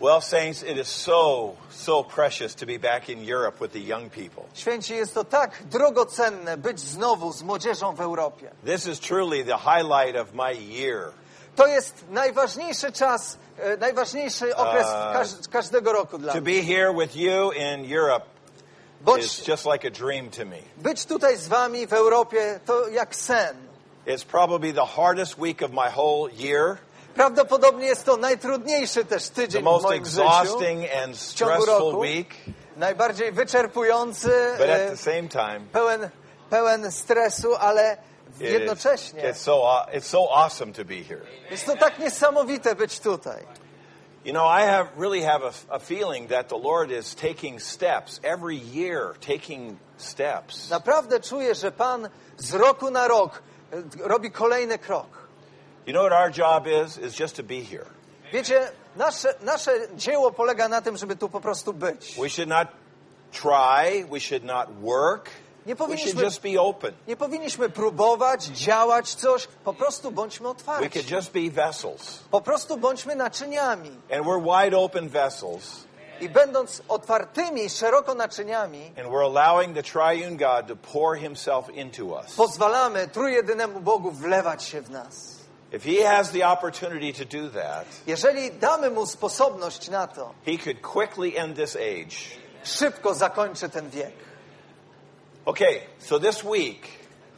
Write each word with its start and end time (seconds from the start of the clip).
Well, 0.00 0.20
saints, 0.20 0.62
it 0.62 0.76
is 0.76 0.88
so, 0.88 1.56
so 1.70 2.02
precious 2.02 2.54
to 2.56 2.66
be 2.66 2.78
back 2.78 3.08
in 3.08 3.24
Europe 3.24 3.60
with 3.60 3.72
the 3.72 3.80
young 3.80 4.10
people. 4.10 4.44
Święci, 4.54 4.94
jest 4.94 5.14
to 5.14 5.24
tak 5.24 5.62
drogocenne 5.70 6.56
być 6.56 6.80
znowu 6.80 7.32
z 7.32 7.42
młodzieżą 7.42 7.94
w 7.94 8.00
Europie. 8.00 8.50
This 8.64 8.86
is 8.86 9.00
truly 9.00 9.44
the 9.44 9.56
highlight 9.58 10.16
of 10.16 10.34
my 10.34 10.52
year. 10.54 11.12
To 11.56 11.66
jest 11.66 12.04
najważniejszy 12.10 12.92
czas, 12.92 13.38
e, 13.58 13.76
najważniejszy 13.76 14.56
okres 14.56 14.86
A, 14.86 15.12
każ, 15.12 15.28
każdego 15.50 15.92
roku 15.92 16.18
dla 16.18 16.32
To 16.32 16.40
mnie. 16.40 16.54
be 16.56 16.62
here 16.74 16.92
with 16.94 17.16
you 17.16 17.52
in 17.52 17.92
Europe 17.98 18.24
is 18.26 19.04
Bądź, 19.04 19.48
just 19.48 19.66
like 19.66 19.88
a 19.88 19.90
dream 19.90 20.30
to 20.30 20.44
me. 20.44 20.58
być 20.76 21.04
tutaj 21.04 21.36
z 21.36 21.48
wami 21.48 21.86
w 21.86 21.92
Europie 21.92 22.60
to 22.66 22.88
jak 22.88 23.14
sen. 23.16 23.56
It's 24.06 24.24
probably 24.24 24.72
the 24.72 24.86
hardest 24.86 25.38
week 25.38 25.62
of 25.62 25.70
my 25.70 25.90
whole 25.96 26.30
year, 26.32 26.76
Prawdopodobnie 27.14 27.86
jest 27.86 28.04
to 28.04 28.16
najtrudniejszy 28.16 29.04
też 29.04 29.28
tydzień 29.28 29.62
w 29.62 29.64
moim 29.64 30.04
życiu. 30.04 30.22
and 31.04 31.16
stressful 31.16 31.66
roku. 31.66 31.98
week, 31.98 32.28
Najbardziej 32.76 33.32
wyczerpujący, 33.32 34.32
same 34.96 35.28
time, 35.28 35.60
pełen, 35.72 36.10
pełen 36.50 36.92
stresu, 36.92 37.54
ale 37.54 37.96
it 38.36 38.40
is- 38.42 38.50
jednocześnie 38.50 39.22
it's 39.22 39.34
so 39.34 39.62
it's 39.92 40.00
so 40.06 40.28
awesome 40.34 40.72
to 40.72 40.84
be 40.84 40.94
here. 41.08 41.20
jest 41.50 41.66
to 41.66 41.76
tak 41.76 41.98
niesamowite 41.98 42.74
być 42.74 43.00
tutaj. 43.00 43.42
You 44.24 44.32
know, 44.32 44.46
I 44.46 44.62
have 44.66 44.86
really 44.96 45.22
have 45.22 45.44
a, 45.44 45.52
a 45.74 45.78
feeling 45.78 46.28
that 46.30 46.48
the 46.48 46.58
Lord 46.58 46.90
is 46.90 47.14
taking 47.14 47.62
steps 47.62 48.20
every 48.22 48.56
year, 48.72 49.14
taking 49.20 49.76
steps. 49.96 50.70
Naprawdę 50.70 51.20
czuję, 51.20 51.54
że 51.54 51.72
Pan 51.72 52.08
z 52.36 52.54
roku 52.54 52.90
na 52.90 53.08
rok 53.08 53.42
e, 53.72 53.76
robi 54.08 54.30
kolejny 54.30 54.78
krok. 54.78 55.23
You 55.86 55.92
know 55.92 56.02
what 56.08 56.12
our 56.20 56.30
job 56.38 56.66
is? 56.66 56.98
Is 56.98 57.20
just 57.20 57.36
to 57.36 57.42
be 57.42 57.60
here. 57.60 57.86
Wiecie, 58.32 58.60
nasze, 58.96 59.34
nasze 59.40 59.72
dzieło 59.96 60.32
polega 60.32 60.68
na 60.68 60.80
tym, 60.82 60.96
żeby 60.96 61.16
tu 61.16 61.28
po 61.28 61.40
prostu 61.40 61.72
być. 61.72 62.14
We 62.22 62.28
should 62.30 62.48
not 62.48 62.68
try. 63.32 64.04
We 64.10 64.20
should 64.20 64.44
not 64.44 64.68
work. 64.80 65.30
Nie 65.66 65.74
We 65.74 65.78
should 65.78 65.90
powinniśmy, 65.90 66.22
just 66.22 66.40
be 66.42 66.60
open. 66.60 66.92
nie 67.08 67.16
powinniśmy 67.16 67.68
próbować, 67.70 68.44
działać 68.44 69.14
coś, 69.14 69.46
po 69.64 69.74
prostu 69.74 70.10
bądźmy 70.10 70.48
We 70.48 70.54
could 70.54 70.60
otwarci. 70.68 71.14
just 71.14 71.32
be 71.32 71.50
vessels. 71.50 72.18
Po 72.30 72.40
prostu 72.40 72.76
bądźmy 72.76 73.16
naczyniami. 73.16 73.90
And 74.12 74.26
we're 74.26 74.42
wide 74.64 74.78
open 74.78 75.08
vessels. 75.08 75.84
I 76.20 76.28
będąc 76.28 76.82
otwartymi, 76.88 77.70
szeroko 77.70 78.14
naczyniami, 78.14 78.86
And 78.86 79.08
we're 79.08 79.24
allowing 79.24 79.74
the 79.76 79.82
triune 79.82 80.36
God 80.36 80.66
to 80.68 80.76
pour 80.92 81.16
himself 81.16 81.70
into 81.70 82.04
us. 82.06 82.34
pozwalamy 82.36 83.08
trójjedynemu 83.08 83.80
Bogu 83.80 84.10
wlewać 84.10 84.64
się 84.64 84.80
w 84.82 84.90
nas. 84.90 85.33
If 85.74 85.84
he 85.84 86.02
has 86.06 86.30
the 86.30 86.44
opportunity 86.44 87.12
to 87.12 87.24
do 87.24 87.50
that, 87.50 87.86
Jeżeli 88.06 88.50
damy 88.50 88.90
mu 88.90 89.06
sposobność 89.06 89.88
na 89.90 90.06
to, 90.06 90.34
he 90.46 90.58
could 90.58 90.80
quickly 90.82 91.36
end 91.38 91.56
this 91.56 91.76
age. 91.76 92.16
szybko 92.64 93.14
zakończy 93.14 93.68
ten 93.68 93.90
wiek. 93.90 94.12
Okay, 95.46 95.80
so 95.98 96.18
this 96.20 96.44
week 96.44 96.86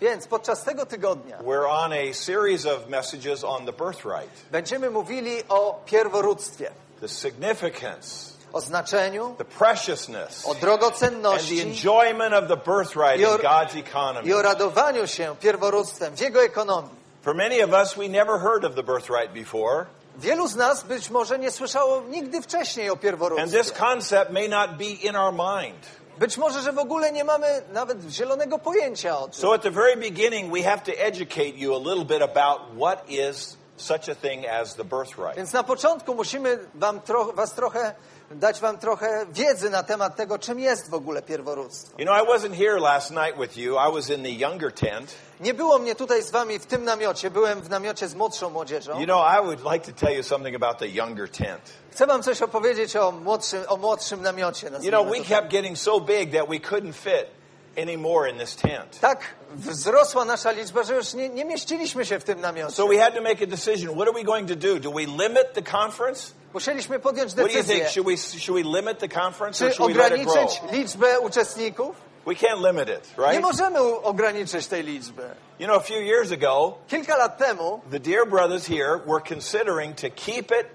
Więc 0.00 0.26
podczas 0.26 0.64
tego 0.64 0.86
tygodnia 0.86 1.38
we're 1.38 1.68
on 1.68 1.92
a 1.92 2.12
series 2.14 2.66
of 2.66 2.88
messages 2.88 3.44
on 3.44 3.66
the 3.66 3.72
birthright, 3.72 4.30
będziemy 4.50 4.90
mówili 4.90 5.42
o 5.48 5.80
pierworództwie, 5.86 6.70
the 7.00 7.08
significance, 7.08 8.32
o 8.52 8.60
znaczeniu, 8.60 9.34
the 9.38 9.44
preciousness, 9.44 10.46
o 10.46 10.50
and 10.50 10.60
the 10.60 10.66
drogocenności 10.66 11.60
enjoyment 11.60 12.34
of 12.34 12.48
the 12.48 12.56
birthright 12.56 13.16
in 13.16 13.22
Your- 13.22 13.42
God's 13.42 13.76
economy. 13.76 14.28
i 14.28 14.34
o 14.34 14.42
radowaniu 14.42 15.06
się 15.06 15.36
pierworództwem 15.40 16.16
w 16.16 16.20
jego 16.20 16.42
ekonomii. 16.42 17.05
For 17.26 17.34
many 17.34 17.58
of 17.58 17.72
us, 17.72 17.96
we 17.96 18.08
never 18.08 18.38
heard 18.38 18.64
of 18.64 18.76
the 18.76 18.82
birthright 18.82 19.34
before, 19.34 19.86
Wielu 20.18 20.48
z 20.48 20.56
nas 20.56 20.84
być 20.84 21.10
może 21.10 21.38
nie 21.38 21.50
słyszało 21.50 22.02
nigdy 22.08 22.42
wcześniej 22.42 22.90
o 22.90 22.92
and 22.92 23.00
pierworództwie. 23.02 23.58
this 23.58 23.72
concept 23.72 24.30
may 24.30 24.48
not 24.48 24.70
be 24.76 24.84
in 24.84 25.16
our 25.16 25.32
mind. 25.32 25.86
Być 26.18 26.36
może, 26.36 26.60
że 26.60 26.72
w 26.72 26.78
ogóle 26.78 27.12
nie 27.12 27.24
mamy 27.24 27.62
nawet 27.72 27.98
zielonego 28.10 28.58
pojęcia 28.58 29.18
o 29.18 29.28
tym. 29.28 29.34
So 29.34 29.54
at 29.54 29.62
the 29.62 29.70
very 29.70 29.96
beginning, 29.96 30.52
we 30.52 30.62
have 30.62 30.82
to 30.82 30.92
educate 30.92 31.56
you 31.56 31.74
a 31.74 31.78
little 31.78 32.04
bit 32.04 32.22
about 32.22 32.60
what 32.76 33.10
is 33.10 33.56
such 33.76 34.08
a 34.08 34.14
thing 34.14 34.46
as 34.46 34.74
the 34.74 34.84
birthright. 34.84 35.36
Więc 35.36 35.52
na 35.52 35.62
początku 35.62 36.14
musimy 36.14 36.58
wam 36.74 37.00
tro 37.00 37.32
was 37.32 37.54
trochę, 37.54 37.94
dać 38.30 38.60
wam 38.60 38.78
trochę 38.78 39.26
wiedzy 39.30 39.70
na 39.70 39.82
temat 39.82 40.16
tego, 40.16 40.38
czym 40.38 40.60
jest 40.60 40.90
w 40.90 40.94
ogóle 40.94 41.22
pierworództwo. 41.22 41.98
You 41.98 42.04
know, 42.04 42.22
I 42.22 42.26
wasn't 42.26 42.54
here 42.54 42.80
last 42.80 43.10
night 43.10 43.38
with 43.40 43.56
you. 43.56 43.76
I 43.88 43.92
was 43.92 44.10
in 44.10 44.22
the 44.22 44.30
younger 44.30 44.74
tent. 44.74 45.14
Nie 45.40 45.54
było 45.54 45.78
mnie 45.78 45.94
tutaj 45.94 46.22
z 46.22 46.30
wami 46.30 46.58
w 46.58 46.66
tym 46.66 46.84
namiocie, 46.84 47.30
byłem 47.30 47.62
w 47.62 47.70
namiocie 47.70 48.08
z 48.08 48.14
młodszą 48.14 48.50
młodzieżą. 48.50 49.00
You 49.00 49.04
know, 49.04 49.24
I 49.40 49.44
would 49.44 49.72
like 49.72 49.92
to 49.92 50.06
tell 50.06 50.16
you 50.16 50.22
something 50.22 50.56
about 50.56 50.78
the 50.78 50.88
younger 50.88 51.30
tent. 51.30 51.60
Chcę 51.90 52.06
wam 52.06 52.22
coś 52.22 52.42
opowiedzieć 52.42 52.96
o 52.96 53.12
młodszym, 53.12 53.62
o 53.68 53.76
młodszym 53.76 54.22
namiocie. 54.22 54.70
You 54.82 54.90
know, 54.90 55.06
we 55.10 55.16
tak. 55.16 55.26
kept 55.26 55.48
getting 55.48 55.78
so 55.78 56.00
big 56.00 56.32
that 56.32 56.48
we 56.48 56.56
couldn't 56.56 56.92
fit 56.92 57.26
anymore 57.82 58.30
in 58.30 58.38
this 58.38 58.56
tent. 58.56 59.00
Tak 59.00 59.20
wzrosła 59.54 60.24
nasza 60.24 60.50
liczba, 60.50 60.82
że 60.82 60.94
już 60.94 61.14
nie, 61.14 61.28
nie 61.28 61.44
mieściliśmy 61.44 62.06
się 62.06 62.18
w 62.20 62.24
tym 62.24 62.40
namiocie. 62.40 62.74
So 62.74 62.86
we 62.88 62.98
had 62.98 63.14
to 63.14 63.22
make 63.22 63.42
a 63.42 63.46
decision. 63.46 63.94
What 63.94 64.08
are 64.08 64.12
we 64.12 64.24
going 64.24 64.48
to 64.48 64.56
do? 64.56 64.80
Do 64.80 64.90
we 64.90 65.00
limit 65.00 65.52
the 65.54 65.62
conference? 65.62 66.32
Musieliśmy 66.54 66.98
podjąć 67.00 67.32
What 67.32 67.46
do 67.46 67.52
you 67.52 67.54
think? 67.54 67.66
decyzję, 67.66 67.88
Should 67.88 68.08
we, 68.08 68.16
should 68.16 68.64
we 68.64 68.80
limit 68.80 68.98
the 68.98 69.08
conference 69.08 69.66
or 69.66 69.72
should 69.72 69.96
we 69.96 70.02
let 70.02 70.12
it 70.12 70.24
grow? 70.24 70.36
ograniczyć 70.36 70.62
liczbę 70.72 71.20
uczestników. 71.20 72.05
We 72.26 72.34
can't 72.34 72.60
limit 72.60 72.88
it, 72.88 73.18
Nie 73.18 73.24
right? 73.24 73.42
możemy 73.42 73.82
u- 73.82 73.96
ograniczyć 74.04 74.66
tej 74.66 74.82
liczby. 74.84 75.22
You 75.58 75.66
know, 75.66 75.76
a 75.76 75.84
few 75.84 76.00
years 76.00 76.32
ago, 76.32 76.74
Kilka 76.88 77.16
lat 77.16 77.38
temu 77.38 77.80
the 77.90 78.00
Dear 78.00 78.26
Brothers 78.26 78.66
here 78.66 79.00
were 79.06 79.20
considering 79.28 79.96
to 79.96 80.10
keep 80.10 80.50
it 80.50 80.66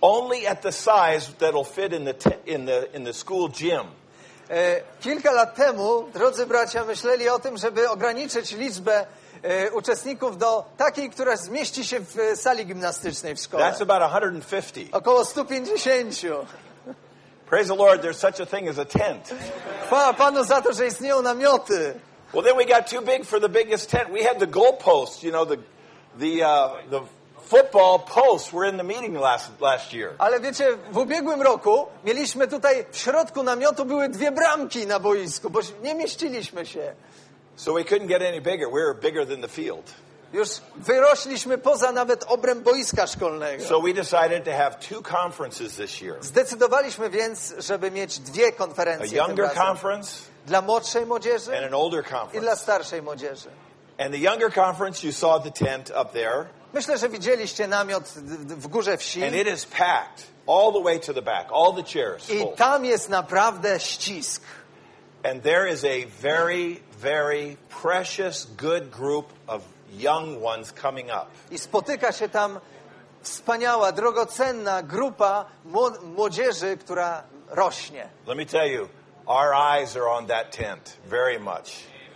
only 0.00 0.46
at 0.46 0.62
the 0.62 0.72
size 0.72 1.32
that'll 1.38 1.64
fit 1.64 1.92
in 1.92 2.04
the, 2.04 2.14
in 2.46 2.66
the, 2.66 2.96
in 2.96 3.04
the 3.04 3.12
school 3.12 3.48
gym. 3.48 3.86
E, 4.50 4.80
Kilka 5.00 5.32
lat 5.32 5.54
temu, 5.54 6.08
drodzy 6.14 6.46
bracia, 6.46 6.84
myśleli 6.84 7.28
o 7.28 7.38
tym, 7.38 7.56
żeby 7.56 7.90
ograniczyć 7.90 8.52
liczbę 8.52 9.06
e, 9.42 9.70
uczestników 9.70 10.38
do 10.38 10.64
takiej, 10.76 11.10
która 11.10 11.36
zmieści 11.36 11.84
się 11.84 12.00
w 12.00 12.18
e, 12.18 12.36
sali 12.36 12.66
gimnastycznej 12.66 13.34
w 13.36 13.38
szkole. 13.40 13.64
That's 13.72 13.82
about 13.82 14.10
150. 14.10 14.88
Około 14.94 15.24
150. 15.24 16.20
Praise 17.52 17.68
the 17.68 17.74
Lord, 17.74 18.00
there's 18.00 18.18
such 18.18 18.40
a 18.40 18.46
thing 18.46 18.66
as 18.66 18.78
a 18.78 18.84
tent. 18.86 19.34
Chwała 19.86 20.14
Panu 20.14 20.44
za 20.44 20.62
to, 20.62 20.72
że 20.72 20.86
istnieją 20.86 21.22
namioty. 21.22 21.94
Well, 22.32 22.42
then 22.42 22.56
we 22.56 22.64
got 22.64 22.86
too 22.86 23.02
big 23.02 23.26
for 23.26 23.40
the 23.40 23.48
biggest 23.48 23.90
tent. 23.90 24.10
We 24.10 24.22
had 24.22 24.38
the 24.38 24.46
goalposts, 24.46 25.22
you 25.22 25.32
know, 25.32 25.44
the, 25.44 25.58
the, 26.18 26.44
uh, 26.44 26.70
the 26.90 27.02
football 27.42 27.98
posts 27.98 28.52
were 28.54 28.64
in 28.64 28.78
the 28.78 28.84
meeting 28.84 29.20
last, 29.20 29.50
last 29.60 29.92
year. 29.92 30.14
Ale 30.18 30.40
wiecie, 30.40 30.64
w 30.92 30.96
ubiegłym 30.96 31.42
roku 31.42 31.86
mieliśmy 32.04 32.48
tutaj 32.48 32.84
w 32.90 32.96
środku 32.96 33.42
namiotu 33.42 33.84
były 33.84 34.08
dwie 34.08 34.32
bramki 34.32 34.86
na 34.86 35.00
boisku, 35.00 35.50
bo 35.50 35.60
nie 35.82 35.94
mieściliśmy 35.94 36.66
się. 36.66 36.94
So 37.56 37.72
we 37.74 37.84
couldn't 37.84 38.06
get 38.06 38.22
any 38.22 38.40
bigger. 38.40 38.70
We 38.70 38.80
were 38.80 38.94
bigger 38.94 39.26
than 39.26 39.40
the 39.42 39.48
field. 39.48 39.94
Już 40.32 40.48
wyrośliśmy 40.76 41.58
poza 41.58 41.92
nawet 41.92 42.24
obręb 42.24 42.62
boiska 42.62 43.06
szkolnego. 43.06 43.64
So 43.64 43.80
we 43.80 43.92
decided 43.94 44.44
to 44.44 44.50
have 44.52 44.70
two 44.88 45.02
conferences 45.02 45.76
this 45.76 46.00
year 46.00 46.16
Zdecydowaliśmy 46.20 47.10
więc, 47.10 47.54
żeby 47.58 47.90
mieć 47.90 48.18
dwie 48.18 48.48
a 48.48 48.52
konferencje 48.52 49.08
tym 49.08 49.16
younger 49.18 49.54
conference 49.54 50.12
Dla 50.46 50.62
młodszej 50.62 51.06
młodzieży 51.06 51.56
and 51.56 51.66
an 51.66 51.74
older 51.74 52.04
i 52.04 52.08
dla 52.08 52.20
conference. 52.20 52.56
starszej 52.56 53.02
młodzieży. 53.02 53.48
And 53.98 54.12
the 54.12 54.18
younger 54.18 54.52
conference, 54.54 55.06
you 55.06 55.12
saw 55.12 55.42
the 55.42 55.50
tent 55.50 55.90
up 55.90 56.12
there, 56.12 56.46
Myślę, 56.72 56.98
że 56.98 57.08
widzieliście 57.08 57.68
namiot 57.68 58.04
w 58.46 58.68
górze 58.68 58.96
wsi 58.96 59.24
and 59.24 59.34
it 59.34 59.48
is 59.48 59.66
packed 59.66 60.26
all 60.46 60.72
the 60.72 60.82
way 60.82 61.00
to 61.00 61.14
the 61.14 61.22
back, 61.22 61.48
all 61.54 61.74
the 61.74 61.92
chairs 61.92 62.30
i 62.30 62.38
full. 62.38 62.56
tam 62.56 62.84
jest 62.84 63.08
naprawdę 63.08 63.80
ścisk. 63.80 64.42
And 65.24 65.42
there 65.42 65.72
is 65.72 65.84
a 65.84 66.06
very, 66.22 66.80
very 66.98 67.56
precious, 67.82 68.46
good 68.56 68.90
group 68.90 69.26
of 69.46 69.62
young 69.98 70.44
ones 70.44 70.72
coming 70.82 71.08
up. 71.08 71.26
I 71.50 71.58
spotyka 71.58 72.12
się 72.12 72.28
tam 72.28 72.60
wspaniała, 73.22 73.92
drogocenna 73.92 74.82
grupa 74.82 75.44
mło- 75.66 76.02
młodzieży, 76.02 76.76
która 76.76 77.22
rośnie. 77.48 78.08
Let 78.26 78.36
me 78.38 78.46
tell 78.46 78.70
you, 78.70 78.88
our 79.26 79.54
eyes 79.54 79.96
are 79.96 80.10
on 80.10 80.26
that 80.26 80.56
tent 80.56 80.96
very 81.06 81.40
much. 81.40 81.70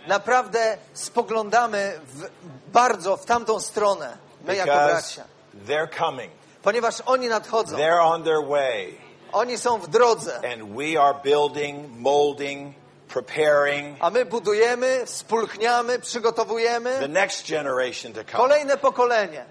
Naprawdę 0.07 0.77
spoglądamy 0.93 1.99
w, 2.07 2.29
bardzo 2.71 3.17
w 3.17 3.25
tamtą 3.25 3.59
stronę, 3.59 4.17
my 4.45 4.55
jako 4.55 4.71
Because 4.71 4.91
bracia. 4.91 5.23
they're 5.67 5.97
coming. 5.97 6.31
Ponieważ 6.63 7.01
oni 7.05 7.27
nadchodzą, 7.27 7.77
They're 7.77 8.01
on 8.03 8.23
their 8.23 8.47
way. 8.47 8.97
oni 9.31 9.57
są 9.57 9.77
w 9.79 9.87
drodze, 9.87 10.35
And 10.53 10.63
we 10.77 11.01
are 11.01 11.19
building, 11.23 11.89
molding, 11.99 12.75
preparing 13.07 13.97
a 13.99 14.09
my 14.09 14.25
budujemy, 14.25 15.01
spulchniamy, 15.05 15.99
przygotowujemy 15.99 16.99
the 16.99 17.07
next 17.07 17.47
generation 17.47 18.13
to 18.13 18.23
come. 18.23 18.37
kolejne 18.37 18.77
pokolenie, 18.77 19.45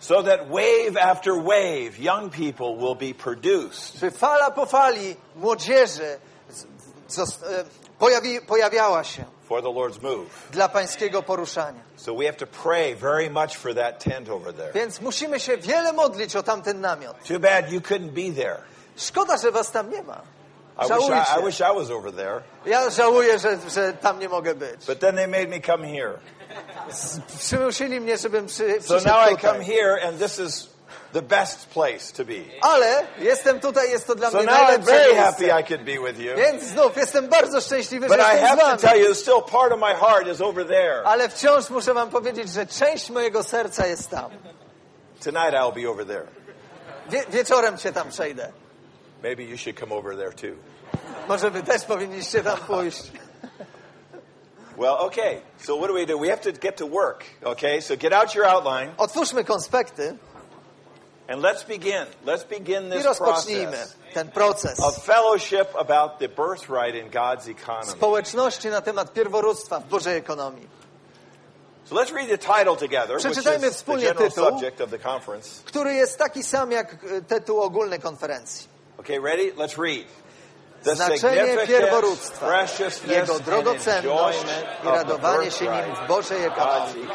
So 0.00 0.22
that 0.22 0.48
wave 0.48 0.96
after 0.96 1.34
wave, 1.42 1.98
young 1.98 2.30
people 2.30 2.76
will 2.76 2.94
be 2.94 3.14
produced. 3.14 4.00
by 4.00 4.10
fala 4.10 4.50
po 4.50 4.66
fali 4.66 5.16
młodzieży 5.36 6.18
e, 7.18 7.64
pojawi, 7.98 8.40
pojawiała 8.40 9.04
się 9.04 9.24
for 9.48 9.62
the 9.62 9.68
Lord's 9.68 10.02
move. 10.02 10.26
dla 10.52 10.68
pańskiego 10.68 11.22
poruszania. 11.22 11.80
So 11.96 12.14
we 12.14 12.24
have 12.26 12.36
to 12.38 12.46
pray 12.46 12.94
very 12.94 13.30
much 13.30 13.56
for 13.56 13.74
that 13.74 14.00
tent 14.04 14.28
over 14.28 14.54
there. 14.54 14.72
Więc 14.72 15.00
musimy 15.00 15.40
się 15.40 15.56
wiele 15.56 15.92
modlić 15.92 16.36
o 16.36 16.42
tamten 16.42 16.80
namiot. 16.80 17.16
Too 17.28 17.38
bad 17.38 17.72
you 17.72 17.80
couldn't 17.80 18.12
be 18.12 18.42
there. 18.42 18.56
Szkoda, 18.96 19.36
że 19.36 19.50
was 19.50 19.70
tam 19.70 19.90
nie 19.90 20.02
ma. 20.02 20.20
I 20.80 20.88
wish. 20.88 21.08
I, 21.10 21.40
I 21.40 21.44
wish 21.44 21.60
I 21.60 21.74
was 21.74 21.90
over 21.90 22.12
there. 22.12 22.40
Ja 22.66 22.90
żałuję, 22.90 23.38
że, 23.38 23.58
że 23.74 23.92
tam 23.92 24.18
nie 24.18 24.28
mogę 24.28 24.54
być. 24.54 24.86
But 24.86 24.98
then 25.00 25.16
they 25.16 25.26
made 25.28 25.46
me 25.48 25.60
come 25.60 25.88
here. 25.88 26.18
Przymusili 27.38 28.00
mnie, 28.00 28.18
żebym 28.18 28.46
przy, 28.46 28.82
So 28.82 28.94
now 28.94 29.32
I 29.32 29.36
come 29.36 29.64
here, 29.64 30.02
and 30.08 30.18
this 30.18 30.38
is 30.38 30.68
the 31.12 31.22
best 31.22 31.66
place 31.66 32.12
to 32.16 32.24
be. 32.24 32.34
Ale 32.62 33.02
jestem 33.18 33.60
tutaj, 33.60 33.90
jest 33.90 34.06
to 34.06 34.14
dla 34.14 34.30
So 34.30 34.36
mnie 34.38 34.46
now 34.46 34.70
I'm 34.70 34.82
very 34.82 35.14
miejsce. 35.14 35.22
happy 35.22 35.60
I 35.60 35.64
could 35.64 35.84
be 35.84 36.12
with 36.12 36.18
you. 36.20 36.36
Więc 36.36 36.62
znów 36.64 36.96
jestem 36.96 37.28
bardzo 37.28 37.60
szczęśliwy, 37.60 38.06
But 38.08 38.16
że 38.16 38.22
I 38.22 38.40
jestem 38.40 38.48
have 38.48 38.56
z 38.56 38.60
to 38.60 38.66
wami. 38.66 38.78
tell 38.98 39.08
you, 39.08 39.14
still 39.14 39.42
part 39.52 39.72
of 39.72 39.80
my 39.80 39.94
heart 39.94 40.26
is 40.26 40.40
over 40.40 40.66
there. 40.66 41.02
Ale 41.04 41.28
wciąż 41.28 41.70
muszę 41.70 41.94
wam 41.94 42.10
powiedzieć, 42.10 42.48
że 42.48 42.66
część 42.66 43.10
mojego 43.10 43.42
serca 43.42 43.86
jest 43.86 44.10
tam. 44.10 44.30
Tonight 45.24 45.52
I'll 45.54 45.72
be 45.84 45.90
over 45.90 46.06
there. 46.06 46.26
Wie, 47.10 47.24
wieczorem 47.28 47.78
się 47.78 47.92
tam 47.92 48.08
przejdę. 48.08 48.52
Maybe 49.22 49.44
you 49.44 49.56
should 49.56 49.80
come 49.80 49.94
over 49.94 50.16
there 50.16 50.32
too. 50.32 50.56
Może 51.28 51.50
wy 51.50 51.62
też 51.62 51.84
powinniście 51.84 52.42
tam 52.42 52.58
pójść. 52.66 53.12
Well, 54.76 54.96
okay. 54.98 55.40
So 55.58 55.76
what 55.76 55.88
do 55.88 55.94
we 55.94 56.06
do? 56.06 56.18
We 56.18 56.28
have 56.28 56.40
to 56.40 56.52
get 56.52 56.76
to 56.76 56.86
work. 56.86 57.24
Okay. 57.44 57.82
So 57.82 57.96
get 57.96 58.12
out 58.12 58.34
your 58.34 58.46
outline 58.46 58.92
Otwórzmy 58.96 59.44
konspekty 59.44 60.16
and 61.28 61.42
let's 61.42 61.62
begin. 61.64 62.06
Let's 62.26 62.44
begin 62.44 62.86
i 62.86 62.90
this 62.90 63.04
rozpocznijmy 63.04 63.70
process 63.72 63.96
ten 64.14 64.30
proces 64.30 64.80
of 64.80 65.04
fellowship 65.04 65.68
about 65.78 66.18
the 66.18 66.28
birthright 66.28 66.94
in 66.94 67.10
God's 67.10 67.48
economy. 67.48 67.92
społeczności 67.92 68.68
na 68.68 68.80
temat 68.80 69.12
pierworództwa 69.12 69.80
w 69.80 69.84
Bożej 69.88 70.16
ekonomii. 70.16 70.68
So 71.84 71.94
let's 71.96 72.12
read 72.14 72.28
the 72.28 72.38
title 72.38 72.76
together, 72.76 73.16
which 73.16 73.26
Przeczytajmy 73.26 73.66
is 73.66 73.72
the 73.72 73.78
wspólnie 73.78 74.06
general 74.06 74.28
tytuł. 74.30 74.44
subject 74.44 74.80
of 74.80 74.90
the 74.90 74.98
conference. 74.98 75.62
który 75.64 75.94
jest 75.94 76.18
taki 76.18 76.42
sam 76.42 76.72
jak 76.72 76.94
e, 77.04 77.22
tytuł 77.22 77.60
ogólnej 77.60 78.00
konferencji. 78.00 78.79
Okay, 79.00 79.18
ready? 79.18 79.50
Let's 79.52 79.78
read. 79.78 80.04
The 80.82 80.94
Znaczenie 80.94 81.18
significance, 81.18 81.66
pierworództwa, 81.66 82.46
preciousness, 82.46 83.16
jego 83.16 83.40
drogocenność 83.40 84.38
i 84.38 84.42
of 84.42 84.82
the 84.82 84.90
radowanie 84.90 85.50
się 85.50 85.64
nim 85.64 85.94
w 85.94 86.08
Bożej 86.08 86.44
ekonomii. 86.44 87.08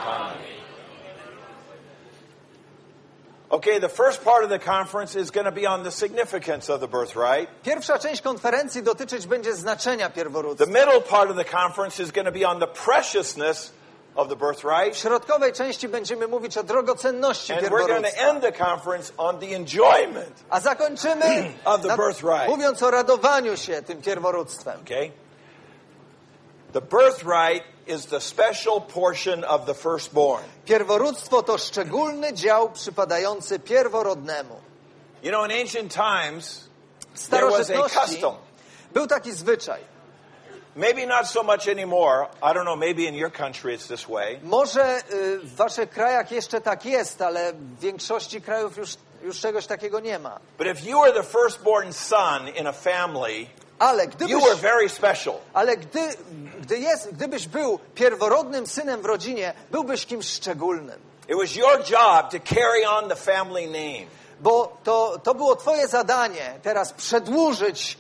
Okay, 3.50 3.80
the 3.80 3.90
first 3.90 4.24
part 4.24 4.44
of 4.44 4.50
the 4.50 4.60
conference 4.60 5.16
is 5.16 5.32
going 5.32 5.46
to 5.46 5.52
be 5.52 5.70
on 5.70 5.84
the 5.84 5.92
significance 5.92 6.74
of 6.74 6.82
the 6.82 6.88
birthright. 6.88 7.62
Pierwsza 7.64 8.00
część 8.00 8.22
konferencji 8.22 8.84
dotyczyć 8.84 9.28
będzie 9.28 9.54
znaczenia 9.54 10.10
The 10.10 10.68
middle 10.68 11.02
part 11.02 11.30
of 11.30 11.38
the 11.38 11.46
conference 11.46 12.04
is 12.04 12.12
going 12.12 12.28
to 12.28 12.40
be 12.40 12.48
on 12.48 12.60
the 12.60 12.68
preciousness 12.68 13.72
of 14.16 14.30
the 14.30 14.36
W 14.36 14.40
birthright. 14.40 14.98
środkowej 14.98 15.54
części 15.54 15.88
będziemy 15.88 16.28
mówić 16.28 16.58
o 16.58 16.64
drogocenności 16.64 17.54
And 17.54 17.62
we're 17.62 17.70
going 17.70 17.82
to 17.82 17.88
pierworództwa. 17.88 18.28
end 18.30 18.42
the 18.42 18.52
conference 18.66 19.14
on 19.18 19.40
the 19.40 19.46
enjoyment. 19.56 20.44
A 20.50 20.60
zakończymy 20.60 21.26
Of 21.66 21.82
the 21.82 21.98
birthright. 21.98 22.48
mówiąc 22.48 22.84
o 22.84 22.92
radowaniu 22.92 23.58
się 23.58 23.82
tym 23.82 24.02
pierworództwem. 24.02 24.80
Okay? 24.82 25.12
The 26.74 26.82
birthright 26.82 27.64
is 27.88 28.06
the 28.06 28.20
special 28.22 28.82
portion 28.82 29.44
of 29.44 29.66
the 29.66 29.74
firstborn. 29.74 30.44
Pierworództwo 30.66 31.44
to 31.44 31.58
szczególny 31.58 32.34
dział 32.34 32.70
przypadający 32.72 33.60
pierworodnemu. 33.60 34.56
You 35.24 35.32
know, 35.32 35.46
in 35.46 35.62
ancient 35.62 35.94
times, 35.94 36.70
W 37.16 37.28
there 37.30 37.50
was 37.50 37.70
a 37.70 37.90
custom. 37.90 38.36
był 38.94 39.08
taki 39.08 39.32
zwyczaj. 39.32 39.82
Maybe 40.76 41.06
not 41.06 41.28
so 41.28 41.44
much 41.44 41.68
anymore. 41.68 42.28
I 42.44 42.54
don't 42.54 42.66
know, 42.66 42.76
maybe 42.76 43.08
in 43.08 43.16
your 43.16 43.32
country 43.32 43.74
it's 43.78 43.88
this 43.88 44.06
way. 44.10 44.40
Może 44.44 44.98
y, 45.14 45.40
w 45.40 45.56
waszych 45.56 45.90
krajach 45.90 46.32
jeszcze 46.32 46.62
tak 46.62 46.86
jest, 46.86 47.22
ale 47.22 47.54
w 47.54 47.80
większości 47.80 48.42
krajów 48.42 48.78
już, 48.78 48.90
już 49.24 49.40
czegoś 49.40 49.66
takiego 49.66 50.00
nie 50.00 50.20
ma. 50.20 50.40
But 50.58 50.68
if 50.68 50.90
you 50.90 51.02
were 51.02 51.14
the 51.14 51.24
firstborn 51.24 51.94
son 51.94 52.50
in 52.50 52.68
a 52.68 52.72
family, 52.74 53.48
Ale 53.80 54.04
you 54.04 54.10
gdybyś, 54.10 54.44
were 54.44 54.56
very 54.56 54.90
special. 54.90 55.34
ale 55.54 55.78
gdy, 55.78 56.00
gdy 56.62 56.78
jest, 56.80 57.14
gdybyś 57.14 57.48
był 57.48 57.80
pierworodnym 57.96 58.68
synem 58.68 59.02
w 59.02 59.06
rodzinie, 59.06 59.54
byłbyś 59.72 60.06
kimś 60.06 60.26
szczególnym. 60.30 61.00
It 61.30 61.38
was 61.38 61.56
your 61.56 61.80
job 61.90 62.32
to 62.32 62.40
carry 62.56 62.88
on 62.90 63.10
the 63.10 63.16
family 63.16 63.66
name. 63.68 64.06
Bo 64.40 64.78
to, 64.84 65.18
to 65.24 65.36
było 65.36 65.56
twoje 65.56 65.88
zadanie 65.88 66.54
teraz 66.64 66.94
przedłużyć 66.94 67.98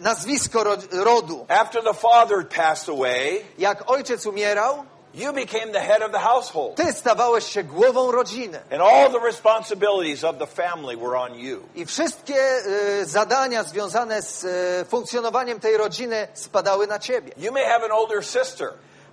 nazwisko 0.00 0.64
ro, 0.64 0.76
rodu. 0.92 1.46
After 1.48 1.82
the 1.84 1.94
father 1.94 2.48
passed 2.48 2.88
away, 2.88 3.44
Jak 3.58 3.90
ojciec 3.90 4.26
umierał, 4.26 4.84
you 5.14 5.32
became 5.32 5.72
the 5.72 5.80
head 5.80 6.02
of 6.02 6.12
the 6.12 6.18
household. 6.18 6.76
ty 6.76 6.92
stawałeś 6.92 7.46
się 7.46 7.64
głową 7.64 8.12
rodziny. 8.12 8.60
And 8.70 8.80
all 8.82 9.10
the 9.10 9.26
responsibilities 9.26 10.24
of 10.24 10.38
the 10.38 10.46
family 10.46 10.96
were 10.96 11.18
on 11.20 11.34
you. 11.34 11.60
I 11.74 11.86
wszystkie 11.86 12.66
y, 13.00 13.06
zadania 13.06 13.64
związane 13.64 14.22
z 14.22 14.44
y, 14.44 14.84
funkcjonowaniem 14.88 15.60
tej 15.60 15.76
rodziny 15.76 16.28
spadały 16.34 16.86
na 16.86 16.98
ciebie. 16.98 17.32
You 17.36 17.52
may 17.52 17.64
have 17.64 17.84
an 17.84 17.92
older 17.92 18.24
sister, 18.24 18.68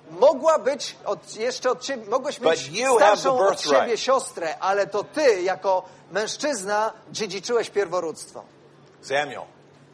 Mogła 0.10 0.60
być 0.60 0.96
od, 1.06 1.36
jeszcze 1.36 1.72
od 1.72 1.82
ciebie, 1.82 2.10
mogłeś 2.10 2.40
mieć 2.40 2.72
starszą 2.96 3.40
od 3.48 3.62
siebie 3.62 3.98
siostrę, 3.98 4.58
ale 4.60 4.88
to 4.88 5.04
ty 5.04 5.42
jako 5.42 5.84
mężczyzna 6.12 6.94
dziedziczyłeś 7.12 7.70
pierworództwo. 7.70 8.44
Samuel. 9.02 9.42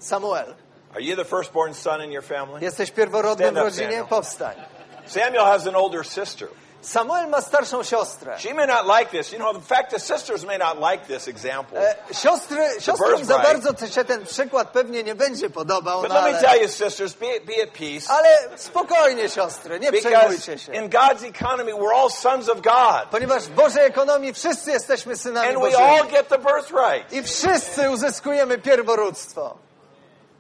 Samuel, 0.10 0.56
Are 0.94 1.02
you 1.02 1.16
the 1.16 1.26
firstborn 1.26 1.74
son 1.74 2.02
in 2.04 2.12
your 2.12 2.24
family? 2.24 2.62
jesteś 2.62 2.92
pierworodnym 2.92 3.56
w 3.56 3.58
rodzinie? 3.58 3.88
Samuel. 3.88 4.06
Powstań. 4.08 4.56
Samuel 5.06 5.46
has 5.46 5.68
an 5.68 5.76
older 5.76 6.06
sister. 6.08 6.48
Samuel 6.82 7.28
ma 7.30 7.42
starszą 7.42 7.84
siostrę. 7.84 8.40
She 8.40 8.54
may 8.54 8.68
not 8.68 8.86
like 9.00 9.12
this. 9.12 9.32
You 9.32 9.40
know, 9.40 9.56
in 9.56 9.62
fact, 9.62 9.90
the 9.92 10.00
sisters 10.00 10.44
may 10.46 10.58
not 10.58 10.78
like 10.92 11.06
this 11.08 11.28
example. 11.28 11.78
E, 11.80 11.96
siostry, 12.14 12.64
siostrom 12.80 13.26
za 13.26 13.40
bardzo 13.40 13.88
się 13.88 14.04
ten 14.06 14.26
przykład 14.26 14.70
pewnie 14.70 15.04
nie 15.04 15.16
będzie 15.16 15.50
podobał, 15.50 16.02
But 16.02 16.10
no 16.10 16.16
let 16.16 16.24
me 16.24 16.30
ale, 16.40 16.48
tell 16.50 16.62
you, 16.62 16.68
sisters, 16.68 17.14
be, 17.14 17.26
be 17.26 17.64
at 17.64 17.70
peace. 17.70 18.10
ale 18.14 18.58
spokojnie 18.58 19.30
siostry, 19.30 19.80
nie 19.80 19.92
Because 19.92 20.16
przejmujcie 20.16 20.60
się. 20.60 20.74
in 20.76 20.90
God's 20.90 21.24
economy, 21.30 21.74
we're 21.74 21.96
all 21.96 22.10
sons 22.12 22.50
of 22.50 22.62
God. 22.62 23.10
Ponieważ 23.12 23.44
w 23.44 23.50
Bożej 23.52 23.86
ekonomii 23.86 24.34
wszyscy 24.34 24.72
jesteśmy 24.72 25.18
synami 25.18 25.48
And 25.48 25.56
we 25.58 25.62
Bożymi. 25.62 25.84
all 25.84 26.08
get 26.08 26.28
the 26.28 26.38
birthright. 26.38 27.14
I 27.14 27.24
wszyscy 27.24 27.90
uzyskujemy 27.90 28.58
pierworództwo. 28.58 29.65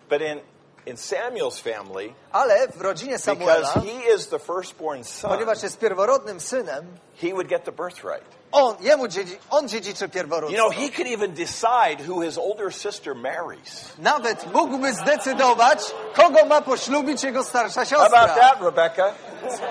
But 0.10 0.22
in, 0.22 0.40
in 0.86 0.98
Samuel's 0.98 1.60
family, 1.60 2.13
Ale 2.31 2.68
w 2.68 2.81
rodzinie 2.81 3.18
because 3.25 3.74
he 3.81 4.13
is 4.16 4.28
the 4.28 4.40
firstborn 4.40 5.04
son, 5.04 5.31
ponieważ 5.31 5.63
jest 5.63 5.80
pierworodnym 5.80 6.40
synem, 6.40 6.86
he 7.22 7.28
would 7.34 7.48
get 7.48 7.63
the 7.66 7.72
birthright. 7.72 8.24
on, 8.52 8.75
jemu 8.81 9.07
dziedzi, 9.07 9.38
on 9.50 9.68
dziedziczy 9.68 10.06
You 10.06 10.10
pierworództwo. 10.12 10.57
know, 10.57 10.72
he 10.72 10.90
could 10.90 11.07
even 11.07 11.34
decide 11.34 11.98
who 12.07 12.22
his 12.22 12.38
older 12.38 12.74
sister 12.74 13.16
marries. 13.16 13.86
Nawet 14.00 14.54
mógłby 14.54 14.94
zdecydować, 14.94 15.80
kogo 16.13 16.46
ma 16.46 16.62
poślubić 16.62 17.24
jego 17.24 17.44
starsza 17.44 17.86
How 17.86 18.00
about 18.00 18.12
siostra. 18.12 18.36
that, 18.36 18.62
Rebecca? 18.62 19.13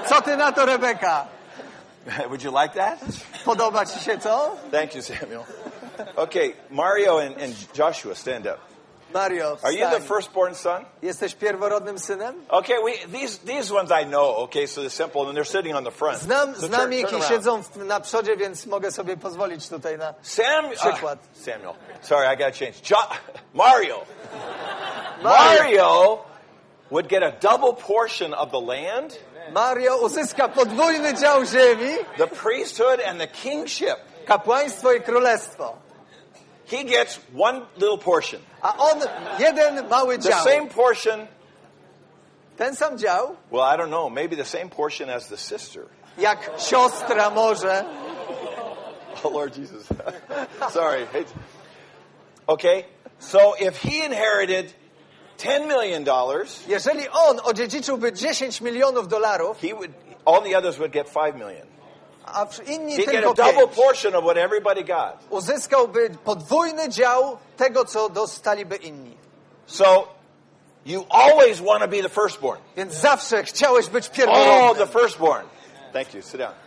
Co 0.08 0.22
ty 0.22 0.36
na 0.36 0.52
to, 0.52 0.66
Rebeka? 0.66 1.26
Would 2.28 2.42
you 2.42 2.50
like 2.62 2.74
that? 2.74 2.98
Podoba 3.44 3.86
ci 3.86 3.98
się 4.00 4.18
to? 4.18 4.56
Thank 4.70 4.94
you, 4.94 5.02
Samuel. 5.02 5.44
Okay, 6.16 6.54
Mario 6.70 7.18
and, 7.20 7.42
and 7.42 7.54
Joshua, 7.78 8.14
stand 8.14 8.46
up. 8.46 8.58
Mario, 9.14 9.58
Are 9.62 9.72
you 9.72 9.90
the 9.90 10.00
firstborn 10.00 10.54
son? 10.54 10.84
Jesteś 11.02 11.34
pierworodnym 11.34 11.98
synem? 11.98 12.34
Okay, 12.48 12.76
we, 12.84 13.18
these, 13.18 13.38
these 13.38 13.74
ones 13.74 13.90
I 13.90 14.04
know, 14.04 14.36
okay, 14.36 14.66
so 14.66 14.80
they're 14.80 14.90
simple, 14.90 15.20
and 15.22 15.34
they're 15.36 15.44
sitting 15.44 15.76
on 15.76 15.84
the 15.84 15.90
front. 15.90 16.18
Znam, 16.18 16.54
so 16.54 16.66
znam 16.66 16.80
turn, 16.80 16.92
ich 16.92 17.08
turn 17.08 17.20
i 17.20 17.22
siedzą 17.22 17.62
w, 17.62 17.76
na 17.76 18.00
przodzie, 18.00 18.36
więc 18.36 18.66
mogę 18.66 18.90
sobie 18.90 19.16
pozwolić 19.16 19.68
tutaj 19.68 19.98
na... 19.98 20.14
Sam, 20.22 20.70
Przykład. 20.70 21.18
uh, 21.18 21.44
Samuel. 21.44 21.74
Sorry, 22.02 22.34
I 22.34 22.36
got 22.36 22.52
to 22.52 22.58
change. 22.64 22.74
Jo- 22.90 23.16
Mario. 23.54 24.04
Mario. 25.22 25.54
Mario 25.58 26.18
would 26.90 27.08
get 27.08 27.22
a 27.22 27.32
double 27.40 27.72
portion 27.72 28.34
of 28.34 28.50
the 28.50 28.60
land, 28.60 29.18
Mario 29.52 29.96
uzyska 29.96 30.48
podwójny 30.48 31.14
dział 31.14 31.44
ziemi, 31.44 31.96
the 32.18 32.26
priesthood, 32.26 33.00
and 33.08 33.20
the 33.20 33.26
kingship. 33.26 33.96
kapłaństwo 34.26 34.92
i 34.92 35.00
królestwo. 35.00 35.76
He 36.66 36.84
gets 36.84 37.20
one 37.36 37.62
little 37.76 37.98
portion. 37.98 38.40
A 38.62 38.76
on 38.78 39.00
jeden 39.38 39.88
mały 39.88 40.18
The 40.18 40.28
dział. 40.28 40.44
same 40.44 40.66
portion, 40.68 41.26
Ten 42.56 42.76
sam 42.76 42.98
dział, 42.98 43.36
well, 43.50 43.62
I 43.74 43.76
don't 43.76 43.88
know, 43.90 44.10
maybe 44.10 44.36
the 44.36 44.44
same 44.44 44.68
portion 44.70 45.10
as 45.10 45.28
the 45.28 45.36
sister. 45.36 45.82
jak 46.18 46.50
siostra 46.58 47.30
może. 47.30 47.84
Oh, 49.24 49.28
Lord 49.30 49.56
Jesus. 49.56 49.86
Sorry. 50.70 51.06
Okay, 52.46 52.84
so 53.18 53.54
if 53.58 53.76
he 53.82 54.04
inherited 54.04 54.72
$10 55.38 55.66
million, 55.66 56.04
Jeżeli 56.68 57.08
on 57.08 57.40
odziedziczyłby 57.44 58.12
10 58.12 58.60
milionów 58.60 59.08
dolarów, 59.08 59.58
he 59.60 59.74
would, 59.74 59.90
all 60.26 60.42
the 60.42 60.54
others 60.58 60.76
would 60.76 60.92
get 60.92 61.06
5 61.14 61.36
million. 61.36 61.66
A 62.34 62.46
inni 62.66 62.96
He'd 62.96 63.06
get 63.06 63.24
a 63.24 63.34
double 63.34 63.66
5, 63.68 63.74
portion 63.84 64.14
of 64.14 64.24
what 64.24 64.36
everybody 64.36 64.84
got. 64.84 65.16
uzyskałby 65.30 66.10
podwójny 66.24 66.88
dział 66.88 67.38
tego, 67.56 67.84
co 67.84 68.08
dostaliby 68.08 68.76
inni. 68.76 69.16
So 69.66 70.08
you 70.86 71.06
always 71.10 71.60
want 71.60 71.82
to 71.82 71.88
be 71.88 72.02
the 72.02 72.08
firstborn. 72.08 72.60
Więc 72.76 72.94
zawsze 72.94 73.44
chciałeś 73.44 73.88
być 73.88 74.10
Oh, 74.28 74.74
the 74.74 74.86
firstborn. 74.86 75.46
Thank 75.92 76.14
you. 76.14 76.22
Sit 76.22 76.38
down. 76.38 76.63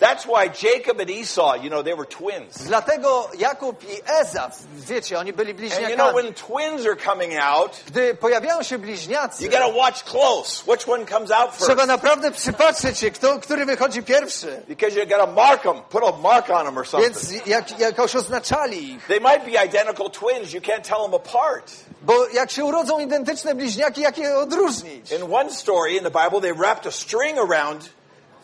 That's 0.00 0.26
why 0.26 0.48
Jacob 0.62 1.00
and 1.00 1.10
Esau, 1.10 1.54
you 1.54 1.70
know, 1.70 1.82
they 1.82 1.94
were 1.94 2.06
twins. 2.06 2.54
Dlatego 2.66 3.30
Jakub 3.38 3.82
i 3.84 4.02
Ezaf, 4.20 4.58
wiecie, 4.76 5.18
oni 5.18 5.32
byli 5.32 5.50
And 5.50 5.60
you 5.60 5.68
bliźniakami. 5.68 5.94
know, 5.96 6.14
when 6.14 6.34
twins 6.34 6.86
are 6.86 6.96
coming 6.96 7.38
out, 7.38 7.70
Gdy 7.86 8.14
pojawiają 8.14 8.62
się 8.62 8.78
bliźniacy, 8.78 9.44
you 9.44 9.50
got 9.50 9.60
to 9.60 9.68
watch 9.68 10.04
close. 10.04 10.62
Which 10.66 10.88
one 10.88 11.06
comes 11.06 11.30
out 11.30 11.50
trzeba 11.58 11.74
first? 11.74 11.86
naprawdę 11.86 12.30
przypatrzeć 12.30 12.98
się, 12.98 13.10
kto, 13.10 13.38
który 13.40 13.64
wychodzi 13.66 14.02
pierwszy. 14.02 14.62
Because 14.68 14.98
you 15.00 15.06
got 15.06 15.18
to 15.18 15.26
mark 15.26 15.62
them, 15.62 15.82
put 15.90 16.02
a 16.04 16.12
mark 16.22 16.50
on 16.50 16.64
them 16.66 16.78
or 16.78 16.86
something. 16.88 17.14
Więc 17.14 17.46
jak, 17.46 17.78
jakoś 17.78 18.16
oznaczali 18.16 18.92
ich. 18.94 19.06
They 19.06 19.20
might 19.20 19.44
be 19.44 19.64
identical 19.64 20.10
twins. 20.10 20.52
You 20.52 20.60
can't 20.60 20.82
tell 20.88 21.02
them 21.02 21.14
apart. 21.14 21.72
Bo 22.02 22.26
jak 22.28 22.50
się 22.50 22.64
urodzą 22.64 22.98
identyczne 23.00 23.54
bliźniaki, 23.54 24.00
jak 24.00 24.18
je 24.18 24.38
odróżnić? 24.38 25.12
In 25.12 25.34
one 25.34 25.50
story 25.50 25.92
in 25.92 26.04
the 26.04 26.10
Bible, 26.24 26.40
they 26.40 26.54
wrapped 26.54 26.86
a 26.86 26.90
string 26.90 27.38
around 27.38 27.90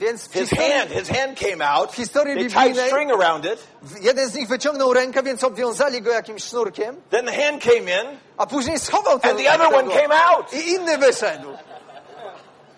Więc 0.00 0.22
his 0.32 0.50
historii, 0.50 0.72
hand. 0.72 0.90
His 0.90 1.08
hand 1.08 1.38
came 1.38 1.62
out. 1.62 1.92
W 1.92 1.96
historii 1.96 2.34
They 2.34 2.48
tied 2.48 2.54
biblijnej- 2.76 2.86
string 2.88 3.10
around 3.12 3.44
it. 3.44 3.58
jeden 4.00 4.28
z 4.30 4.34
nich 4.34 4.48
wyciągnął 4.48 4.92
rękę, 4.92 5.22
więc 5.22 5.44
obwiązali 5.44 6.02
go 6.02 6.10
jakimś 6.12 6.44
sznurkiem, 6.44 6.96
Then 7.10 7.26
the 7.26 7.44
hand 7.44 7.62
came 7.62 7.78
in, 8.02 8.18
a 8.36 8.46
później 8.46 8.78
schował 8.78 9.18
ten 9.18 9.30
and 9.30 9.40
the 9.40 9.54
other 9.54 9.74
one 9.74 9.94
came 10.02 10.14
out. 10.24 10.52
I 10.52 10.70
inny 10.70 10.98
wyszedł. 10.98 11.48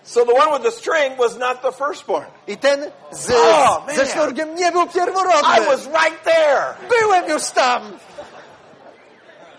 So 0.05 0.25
the 0.25 0.33
one 0.33 0.51
with 0.59 0.63
the 0.63 0.71
string 0.81 1.17
was 1.17 1.37
not 1.37 1.61
the 1.61 1.71
firstborn. 1.71 2.25
I 2.47 2.57
ten 2.57 2.91
z, 3.11 3.31
Oh, 3.31 3.81
ze 3.95 4.05
sznurkiem 4.05 4.55
nie 4.55 4.71
był 4.71 4.83
I 4.83 4.89
pierworodny. 4.89 5.65
was 5.65 5.85
right 5.85 6.23
there. 6.23 6.73
Byłem 6.89 7.29
już 7.29 7.43
tam. 7.49 7.81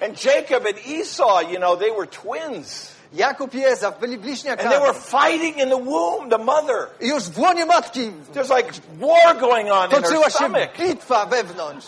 And 0.02 0.24
Jacob 0.24 0.66
and 0.66 0.78
Esau, 0.86 1.40
you 1.40 1.56
know, 1.58 1.76
they 1.78 1.90
were 1.90 2.06
twins. 2.06 2.93
Jakub 3.14 3.54
i 3.54 3.64
Ezaf 3.64 3.98
byli 4.00 4.18
And 4.48 4.60
they 4.60 4.78
were 4.78 4.92
fighting 4.92 5.58
in 5.58 5.68
the 5.68 5.76
womb, 5.76 6.28
the 6.28 6.38
mother. 6.38 6.88
I 7.00 7.08
już 7.08 7.22
w 7.22 7.38
łonie 7.38 7.66
matki 7.66 8.12
There's 8.32 8.50
like 8.50 8.72
war 9.00 9.34
going 9.34 9.70
on 9.70 9.90
in 9.92 10.02
her 10.02 10.30
stomach. 10.30 10.76
bitwa 10.76 11.26
wewnątrz. 11.26 11.86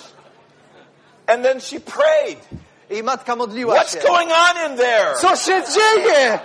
And 1.26 1.44
then 1.44 1.60
she 1.60 1.80
prayed. 1.80 2.38
I 2.90 3.02
matka 3.02 3.36
modliła 3.36 3.74
What's 3.74 3.94
się. 3.94 4.08
going 4.08 4.32
on 4.32 4.70
in 4.70 4.76
there? 4.76 5.14
Co 5.20 5.36
się 5.36 5.62
dzieje? 5.74 6.38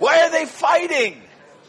Why 0.00 0.20
are 0.20 0.30
they 0.30 0.46
fighting? 0.46 1.25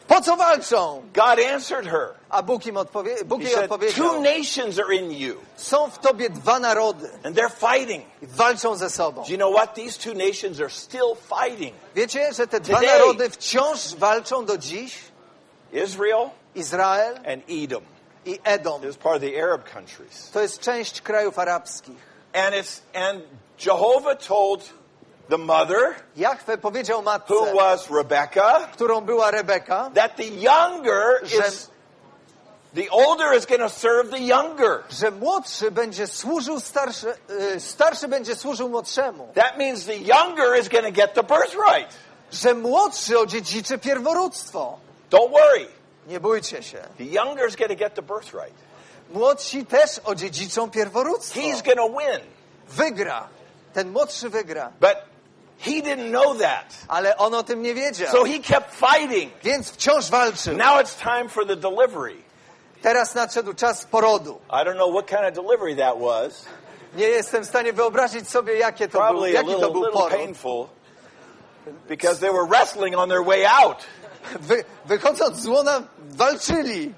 Po 0.08 0.22
co 0.22 0.36
walczą? 0.36 1.02
God 1.14 1.40
answered 1.54 1.88
her. 1.88 2.14
A 2.30 2.44
Bóg 2.44 2.66
im 2.66 2.76
odpowie- 2.78 3.26
Bóg 3.26 3.42
He 3.42 3.46
jej 3.48 3.56
said, 3.56 3.68
Two 3.70 3.74
odpowiedział. 3.76 4.22
nations 4.22 4.80
are 4.80 4.96
in 4.96 5.12
you, 5.12 5.36
Są 5.58 5.90
w 5.90 6.00
tobie 6.00 6.30
dwa 6.30 6.60
narody 6.60 7.10
and 7.24 7.36
they're 7.38 7.52
fighting. 7.72 8.04
i 8.22 8.28
walczą 8.28 8.76
ze 8.76 8.90
sobą. 8.90 9.24
Do 9.24 9.32
you 9.32 9.38
know 9.38 9.54
what? 9.56 9.76
These 9.76 10.00
two 10.00 10.14
nations 10.14 10.60
are 10.60 10.70
still 10.70 11.16
fighting. 11.16 11.76
Wiecie, 11.96 12.34
że 12.34 12.48
te 12.48 12.60
dwa 12.60 12.80
Today. 12.80 13.00
narody 13.00 13.30
wciąż 13.30 13.96
walczą 13.96 14.46
do 14.46 14.58
dziś? 14.58 14.98
Israel 15.74 16.30
Izrael 16.56 17.16
and 17.18 17.44
Edom 17.50 17.84
i 18.26 18.40
Edom. 18.44 18.90
is 18.90 18.98
part 18.98 19.16
of 19.16 19.22
the 19.22 19.44
Arab 19.44 19.70
countries. 19.74 20.30
To 20.32 20.42
jest 20.42 20.60
część 20.60 21.02
krajów 21.02 21.40
arabskich. 21.40 21.98
And 22.34 22.56
it's 22.56 22.82
and 22.94 23.22
Jehovah 23.66 24.16
told 24.28 24.64
the 25.30 25.38
mother, 25.38 25.96
Jachwę 26.16 26.58
powiedział 26.58 27.02
matce, 27.02 27.34
who 27.34 27.46
was 27.56 27.90
Rebecca, 27.92 28.68
którą 28.74 29.02
była 29.02 29.32
Rebeka, 29.32 29.92
that 29.96 30.16
the 30.16 30.24
younger 30.24 31.20
Że- 31.24 31.48
is 31.48 31.70
the 32.76 32.90
older 32.92 33.38
is 33.38 33.46
going 33.46 33.62
to 33.62 33.70
serve 33.70 34.10
the 34.12 34.20
younger. 34.20 34.84
że 34.90 35.12
młodszy 35.12 35.72
będzie 35.72 36.08
służył 36.08 36.60
starszy, 36.60 37.14
y, 37.56 37.60
starszy 37.60 38.08
będzie 38.08 38.36
służył 38.36 38.70
młodszemu. 38.70 39.28
That 39.36 39.58
means 39.58 39.86
the 39.86 39.96
younger 39.98 40.60
is 40.62 40.70
going 40.70 40.86
to 40.86 40.92
get 40.92 41.14
the 41.14 41.24
birthright. 41.24 41.96
Że 42.32 42.54
młodszy 42.54 43.20
odziedziczy 43.20 43.78
pierworództwo. 43.78 44.80
Don't 45.12 45.32
worry. 45.32 45.68
Nie 46.08 46.20
bójcie 46.20 46.64
się. 46.64 46.78
The 46.98 47.04
younger 47.04 47.50
is 47.50 47.56
going 47.56 47.72
to 47.72 47.76
get 47.78 47.94
the 47.96 48.02
birthright. 48.02 48.54
Młodsi 49.14 49.66
też 49.66 50.00
odziedziczą 50.06 50.70
pierworództwo. 50.72 51.40
He's 51.40 51.64
going 51.64 51.78
to 51.78 51.90
win. 51.90 52.20
Wygra. 52.70 53.28
Ten 53.74 53.92
młodszy 53.92 54.30
wygra. 54.30 54.72
But 54.80 54.96
he 55.60 55.82
didn't 55.82 56.10
know 56.10 56.38
that. 56.40 56.66
Ale 56.88 57.18
on 57.18 57.34
o 57.34 57.44
tym 57.44 57.62
nie 57.62 57.74
wiedział. 57.74 58.12
So 58.12 58.24
he 58.26 58.40
kept 58.40 58.74
fighting. 58.76 59.34
Więc 59.44 59.72
wciąż 59.72 60.10
walczył. 60.10 60.58
Now 60.58 60.82
it's 60.82 60.96
time 61.04 61.30
for 61.30 61.48
the 61.48 61.56
delivery. 61.56 62.16
Teraz 62.82 63.16
nadszedł 63.16 63.54
czas 63.54 63.86
porodu. 63.86 64.40
I 64.50 64.66
don't 64.66 64.76
know 64.76 64.92
what 64.94 65.08
kind 65.08 65.22
of 65.22 65.46
delivery 65.46 65.76
that 65.76 66.00
was. 66.00 66.46
Nie 66.96 67.08
jestem 67.08 67.44
w 67.44 67.48
stanie 67.48 67.74
wyobrazić 67.74 68.30
sobie, 68.30 68.54
jakie 68.54 68.88
to 68.88 68.92
był, 68.92 69.08
Probably 69.08 69.30
a 69.30 69.34
jaki 69.34 69.48
little, 69.50 69.68
to 69.68 69.72
był 69.74 69.92
poród. 69.92 70.10
painful 70.20 70.68
because 71.88 72.20
they 72.20 72.32
were 72.32 72.46
wrestling 72.46 72.96
on 72.96 73.10
their 73.10 73.24
way 73.24 73.46
out. 73.46 73.78
Wy, 74.40 74.64
wychodząc 74.86 75.38
z 75.38 75.48
łona 75.48 75.82
walczyli. 76.00 76.94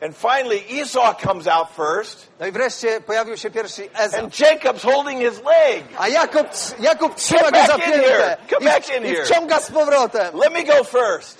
And 0.00 0.16
finally, 0.16 0.64
Esau 0.80 1.14
comes 1.14 1.46
out 1.48 1.70
first, 1.76 2.28
No 2.40 2.46
i 2.46 2.52
wreszcie 2.52 3.00
pojawił 3.00 3.36
się 3.36 3.50
pierwszy 3.50 3.88
Ezaf. 3.94 4.20
and 4.20 4.32
Jacob's 4.32 4.82
holding 4.82 5.20
his 5.20 5.40
leg. 5.44 5.84
A 5.98 6.08
Jakub, 6.08 6.46
Jakub 6.80 7.14
trzyma 7.14 7.50
go 7.50 7.66
za 7.66 7.78
piętę 7.78 8.36
Come 8.50 8.70
back 8.70 8.88
in 8.96 9.04
i, 9.04 9.06
i 9.06 9.10
here. 9.10 9.24
wciąga 9.24 9.60
z 9.60 9.70
powrotem. 9.70 10.36
Let 10.36 10.52
me 10.52 10.62
go 10.64 10.84
first. 10.84 11.38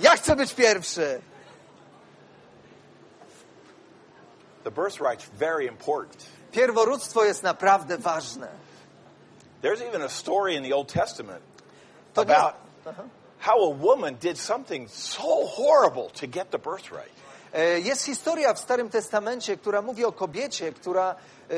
Ja 0.00 0.10
chcę 0.16 0.36
być 0.36 0.54
pierwszy. 0.54 1.20
The 4.64 4.70
birthright's 4.70 5.24
very 5.38 5.66
important. 5.66 6.26
Pierworództwo 6.52 7.24
jest 7.24 7.42
naprawdę 7.42 7.98
ważne. 7.98 8.48
There's 9.62 9.82
even 9.88 10.02
a 10.02 10.08
story 10.08 10.54
in 10.54 10.62
the 10.64 10.74
Old 10.76 10.92
Testament 10.92 11.42
about 12.14 12.54
how 13.38 13.64
a 13.64 13.70
woman 13.70 14.16
did 14.20 14.38
something 14.38 14.90
so 14.90 15.46
horrible 15.46 16.10
to 16.20 16.26
get 16.26 16.50
the 16.50 16.58
birthright. 16.58 17.15
E, 17.54 17.80
Jest 17.80 18.04
historia 18.04 18.54
w 18.54 18.58
Starym 18.58 18.90
Testamencie, 18.90 19.56
która 19.56 19.82
mówi 19.82 20.04
o 20.04 20.12
kobiecie, 20.12 20.72
która 20.72 21.14
e, 21.50 21.54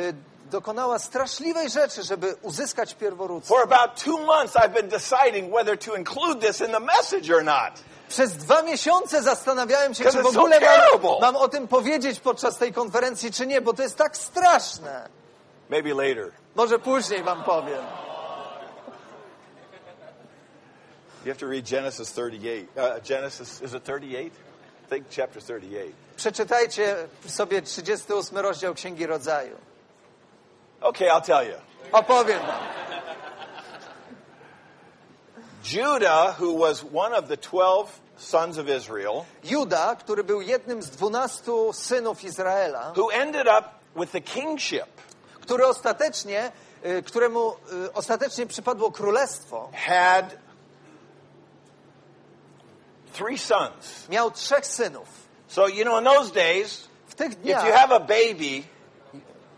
dokonała 0.50 0.99
straszliwej 0.99 1.71
rzeczy, 1.71 2.02
żeby 2.02 2.37
uzyskać 2.42 2.95
pierworództwo. 2.95 3.54
For 3.54 3.73
about 3.75 4.04
two 4.04 4.18
months, 4.18 4.57
I've 4.57 4.73
been 4.73 4.88
deciding 4.88 5.54
whether 5.54 5.78
to 5.78 5.97
include 5.97 6.47
this 6.47 6.61
in 6.61 6.66
the 6.66 6.80
message 6.80 7.37
or 7.37 7.45
not. 7.45 7.73
Przez 8.09 8.33
dwa 8.37 8.62
miesiące 8.62 9.23
zastanawiałem 9.23 9.95
się, 9.95 10.04
czy 10.04 10.11
w 10.23 10.23
so 10.23 10.28
ogóle 10.28 10.61
terrible. 10.61 11.11
mam, 11.11 11.21
mam 11.21 11.37
o 11.37 11.49
tym 11.49 11.68
powiedzieć 11.68 12.21
podczas 12.21 12.57
tej 12.59 12.73
konferencji, 12.73 13.33
czy 13.33 13.47
nie, 13.47 13.61
bo 13.61 13.73
to 13.73 13.83
jest 13.83 13.97
tak 13.97 14.16
straszne. 14.16 15.09
Maybe 15.71 15.88
later. 15.95 16.30
Może 16.54 16.78
później 16.78 17.23
wam 17.23 17.45
powiem. 17.45 17.85
You 21.25 21.33
have 21.33 21.40
to 21.40 21.47
read 21.47 21.64
Genesis 21.71 22.12
38. 22.12 22.68
Uh, 22.76 23.00
Genesis, 23.09 23.62
is 23.62 23.75
it 23.75 23.85
38? 23.85 24.30
Think 24.88 25.07
chapter 25.11 25.42
38. 25.42 25.92
Przeczytajcie 26.16 26.97
sobie 27.26 27.62
38 27.62 28.38
rozdział 28.38 28.75
Księgi 28.75 29.07
Rodzaju. 29.07 29.57
Okay, 30.80 31.09
I'll 31.09 31.21
tell 31.23 31.47
you. 31.49 31.54
Opowiem 31.92 32.40
wam. 32.40 32.61
Judah, 35.64 36.40
who 36.40 36.59
was 36.59 36.85
one 36.95 37.18
of 37.18 37.28
the 37.28 37.37
12 37.37 38.00
sons 38.16 38.59
of 38.59 38.68
Israel, 38.68 39.25
Juda, 39.45 39.97
który 39.97 40.25
był 40.25 40.40
jednym 40.40 40.83
z 40.83 40.90
dwunastu 40.90 41.73
synów 41.73 42.25
Izraela, 42.25 42.92
who 42.97 43.12
ended 43.12 43.47
up 43.47 43.68
with 43.97 44.12
the 44.12 44.21
kingship, 44.21 44.87
który 45.40 45.66
ostatecznie, 45.66 46.52
y, 46.85 47.02
któremu 47.02 47.52
y, 47.87 47.92
ostatecznie 47.92 48.47
przypadło 48.47 48.92
królestwo, 48.92 49.71
had 49.87 50.48
three 53.19 53.39
sons. 53.39 54.09
miał 54.09 54.31
trzech 54.31 54.67
synów. 54.67 55.09
So, 55.49 55.67
you 55.69 55.85
know, 55.85 55.99
in 55.99 56.05
those 56.05 56.31
days, 56.33 56.89
tych 57.17 57.33
if 57.45 57.67
you 57.67 57.73
have 57.73 57.91
a 57.93 58.01
baby 58.01 58.65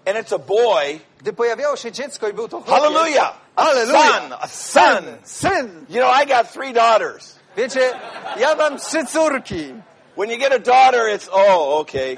and 0.07 0.17
it's 0.19 0.33
a 0.33 0.39
boy, 0.39 1.01
gdy 1.19 1.33
pojawiało 1.33 1.77
się 1.77 1.93
dziecko 1.93 2.29
i 2.29 2.33
był 2.33 2.49
to 2.49 2.61
chłopiec, 2.61 2.75
hallelujah, 2.75 3.35
Hallelujah. 3.57 4.21
son, 4.21 4.33
a 4.41 4.49
son. 4.49 5.05
syn. 5.25 5.87
You 5.89 6.01
know, 6.01 6.11
I 6.23 6.27
got 6.27 6.53
three 6.53 6.73
daughters. 6.73 7.39
Wiecie, 7.57 7.93
ja 8.39 8.55
mam 8.55 8.79
trzy 8.79 9.07
córki. 9.07 9.75
When 10.17 10.31
you 10.31 10.39
get 10.39 10.53
a 10.53 10.59
daughter, 10.59 11.09
it's, 11.09 11.29
oh, 11.33 11.81
okay. 11.81 12.17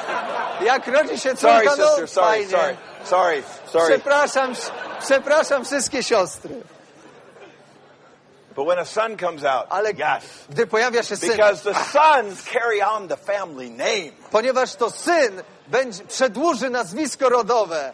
Jak 0.64 0.86
rodzi 0.86 1.18
się 1.18 1.36
sorry, 1.36 1.66
córka, 1.66 1.76
no 1.76 1.88
sister, 1.88 2.08
sorry, 2.08 2.26
fajnie. 2.28 2.50
sorry, 2.50 2.76
sorry, 3.04 3.42
sorry. 3.72 3.86
Przepraszam, 3.98 4.54
przepraszam 5.00 5.64
wszystkie 5.64 6.02
siostry. 6.02 6.54
But 8.56 8.66
when 8.66 8.78
a 8.78 8.84
son 8.84 9.16
comes 9.16 9.44
out, 9.44 9.66
Ale 9.70 9.90
yes. 9.90 10.24
gdy 10.50 10.66
pojawia 10.66 11.02
się 11.02 11.16
syn, 11.16 11.30
Because 11.30 11.62
the 11.72 11.74
sons 11.74 12.42
carry 12.42 12.82
on 12.82 13.08
the 13.08 13.16
family 13.16 13.70
name. 13.70 14.12
ponieważ 14.30 14.74
to 14.74 14.90
syn 14.90 15.42
będzie, 15.68 16.04
przedłuży 16.04 16.70
nazwisko 16.70 17.28
rodowe. 17.28 17.92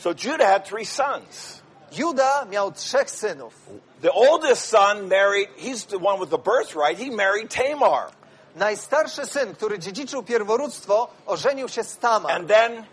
So 0.00 0.10
Judah 0.24 0.48
had 0.48 0.64
three 0.68 0.86
sons. 0.86 1.62
Juda 1.92 2.44
miał 2.50 2.72
trzech 2.72 3.10
synów. 3.10 3.54
The 4.02 4.12
oldest 4.12 4.68
son 4.68 5.08
married, 5.08 5.48
he's 5.58 5.86
the 5.86 5.98
one 5.98 6.20
with 6.20 6.30
the 6.30 6.38
birthright, 6.38 6.98
he 6.98 7.10
married 7.16 7.50
Tamar. 7.54 8.10
Najstarszy 8.56 9.26
syn, 9.26 9.54
który 9.54 9.78
dziedziczył 9.78 10.22
pierworództwo, 10.22 11.08
ożenił 11.26 11.68
się 11.68 11.84
z 11.84 11.98
Tamar. 11.98 12.32
And 12.32 12.48
then 12.48 12.84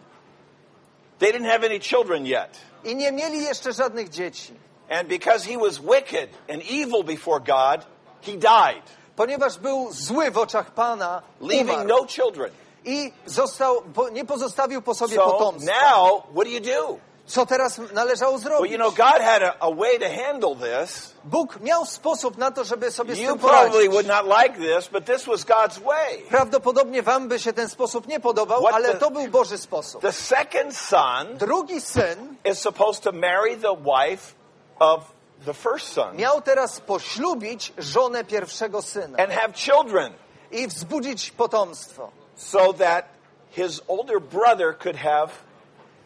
they 1.19 1.31
didn't 1.33 1.51
have 1.51 1.65
any 1.65 1.79
children 1.79 2.25
yet. 2.25 2.49
I 2.83 2.95
nie 2.95 3.11
mieli 3.11 3.43
jeszcze 3.43 3.73
żadnych 3.73 4.09
dzieci. 4.09 4.53
And 4.89 5.07
because 5.07 5.49
he 5.49 5.57
was 5.57 5.79
wicked 5.79 6.29
and 6.49 6.61
evil 6.69 7.03
before 7.03 7.39
God, 7.39 7.85
he 8.21 8.31
died, 8.37 8.83
Ponieważ 9.15 9.57
był 9.57 9.87
zły 9.91 10.31
w 10.31 10.37
oczach 10.37 10.71
Pana, 10.71 11.21
leaving 11.41 11.69
umarł 11.71 11.87
no 11.87 12.05
children. 12.07 12.51
i 12.85 13.11
został, 13.25 13.81
po, 13.81 14.09
nie 14.09 14.25
pozostawił 14.25 14.81
po 14.81 14.95
sobie 14.95 15.15
So 15.15 15.31
potomstwa. 15.31 15.73
now, 15.91 16.23
what 16.35 16.43
do 16.45 16.49
you 16.49 16.59
do? 16.59 16.97
Co 17.25 17.45
teraz 17.45 17.79
należało 17.93 18.31
Well, 18.31 18.41
zrobić? 18.41 18.71
you 18.71 18.77
know, 18.77 18.91
God 18.91 19.21
had 19.21 19.43
a, 19.43 19.53
a 19.59 19.71
way 19.71 19.99
to 19.99 20.05
handle 20.23 20.55
this. 20.55 21.13
Bóg 21.23 21.59
miał 21.61 21.85
sposób 21.85 22.37
na 22.37 22.51
to, 22.51 22.63
żeby 22.63 22.91
sobie 22.91 23.15
z 23.15 23.19
You 23.19 23.27
tym 23.27 23.39
probably 23.39 23.69
poradzić. 23.69 23.91
would 23.91 24.07
not 24.07 24.25
like 24.43 24.57
this, 24.75 24.87
but 24.89 25.05
this 25.05 25.25
was 25.25 25.43
God's 25.45 25.79
way. 25.79 26.21
Prawdopodobnie 26.29 27.01
wam 27.03 27.27
by 27.27 27.39
się 27.39 27.53
ten 27.53 27.69
sposób 27.69 28.07
nie 28.07 28.19
podobał, 28.19 28.61
What 28.61 28.73
ale 28.75 28.89
the- 28.89 28.97
to 28.97 29.11
był 29.11 29.27
Boży 29.27 29.57
sposób. 29.57 30.01
The 30.01 30.11
second 30.11 30.77
son 30.77 31.37
Drugi 31.37 31.81
syn 31.81 32.35
is 32.51 32.59
supposed 32.59 33.03
to 33.03 33.11
marry 33.11 33.57
the 33.57 33.75
wife 33.77 34.33
of 34.79 35.03
the 35.45 35.53
first 35.53 35.93
son 35.93 36.15
miał 36.17 36.41
teraz 36.41 36.79
poślubić 36.79 37.73
żonę 37.77 38.23
pierwszego 38.23 38.81
syna 38.81 39.17
and 39.23 39.31
have 39.33 39.53
children 39.53 40.13
i 40.51 40.67
wzbudzić 40.67 41.31
potomstwo. 41.31 42.11
so 42.35 42.73
that 42.73 43.05
his 43.51 43.81
older 43.87 44.21
brother 44.21 44.77
could 44.77 44.97
have 44.97 45.29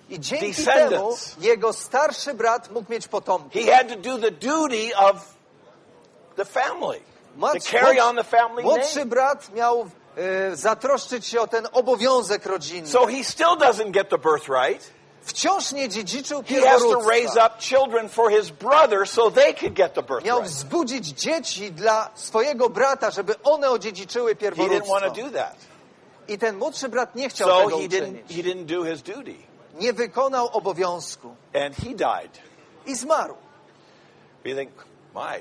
I 0.10 0.20
dzięki 0.20 0.66
temu 0.66 1.18
jego 1.40 1.74
starszy 1.74 2.34
brat 2.34 2.72
mógł 2.72 2.92
mieć 2.92 3.08
potomków. 3.08 3.54
he 3.54 3.76
had 3.76 3.90
to 3.90 3.96
do 3.96 4.18
the 4.18 4.32
duty 4.32 4.98
of 4.98 5.16
the 6.36 6.46
family 6.46 7.00
to 7.00 7.40
Młodszy- 7.40 7.80
carry 7.80 8.04
on 8.04 8.16
the 8.16 8.24
family 8.24 8.64
Młodszy 8.64 9.06
brat 9.06 9.54
miał 9.54 9.90
e, 10.52 10.56
zatroszczyć 10.56 11.28
się 11.28 11.42
o 11.42 11.48
ten 11.48 11.68
obowiązek 11.72 12.46
rodzinny. 12.46 12.88
So 12.88 13.06
he 13.08 13.24
still 13.24 13.56
doesn't 13.58 13.92
get 13.92 14.10
the 14.10 14.18
birthright. 14.18 14.97
Wciąż 15.28 15.72
nie 15.72 15.90
dziedziczył 15.90 16.44
pierworództwa. 16.44 16.90
so 19.06 19.32
Miał 20.26 20.44
wzbudzić 20.44 21.06
dzieci 21.08 21.72
dla 21.72 22.10
swojego 22.16 22.70
brata, 22.70 23.12
żeby 23.12 23.36
one 23.44 23.70
odziedziczyły 23.70 24.36
didn't 24.36 24.40
pierworództwo. 24.40 25.00
I 26.28 26.38
ten 26.38 26.58
młodszy 26.58 26.90
brat 26.90 27.16
nie 27.16 27.30
chciał 27.30 27.50
So 27.50 27.58
tego 27.66 27.78
he 27.78 27.84
didn't, 27.88 28.02
uczynić. 28.04 28.28
he 28.36 28.44
didn't 28.44 28.66
do 28.66 28.84
his 28.84 29.02
duty. 29.02 29.36
Nie 29.74 29.94
wykonał 29.94 30.48
obowiązku 30.54 31.36
And 31.66 31.76
he 31.76 31.90
died. 31.96 32.40
i 32.86 32.96
zmarł. 32.96 33.36
You 34.46 34.56
think, 34.56 34.72
my, 35.16 35.40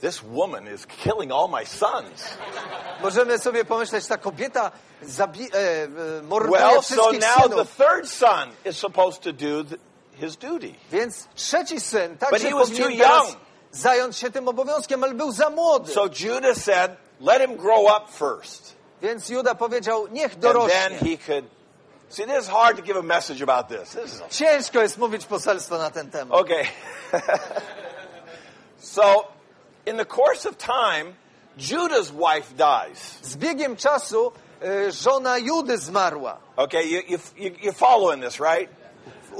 this 0.00 0.22
woman 0.22 0.68
is 0.74 0.86
killing 0.86 1.32
all 1.32 1.48
my 1.48 1.66
sons. 1.66 2.24
Możemy 3.02 3.38
sobie 3.38 3.64
pomyśleć, 3.64 4.06
ta 4.06 4.16
kobieta 4.18 4.70
zabi- 5.02 5.48
e, 5.54 6.22
morduje 6.22 6.60
Well, 6.60 6.74
so 6.74 6.82
wszystkich 6.82 7.20
now 7.20 7.42
the 7.48 7.48
synów. 7.50 7.76
third 7.76 8.08
son 8.10 8.50
is 8.64 8.76
supposed 8.78 9.22
to 9.22 9.32
do 9.32 9.64
th- 9.64 9.80
his 10.20 10.36
duty. 10.36 10.74
Więc 10.92 11.28
trzeci 11.34 11.80
syn 11.80 12.10
But 12.10 12.20
także 12.20 12.48
he 12.48 12.54
was 12.54 12.68
powinien 12.70 12.90
too 12.90 12.98
teraz 12.98 13.28
young. 13.28 13.36
zająć 13.72 14.16
się 14.16 14.30
tym 14.30 14.48
obowiązkiem, 14.48 15.04
ale 15.04 15.14
był 15.14 15.32
za 15.32 15.50
młody. 15.50 15.92
So 15.92 16.06
Judah 16.20 16.54
said, 16.56 16.90
let 17.20 17.42
him 17.42 17.56
grow 17.56 17.80
up 17.96 18.12
first. 18.12 18.74
Więc 19.02 19.28
Juda 19.28 19.54
powiedział, 19.54 20.06
niech 20.08 20.32
And 20.32 20.42
then 20.42 20.52
dorośnie. 20.52 20.98
he 20.98 21.18
could. 21.26 21.44
See, 22.08 22.26
this 22.26 22.42
is 22.44 22.48
hard 22.48 22.76
to 22.76 22.82
give 22.82 22.96
a 22.96 23.02
message 23.02 23.42
about 23.42 23.68
this. 23.68 23.90
This 23.90 24.14
is 24.14 24.20
a 24.22 24.28
Ciężko 24.28 24.80
jest 24.82 24.98
mówić 24.98 25.26
poselstwo 25.26 25.78
na 25.78 25.90
ten 25.90 26.10
temat. 26.10 26.40
Okay. 26.40 26.64
so, 28.78 29.26
in 29.86 29.96
the 29.96 30.04
course 30.04 30.48
of 30.48 30.56
time, 30.58 31.14
Judah's 31.58 32.12
wife 32.12 32.54
dies. 32.56 33.18
Z 33.22 33.36
biegiem 33.36 33.76
czasu 33.76 34.32
żona 34.90 35.38
Judy 35.38 35.78
zmarła. 35.78 36.36
Okay, 36.56 36.82
you, 36.84 37.00
you, 37.08 37.18
you, 37.36 37.50
you're 37.62 37.72
following 37.78 38.22
this, 38.22 38.40
right? 38.40 38.68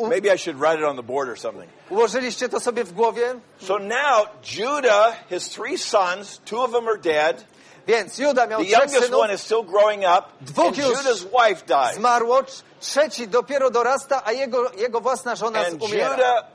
Maybe 0.08 0.30
I 0.30 0.36
should 0.36 0.60
write 0.60 0.78
it 0.78 0.84
on 0.84 0.96
the 0.96 1.02
board 1.02 1.28
or 1.28 1.36
something. 1.36 1.70
Ułożyliście 1.90 2.48
to 2.48 2.60
sobie 2.60 2.84
w 2.84 2.92
głowie? 2.92 3.34
So 3.58 3.78
now, 3.78 4.26
Judah, 4.42 5.16
his 5.30 5.48
three 5.48 5.78
sons, 5.78 6.40
two 6.44 6.62
of 6.62 6.72
them 6.72 6.88
are 6.88 6.98
dead. 6.98 7.44
Więc 7.86 8.18
Juda 8.18 8.46
miał 8.46 8.60
The 8.60 8.66
trzech 8.66 8.78
youngest 8.80 9.04
synów, 9.04 9.20
one 9.20 9.34
is 9.34 9.42
still 9.42 9.62
growing 9.62 10.02
up. 10.04 10.24
Dwóch 10.40 10.66
And 10.66 10.78
już 10.78 10.86
Judah's 10.86 11.24
wife 11.24 11.62
dies. 11.66 11.96
zmarło, 11.96 12.42
trzeci 12.80 13.28
dopiero 13.28 13.70
dorasta, 13.70 14.22
a 14.24 14.32
jego, 14.32 14.72
jego 14.72 15.00
własna 15.00 15.36
żona 15.36 15.66
And 15.66 15.82
umiera. 15.82 16.10
Judah 16.10 16.46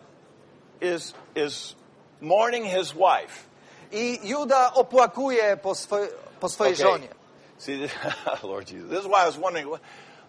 is, 0.81 1.13
is 1.36 1.75
mourning 2.22 2.65
his 2.65 2.91
wife. 2.93 3.49
I 3.91 4.19
Juda 4.24 4.73
opłakuje 4.73 5.58
po, 5.58 5.75
swoj, 5.75 6.08
po 6.39 6.49
swojej 6.49 6.73
Okay. 6.73 6.86
żonie. 6.91 7.08
See, 7.60 7.89
Lord 8.43 8.71
Jesus. 8.71 8.89
This 8.89 8.99
is 8.99 9.06
why 9.06 9.23
I 9.23 9.25
was 9.25 9.38
wondering, 9.38 9.67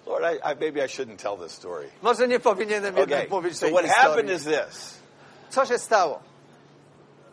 Lord, 0.06 0.24
I, 0.24 0.50
I, 0.50 0.54
maybe 0.54 0.82
I 0.82 0.86
shouldn't 0.88 1.18
tell 1.18 1.36
this 1.36 1.52
story. 1.52 1.88
Może 2.02 2.28
nie 2.28 2.40
powinienem 2.40 2.94
Okay, 2.94 3.00
jednak 3.00 3.30
mówić 3.30 3.54
so 3.58 3.66
tej 3.66 3.72
what 3.74 3.86
happened 3.86 4.30
historii. 4.30 4.58
is 4.66 4.68
this. 4.74 4.94
Co 5.50 5.66
się 5.66 5.78
stało? 5.78 6.20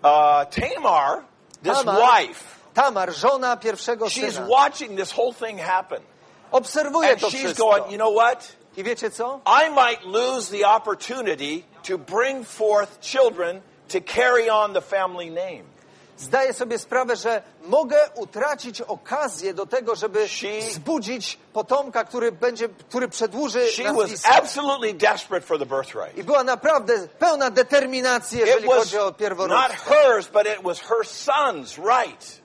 Uh, 0.03 0.45
Tamar, 0.49 1.23
this 1.63 1.73
Tamar. 1.83 1.95
wife, 2.27 2.43
Tamar, 2.73 3.13
żona 3.13 3.57
pierwszego 3.57 4.05
she's 4.09 4.33
syna, 4.35 4.47
watching 4.47 4.97
this 4.97 5.11
whole 5.11 5.33
thing 5.33 5.59
happen. 5.59 6.01
obserwuje 6.51 7.09
And 7.11 7.19
to 7.21 7.29
she's 7.29 7.39
wszystko. 7.39 7.63
going, 7.69 7.91
you 7.91 7.97
know 7.97 8.11
what? 8.13 8.55
I 8.77 8.83
wiecie 8.83 9.09
co? 9.11 9.41
I 9.45 9.69
might 9.69 10.03
lose 10.05 10.49
the 10.49 10.65
opportunity 10.65 11.63
to 11.83 11.97
bring 11.97 12.43
forth 12.45 12.99
children 13.01 13.61
to 13.89 13.99
carry 14.01 14.49
on 14.49 14.73
the 14.73 14.81
family 14.81 15.29
name. 15.31 15.63
Zdaję 16.17 16.53
sobie 16.53 16.79
sprawę, 16.79 17.15
że 17.15 17.41
mogę 17.67 17.97
utracić 18.15 18.81
okazję 18.81 19.53
do 19.53 19.65
tego, 19.65 19.95
żeby 19.95 20.19
She- 20.27 20.71
zbudzić 20.71 21.37
potomka, 21.53 22.03
który 22.03 22.31
będzie, 22.31 22.69
który 22.69 23.07
przedłuży 23.07 23.67
She 23.67 23.93
was 23.93 24.25
absolutely 24.25 24.93
desperate 24.93 25.47
for 25.47 25.59
the 25.59 25.65
birthright. 25.65 26.17
I 26.17 26.23
była 26.23 26.43
naprawdę 26.43 27.07
pełna 27.19 27.49
determinacji, 27.49 28.39
jeżeli 28.39 28.67
chodzi 28.67 28.97
o 28.97 29.05
not 29.05 29.17
pierworództwo. 29.17 29.93
hers, 29.93 30.27
but 30.27 30.47
it 30.47 30.63
was 30.63 30.79
her 30.79 30.97
son's 31.05 31.77
right. 31.77 32.41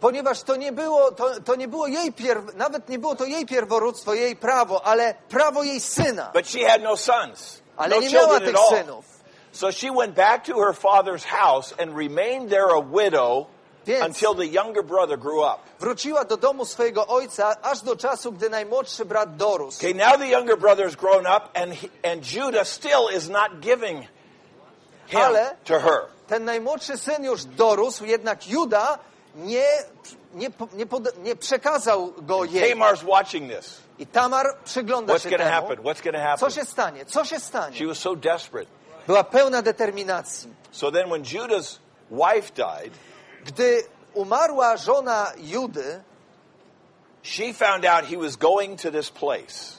Ponieważ 0.00 0.42
to 0.42 0.56
nie 0.56 0.72
było, 0.72 1.12
to, 1.12 1.40
to 1.40 1.56
nie 1.56 1.68
było 1.68 1.86
jej 1.86 2.12
pierw, 2.12 2.54
nawet 2.54 2.88
nie 2.88 2.98
było 2.98 3.14
to 3.16 3.24
jej 3.24 3.46
pierworództwo, 3.46 4.14
jej 4.14 4.36
prawo, 4.36 4.86
ale 4.86 5.14
prawo 5.28 5.62
jej 5.62 5.80
syna. 5.80 6.30
But 6.34 6.48
she 6.48 6.68
had 6.68 6.82
no 6.82 6.96
sons, 6.96 7.62
Ale 7.76 7.96
no 7.96 8.02
nie 8.02 8.10
miała 8.10 8.40
tych 8.40 8.56
synów. 8.68 9.15
So 9.56 9.70
she 9.72 9.90
went 9.90 10.14
back 10.14 10.44
to 10.44 10.52
her 10.60 10.72
father's 10.74 11.24
house 11.24 11.74
and 11.78 11.96
remained 11.96 12.50
there 12.50 12.68
a 12.76 12.80
widow 12.80 13.46
Więc- 13.86 14.04
until 14.06 14.34
the 14.34 14.46
younger 14.46 14.82
brother 14.82 15.16
grew 15.18 15.42
up. 15.42 15.58
Wróciła 15.80 16.24
do 16.24 16.36
domu 16.36 16.64
swojego 16.64 17.06
ojca 17.06 17.56
aż 17.62 17.80
do 17.82 17.96
czasu, 17.96 18.32
gdy 18.32 18.50
najmłodszy 18.50 19.04
brat 19.04 19.36
dorósł. 19.36 19.78
Okay, 19.78 19.94
now 19.94 20.18
the 20.18 20.26
younger 20.28 20.58
brother 20.58 20.84
has 20.86 20.96
grown 20.96 21.26
up, 21.26 21.48
and 21.54 21.72
he, 21.74 21.88
and 22.12 22.32
Judah 22.32 22.64
still 22.68 23.08
is 23.16 23.28
not 23.28 23.60
giving 23.60 24.04
him 25.06 25.20
Ale- 25.20 25.56
to 25.64 25.80
her. 25.80 26.00
Ten 26.28 26.44
najmłodszy 26.44 26.98
syn 26.98 27.24
już 27.24 27.44
dorósł, 27.44 28.04
jednak 28.04 28.48
Juda 28.48 28.98
nie, 29.34 29.64
nie, 30.34 30.48
nie, 30.74 30.86
pod, 30.86 31.18
nie 31.18 31.36
przekazał 31.36 32.12
go 32.22 32.44
jej. 32.44 32.74
Tamar's 32.74 33.04
watching 33.04 33.52
this. 33.52 33.80
I 33.98 34.06
Tamar 34.06 34.46
przygląda 34.64 35.14
What's 35.14 35.22
się 35.22 35.30
going 35.30 35.42
to 35.42 35.48
temu. 35.50 35.60
happen? 35.68 35.78
What's 35.84 36.02
going 36.04 36.16
to 36.16 36.22
Co 36.22 36.46
happen? 36.46 36.50
się 36.50 36.64
stanie? 36.64 37.04
Co 37.04 37.24
się 37.24 37.40
stanie? 37.40 37.76
She 37.78 37.86
was 37.86 37.98
so 37.98 38.16
desperate. 38.16 38.70
Była 39.06 39.24
pełna 39.24 39.62
determinacji. 39.62 40.48
So 40.72 40.92
then, 40.92 41.08
when 41.10 41.22
Judah's 41.22 41.78
wife 42.10 42.52
died, 42.54 42.92
Gdy 43.44 43.84
umarła 44.14 44.76
żona 44.76 45.32
Judy, 45.38 46.02
she 47.22 47.52
found 47.54 47.84
out 47.84 48.04
he 48.04 48.16
was 48.16 48.36
going 48.36 48.80
to 48.82 48.90
this 48.90 49.10
place. 49.10 49.76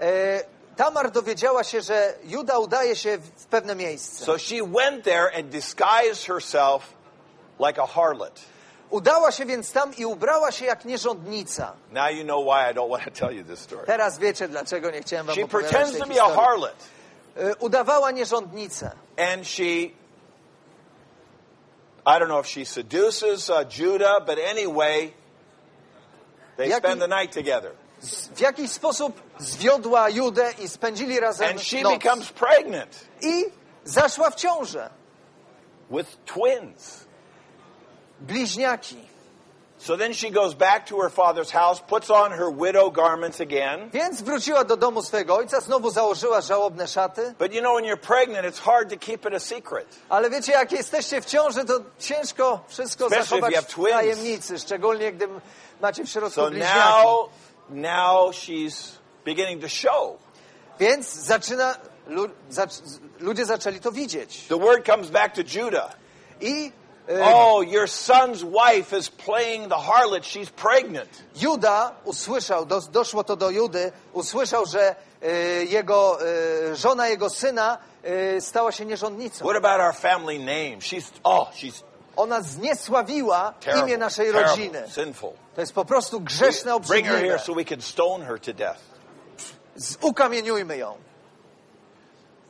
e, 0.00 0.44
Tamar 0.76 1.10
dowiedziała 1.10 1.64
się, 1.64 1.80
że 1.80 2.14
Juda 2.24 2.58
udaje 2.58 2.96
się 2.96 3.18
w 3.18 3.46
pewne 3.46 3.74
miejsce. 3.74 4.24
So 4.24 4.38
she 4.38 4.56
went 4.74 5.04
there 5.04 5.30
and 5.38 5.48
disguised 5.48 6.26
herself 6.26 6.82
like 7.66 7.82
a 7.82 7.86
harlot. 7.86 8.40
Udała 8.90 9.32
się 9.32 9.46
więc 9.46 9.72
tam 9.72 9.96
i 9.96 10.04
ubrała 10.06 10.52
się 10.52 10.64
jak 10.64 10.84
nierządnica. 10.84 11.72
Now 11.92 12.10
you 12.10 12.24
know 12.24 12.44
why 12.44 12.70
I 12.70 12.74
don't 12.74 12.90
want 12.98 13.04
to 13.04 13.10
tell 13.26 13.36
you 13.36 13.44
this 13.44 13.60
story. 13.60 13.86
Teraz 13.86 14.18
wiecie, 14.18 14.48
dlaczego 14.48 14.90
nie 14.90 15.00
chciałem 15.02 15.26
wam 15.26 15.36
She 15.36 15.44
opowiadać 15.44 15.70
pretends 15.72 15.92
tej 15.92 16.00
to 16.00 16.06
be 16.06 16.22
a 16.22 16.24
historii. 16.24 16.44
harlot. 16.46 16.76
E, 17.36 17.54
Udawała 17.56 18.10
nierządnicę. 18.10 18.90
And 19.32 19.46
she, 19.48 19.62
I 22.06 22.18
don't 22.18 22.28
know 22.28 22.40
if 22.40 22.48
she 22.48 22.64
seduces 22.66 23.50
uh, 23.50 23.64
Judah, 23.78 24.20
but 24.26 24.38
anyway, 24.50 25.12
they 26.56 26.68
Jaki- 26.68 26.78
spend 26.78 27.00
the 27.00 27.08
night 27.08 27.32
together. 27.34 27.72
Z- 28.00 28.28
W 28.28 28.40
jakiś 28.40 28.70
sposób 28.70 29.20
zwiodła 29.38 30.08
Judę 30.08 30.52
i 30.58 30.68
spędzili 30.68 31.20
razem 31.20 31.48
And 31.50 31.60
she 31.62 31.82
noc. 31.82 31.92
becomes 31.98 32.32
pregnant 32.32 33.06
I 33.22 33.44
zaszła 33.84 34.30
w 34.30 34.34
ciążę. 34.34 34.90
with 35.90 36.08
twins. 36.26 37.04
Bliźniaki. 38.20 39.09
So 39.82 39.96
then 39.96 40.12
she 40.12 40.30
goes 40.30 40.54
back 40.54 40.86
to 40.86 41.00
her 41.00 41.08
father's 41.08 41.50
house, 41.50 41.80
puts 41.80 42.10
on 42.10 42.32
her 42.32 42.50
widow 42.50 42.90
garments 42.90 43.40
again. 43.40 43.90
Więc 43.90 44.22
wróciła 44.22 44.64
do 44.64 44.76
domu 44.76 45.02
swojego 45.02 45.36
ojca, 45.36 45.60
znowu 45.60 45.90
założyła 45.90 46.40
żałobne 46.40 46.88
szaty. 46.88 47.34
But 47.38 47.54
you 47.54 47.60
know, 47.60 47.74
when 47.76 47.84
you're 47.84 48.06
pregnant, 48.06 48.46
it's 48.46 48.58
hard 48.58 48.90
to 48.90 48.96
keep 48.96 49.26
it 49.26 49.34
a 49.34 49.40
secret. 49.40 49.86
Ale 50.08 50.30
wiecie, 50.30 50.52
jak 50.52 50.72
jesteście 50.72 51.20
w 51.20 51.24
ciąży, 51.24 51.64
to 51.64 51.80
ciężko 51.98 52.60
wszystko 52.68 53.06
Especially 53.06 53.40
zachować 53.40 53.66
w 53.66 53.90
tajemnicy, 53.90 54.58
szczególnie 54.58 55.12
gdy 55.12 55.28
macie 55.80 56.04
w 56.04 56.08
środku 56.08 56.30
So 56.30 56.50
bliźniaki. 56.50 56.78
now, 56.78 57.30
now 57.70 58.34
she's 58.34 58.98
beginning 59.24 59.62
to 59.62 59.68
show. 59.68 60.16
Więc 60.80 61.14
zaczyna, 61.14 61.76
lu, 62.06 62.28
zac, 62.50 62.82
ludzie 63.20 63.44
zaczęli 63.46 63.80
to 63.80 63.92
widzieć. 63.92 64.46
The 64.48 64.58
word 64.58 64.86
comes 64.86 65.10
back 65.10 65.34
to 65.34 65.42
Judah. 65.54 65.96
I 66.40 66.72
Eh. 67.10 67.18
Oh, 67.34 67.60
your 67.60 67.88
son's 67.88 68.44
wife 68.44 68.92
is 68.92 69.08
playing 69.10 69.68
the 69.68 69.78
harlot. 69.78 70.24
She's 70.24 70.48
pregnant. 70.48 71.08
Juda 71.34 71.92
usłyszał, 72.04 72.66
do, 72.66 72.80
doszło 72.80 73.24
to 73.24 73.36
do 73.36 73.50
Judy, 73.50 73.92
usłyszał, 74.12 74.66
że 74.66 74.94
e, 75.22 75.30
jego, 75.64 76.18
e, 76.70 76.76
żona 76.76 77.08
jego 77.08 77.30
syna 77.30 77.78
e, 78.02 78.40
stała 78.40 78.72
się 78.72 78.84
nierządnicą. 78.86 79.44
What 79.44 79.56
about 79.56 79.80
our 79.80 79.94
family 79.94 80.38
name? 80.38 80.80
She's, 80.80 81.10
oh, 81.24 81.50
she's 81.54 81.82
Ona 82.16 82.42
zniesławiła 82.42 83.54
terrible, 83.60 83.88
imię 83.88 83.98
naszej 83.98 84.26
terrible, 84.26 84.50
rodziny. 84.50 84.82
sinful. 84.90 85.32
To 85.54 85.60
jest 85.60 85.72
po 85.72 85.84
prostu 85.84 86.20
grzeszne, 86.20 86.80
Bring 86.80 87.06
her 87.06 87.18
here 87.18 87.38
so 87.38 87.54
we 87.54 87.64
can 87.64 87.80
stone 87.82 88.24
her 88.24 88.40
to 88.40 88.52
death. 88.52 88.80
Ukamieniujmy 90.00 90.76
ją. 90.76 90.96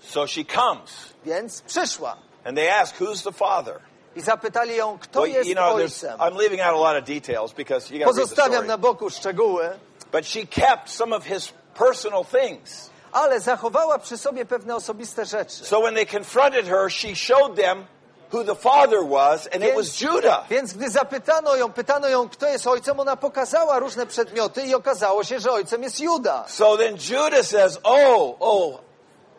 So 0.00 0.26
she 0.26 0.44
comes, 0.44 0.90
Więc 1.24 1.62
przyszła 1.62 2.16
and 2.44 2.56
they 2.56 2.80
ask, 2.80 2.96
"Who's 3.00 3.22
the 3.22 3.32
father?" 3.32 3.80
I 4.16 4.20
zapytali 4.20 4.76
ją, 4.76 4.98
kto 4.98 5.20
Well, 5.20 5.32
jest 5.32 5.48
you 5.48 5.54
know, 5.54 5.74
ojcem. 5.74 6.18
I'm 6.18 6.36
leaving 6.36 6.60
out 6.60 6.74
a 6.74 6.78
lot 6.92 6.96
of 7.02 7.04
details 7.04 7.52
because 7.52 7.94
you 7.94 8.04
Pozostawiam 8.04 8.66
na 8.66 8.78
boku 8.78 9.10
szczegóły, 9.10 9.70
But 10.12 10.26
she 10.26 10.46
kept 10.46 10.90
some 10.90 11.16
of 11.16 11.24
his 11.24 11.52
personal 11.78 12.24
things. 12.24 12.90
ale 13.12 13.40
zachowała 13.40 13.98
przy 13.98 14.18
sobie 14.18 14.44
pewne 14.46 14.76
osobiste 14.76 15.24
rzeczy. 15.24 15.64
So 15.64 15.80
when 15.80 15.94
they 15.94 16.06
confronted 16.06 16.66
her, 16.66 16.90
she 16.92 17.16
showed 17.16 17.56
them 17.56 17.86
who 18.32 18.44
the 18.44 18.54
father 18.54 18.98
was, 19.08 19.48
and 19.54 19.64
it 19.64 19.74
was 19.76 20.00
Judah. 20.00 20.44
więc 20.50 20.72
gdy 20.74 20.90
zapytano 20.90 21.56
ją, 21.56 21.72
pytano 21.72 22.08
ją, 22.08 22.28
kto 22.28 22.48
jest 22.48 22.66
ojcem, 22.66 23.00
ona 23.00 23.16
pokazała 23.16 23.78
różne 23.78 24.06
przedmioty 24.06 24.62
i 24.62 24.74
okazało 24.74 25.24
się, 25.24 25.40
że 25.40 25.52
ojcem 25.52 25.82
jest 25.82 26.00
Juda. 26.00 26.44
So 26.48 26.76
then 26.76 26.96
Judah 27.10 27.42
says, 27.46 27.78
"Oh, 27.82 28.36
oh, 28.40 28.78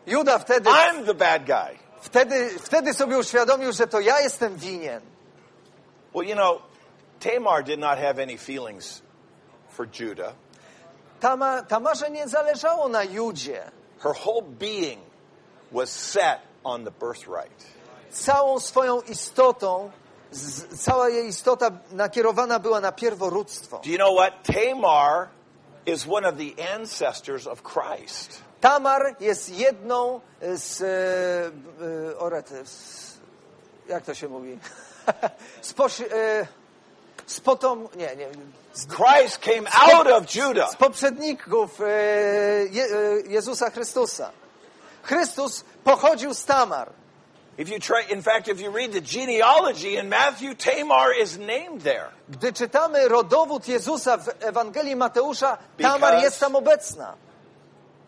Juda 0.08 0.40
wtedy, 0.40 0.70
I'm 0.70 1.06
the 1.06 1.14
bad 1.14 1.46
guy." 1.46 1.81
Wtedy, 2.02 2.60
wtedy 2.60 2.94
sobie 2.94 3.18
uświadomił, 3.18 3.72
że 3.72 3.88
to 3.88 4.00
ja 4.00 4.20
jestem 4.20 4.56
winien. 4.56 5.02
Well, 6.14 6.28
you 6.28 6.36
know, 6.36 6.62
Tamar 7.20 7.64
did 7.64 7.80
not 7.80 7.98
have 8.00 8.24
any 8.24 8.38
feelings 8.38 9.02
for 9.70 9.88
Judah. 10.00 10.34
Tama, 11.20 11.64
Tamarze 11.64 12.10
nie 12.12 12.28
zależało 12.28 12.90
na 12.90 13.04
Judzie. 13.04 13.72
Her 14.00 14.14
whole 14.26 14.42
being 14.42 15.02
was 15.72 15.90
set 15.90 16.40
on 16.64 16.86
the 16.86 16.92
birthright. 16.92 17.66
Całą 18.12 18.60
swoją 18.60 19.02
istotą, 19.02 19.92
z, 20.32 20.80
cała 20.82 21.10
jej 21.10 21.28
istota 21.28 21.72
nakierowana 21.92 22.60
była 22.60 22.82
na 22.82 22.92
pierworództwo. 22.92 23.82
Do 23.84 23.90
you 23.90 23.98
know 23.98 24.18
what? 24.18 24.34
Tamar 24.44 25.28
is 25.86 26.08
one 26.08 26.30
of 26.30 26.36
the 26.38 26.74
ancestors 26.74 27.48
of 27.48 27.62
Christ. 27.64 28.42
Tamar 28.62 29.16
jest 29.20 29.50
jedną 29.50 30.22
z... 30.42 30.82
E, 30.82 30.86
e, 32.12 32.18
orety, 32.18 32.66
z 32.66 33.02
jak 33.92 34.04
to 34.04 34.14
się 34.14 34.28
mówi? 34.28 34.60
z, 35.62 35.74
poś, 35.74 36.02
e, 36.02 36.06
z 37.26 37.40
potom... 37.40 37.88
Nie, 37.96 38.16
nie. 38.16 38.28
Z, 38.74 38.88
Christ 38.88 39.38
came 39.38 39.72
out 39.72 40.08
of 40.08 40.36
Judah. 40.36 40.72
z 40.72 40.76
poprzedników 40.76 41.82
e, 41.82 41.86
Je, 42.72 42.84
e, 42.84 42.88
Jezusa 43.28 43.70
Chrystusa. 43.70 44.32
Chrystus 45.04 45.64
pochodził 45.84 46.34
z 46.34 46.46
Tamar. 46.46 46.92
If 47.58 47.74
you 47.74 47.80
try, 47.80 48.14
in 48.16 48.22
fact, 48.22 48.48
if 48.48 48.64
you 48.64 48.72
read 48.72 48.92
the 48.92 49.02
genealogy 49.02 49.98
in 50.00 50.10
Matthew, 50.10 50.58
Tamar 50.58 51.14
is 51.24 51.38
named 51.38 51.84
there. 51.84 52.10
Gdy 52.30 52.54
czytamy 52.54 53.08
rodowód 53.08 53.68
Jezusa 53.68 54.18
w 54.18 54.30
Ewangelii 54.40 54.96
Mateusza, 54.96 55.58
Tamar 55.82 56.14
Because- 56.14 56.24
jest 56.24 56.40
tam 56.40 56.56
obecna. 56.56 57.14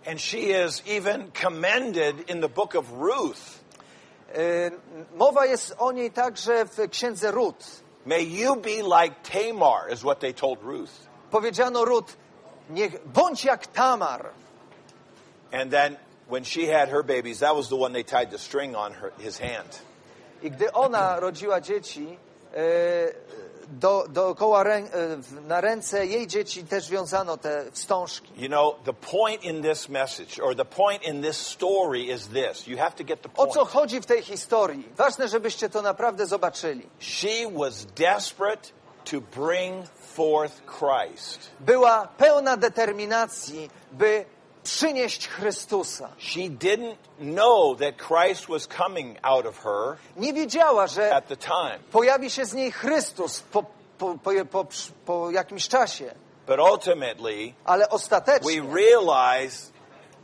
And 0.06 0.20
she 0.20 0.52
is 0.52 0.82
even 0.86 1.32
commended 1.34 2.30
in 2.30 2.42
the 2.42 2.50
book 2.50 2.76
of 2.76 2.92
Ruth. 2.92 3.64
E, 4.36 4.72
Mowa 5.16 5.46
jest 5.46 5.76
o 5.78 5.92
niej 5.92 6.12
także 6.12 6.66
w 6.66 6.90
księdze 6.90 7.32
Rut. 7.32 7.66
May 8.06 8.24
you 8.24 8.56
be 8.56 8.82
like 8.82 9.16
Tamar, 9.24 9.90
is 9.90 10.04
what 10.04 10.20
they 10.20 10.34
told 10.34 10.62
Ruth. 10.64 11.08
Powiedziano 11.32 11.86
Rut, 11.86 12.18
niech, 12.70 13.00
bądź 13.06 13.46
jak 13.46 13.68
Tamar. 13.68 14.32
And 15.52 15.72
then 15.72 15.98
when 16.28 16.44
she 16.44 16.68
had 16.68 16.90
her 16.90 17.04
babies, 17.04 17.40
that 17.40 17.56
was 17.56 17.70
the 17.70 17.76
one 17.76 17.94
they 17.94 18.04
tied 18.04 18.32
the 18.32 18.38
string 18.38 18.76
on 18.76 18.94
her, 18.94 19.14
his 19.20 19.38
hand. 19.38 19.80
I 20.44 20.52
gdy 20.52 20.72
ona 20.74 21.20
rodziła 21.20 21.62
dzieci, 21.62 22.18
e, 22.54 23.14
do, 23.80 24.06
dookoła 24.10 24.64
rę, 24.64 24.76
e, 24.76 24.88
na 25.48 25.62
ręce 25.62 26.06
jej 26.06 26.28
dzieci 26.28 26.64
też 26.64 26.90
wiązano 26.90 27.38
te 27.38 27.72
wstążki. 27.72 28.32
You 28.38 28.48
know, 28.48 28.76
the 28.86 28.94
point 28.94 29.44
in 29.44 29.64
this 29.64 29.90
message, 29.90 30.40
or 30.44 30.56
the 30.56 30.66
point 30.66 31.04
in 31.04 31.22
this 31.22 31.38
story 31.38 32.02
is 32.04 32.28
this. 32.28 32.68
You 32.68 32.78
have 32.78 32.92
to 32.92 33.04
get 33.04 33.22
the 33.22 33.30
O 33.30 33.36
point. 33.36 33.54
co 33.54 33.66
chodzi 33.66 34.02
w 34.02 34.06
tej 34.06 34.22
historii? 34.22 34.90
Ważne, 34.98 35.28
żebyście 35.28 35.70
to 35.70 35.82
naprawdę 35.82 36.26
zobaczyli. 36.26 36.90
She 37.00 37.50
was 37.60 37.86
desperate 37.86 38.70
to 39.12 39.22
bring 39.42 39.86
forth 40.16 40.54
Christ. 40.80 41.40
Była 41.60 42.08
pełna 42.18 42.58
determinacji, 42.58 43.70
by 43.92 44.26
przynieść 44.64 45.28
Chrystusa. 45.28 46.10
She 46.18 46.50
didn't 46.50 46.96
know 47.20 47.78
that 47.80 47.96
Christ 47.98 48.48
was 48.48 48.68
coming 48.68 49.18
out 49.22 49.46
of 49.46 49.60
her 49.64 49.98
Nie 50.18 50.34
wiedziała, 50.34 50.88
że 50.88 51.16
at 51.16 51.28
the 51.28 51.38
time. 51.38 51.80
pojawi 51.92 52.30
się 52.32 52.46
z 52.46 52.54
niej 52.54 52.72
Chrystus 52.72 53.40
po, 53.40 53.64
po, 53.98 54.16
po, 54.52 54.66
po, 55.06 55.32
jakimś 55.32 55.68
czasie, 55.68 56.16
But 56.48 56.60
ultimately, 56.60 57.54
ale 57.66 57.86
we 57.86 57.90
ostatecznie 57.90 58.62
realize 58.62 59.72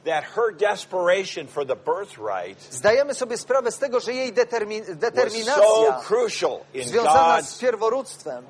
that 0.06 0.24
her 0.24 0.56
desperation 0.56 1.48
for 1.48 1.66
the 1.66 1.76
birthright 1.76 2.74
zdajemy 2.74 3.14
sobie 3.14 3.38
sprawę 3.38 3.72
z 3.72 3.78
tego, 3.78 4.00
że 4.00 4.14
jej 4.14 4.34
determin, 4.34 4.86
so 4.86 4.96
determinacja 4.96 5.64
in 6.74 6.90
związana 6.90 7.42
z 7.42 7.46
God's 7.46 7.60
pierworództwem 7.62 8.46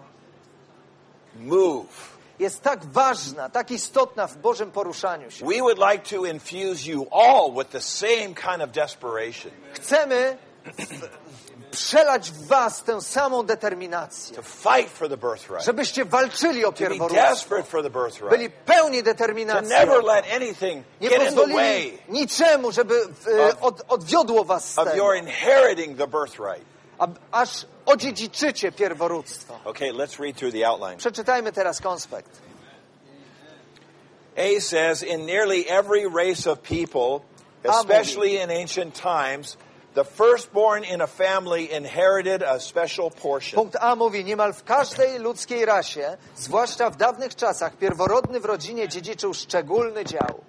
move. 1.40 2.09
Jest 2.40 2.62
tak 2.62 2.86
ważna, 2.86 3.50
tak 3.50 3.72
istotna 3.72 4.28
w 4.28 4.38
Bożym 4.38 4.72
poruszaniu 4.72 5.32
się. 5.32 5.46
We 5.46 5.58
would 5.60 5.78
like 5.92 6.16
to 6.18 6.26
infuse 6.26 6.90
you 6.92 7.08
all 7.12 7.52
with 7.58 7.70
the 7.72 7.82
same 7.82 8.28
kind 8.36 8.62
of 8.64 8.70
desperation. 8.72 9.52
Chcemy 9.74 10.38
w- 10.78 11.20
przelać 11.72 12.32
w 12.32 12.48
was 12.48 12.84
tę 12.84 13.02
samą 13.02 13.44
determinację, 13.44 14.36
to 14.36 14.42
fight 14.44 14.94
for 14.98 15.10
the 15.10 15.18
birthright, 15.18 15.66
żebyście 15.66 16.06
walczyli 16.06 16.66
o 16.66 16.72
pierworództwo, 16.72 17.56
byli 18.30 18.50
pełni 18.50 19.04
determinacji, 19.04 19.70
nie 21.02 21.10
pozwolili 21.26 21.98
niczemu, 22.10 22.72
żeby 22.72 22.96
e, 23.50 23.60
od, 23.62 23.82
odwiodło 23.88 24.44
was 24.44 24.72
z 24.72 24.78
tego, 24.90 24.90
inheriting 27.00 27.14
the 27.14 27.20
birthright. 27.20 27.20
ab- 27.20 27.20
aż 27.32 27.66
odziedziczycie 27.86 28.72
pierworództwo. 28.72 29.60
Okay, 29.66 29.92
let's 29.94 30.20
read 30.20 30.36
through 30.38 30.54
the 30.54 30.68
outline. 30.68 30.98
Przeczytajmy 30.98 31.52
teraz 31.52 31.82
konspekt. 31.82 32.30
A 34.38 34.62
says, 34.62 35.04
in 35.04 35.26
nearly 35.26 35.66
every 35.70 36.06
race 36.08 36.52
of 36.52 36.60
people, 36.62 37.22
especially 37.64 38.38
in 38.42 38.50
ancient 38.52 38.96
times, 38.96 39.58
the 39.96 40.04
firstborn 40.06 40.84
in 40.84 41.02
a 41.02 41.08
family 41.08 41.72
inherited 41.72 42.44
a 42.44 42.60
special 42.60 43.12
portion. 43.12 43.56
Punkt 43.56 43.76
A 43.82 43.96
mówi, 43.96 44.24
niemal 44.26 44.54
w 44.54 44.64
każdej 44.64 45.20
ludzkiej 45.20 45.66
rasie, 45.66 46.18
zwłaszcza 46.36 46.90
w 46.90 46.96
dawnych 46.98 47.36
czasach, 47.36 47.78
pierworodny 47.78 48.40
w 48.40 48.46
rodzinie 48.46 48.88
dziedziczył 48.88 49.34
szczególny 49.34 50.06
dział. 50.06 50.42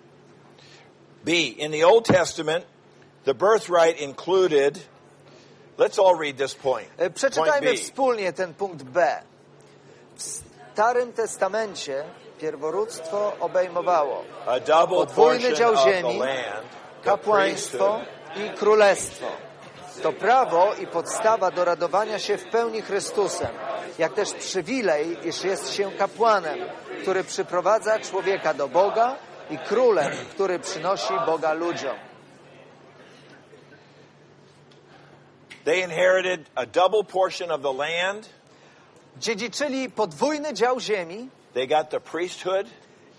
B, 1.25 1.33
in 1.33 1.73
the 1.73 1.87
Old 1.87 2.07
Testament, 2.07 2.65
the 3.25 3.35
birthright 3.35 4.01
included, 4.01 4.79
let's 5.81 5.99
all 5.99 6.15
read 6.15 6.37
this 6.37 6.55
point. 6.55 6.89
E, 6.97 6.97
Point 6.97 7.15
Przeczytajmy 7.15 7.71
B. 7.71 7.77
wspólnie 7.77 8.33
ten 8.33 8.55
punkt 8.55 8.83
B. 8.83 9.23
W 10.17 10.23
Starym 10.73 11.13
Testamencie 11.13 12.05
pierworództwo 12.41 13.33
obejmowało 13.41 14.25
podwójny 14.89 15.53
dział 15.53 15.77
ziemi, 15.77 16.21
kapłaństwo 17.05 18.01
i 18.37 18.51
królestwo. 18.51 19.27
To 20.03 20.13
prawo 20.13 20.75
i 20.75 20.87
podstawa 20.87 21.51
do 21.51 21.65
radowania 21.65 22.19
się 22.19 22.37
w 22.37 22.45
pełni 22.45 22.83
Chrystusem, 22.83 23.49
jak 23.99 24.13
też 24.15 24.33
przywilej, 24.33 25.29
iż 25.29 25.45
jest 25.45 25.73
się 25.73 25.91
kapłanem, 25.93 26.59
który 27.03 27.25
przyprowadza 27.25 27.99
człowieka 27.99 28.55
do 28.55 28.69
Boga 28.69 29.17
i 29.51 29.59
królem, 29.59 30.13
który 30.31 30.59
przynosi 30.59 31.15
Boga 31.27 31.53
ludziom. 31.53 32.10
They 35.71 35.83
inherited 35.85 36.47
a 36.57 36.67
double 36.67 37.05
portion 37.05 37.51
of 37.53 37.63
the 37.63 37.73
land. 37.73 38.29
Dziedziczyli 39.19 39.91
podwójny 39.91 40.55
dział 40.55 40.81
ziemi, 40.81 41.29
They 41.55 41.67
got 41.67 41.91
the 41.91 42.01
priesthood. 42.01 42.67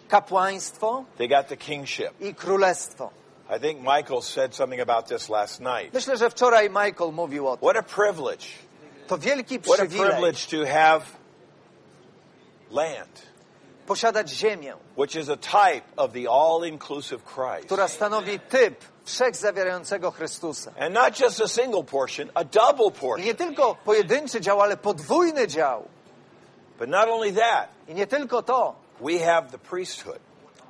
kapłaństwo 0.09 1.03
They 1.17 1.27
got 1.27 1.47
the 1.47 1.57
kingship. 1.57 2.09
i 2.19 2.35
królestwo. 2.35 3.09
I 3.55 3.59
think 3.59 3.79
Michael 3.81 4.21
said 4.21 4.55
something 4.55 4.81
about 4.81 5.07
this 5.07 5.29
last 5.29 5.59
night. 5.61 5.93
Myślę, 5.93 6.17
że 6.17 6.29
wczoraj 6.29 6.69
Michael 6.69 7.11
mówił 7.11 7.47
o 7.47 7.57
tym. 7.57 7.69
What 7.69 7.77
a 7.77 7.95
privilege. 7.95 8.45
To 9.07 9.17
wielki 9.17 9.59
What 9.59 9.79
a 9.79 9.83
przywilej 9.85 10.09
privilege 10.09 10.39
to 10.65 10.73
have 10.73 11.01
land, 12.71 13.21
posiadać 13.87 14.29
ziemię, 14.29 14.73
which 14.97 15.15
is 15.15 15.29
a 15.29 15.37
type 15.37 15.85
of 15.97 16.11
the 16.13 16.29
all 16.29 16.65
inclusive 16.67 17.21
Christ. 17.23 17.65
która 17.65 17.87
stanowi 17.87 18.39
typ 18.39 18.90
wszechzawierającego 19.05 20.11
Chrystusa. 20.11 20.71
And 20.79 20.93
not 20.95 21.19
just 21.19 21.41
a 21.41 21.47
single 21.47 21.83
portion, 21.83 22.29
a 22.33 22.43
double 22.43 22.87
I 22.87 22.91
portion. 22.91 23.25
nie 23.25 23.35
tylko 23.35 23.75
pojedynczy 23.85 24.41
dział, 24.41 24.61
ale 24.61 24.77
podwójny 24.77 25.47
dział. 25.47 25.83
But 26.79 26.89
not 26.89 27.09
only 27.09 27.33
that, 27.33 27.67
I 27.87 27.93
nie 27.93 28.07
tylko 28.07 28.43
to. 28.43 28.75
we 29.01 29.19
have 29.19 29.47
the 29.51 29.57
priesthood. 29.57 30.19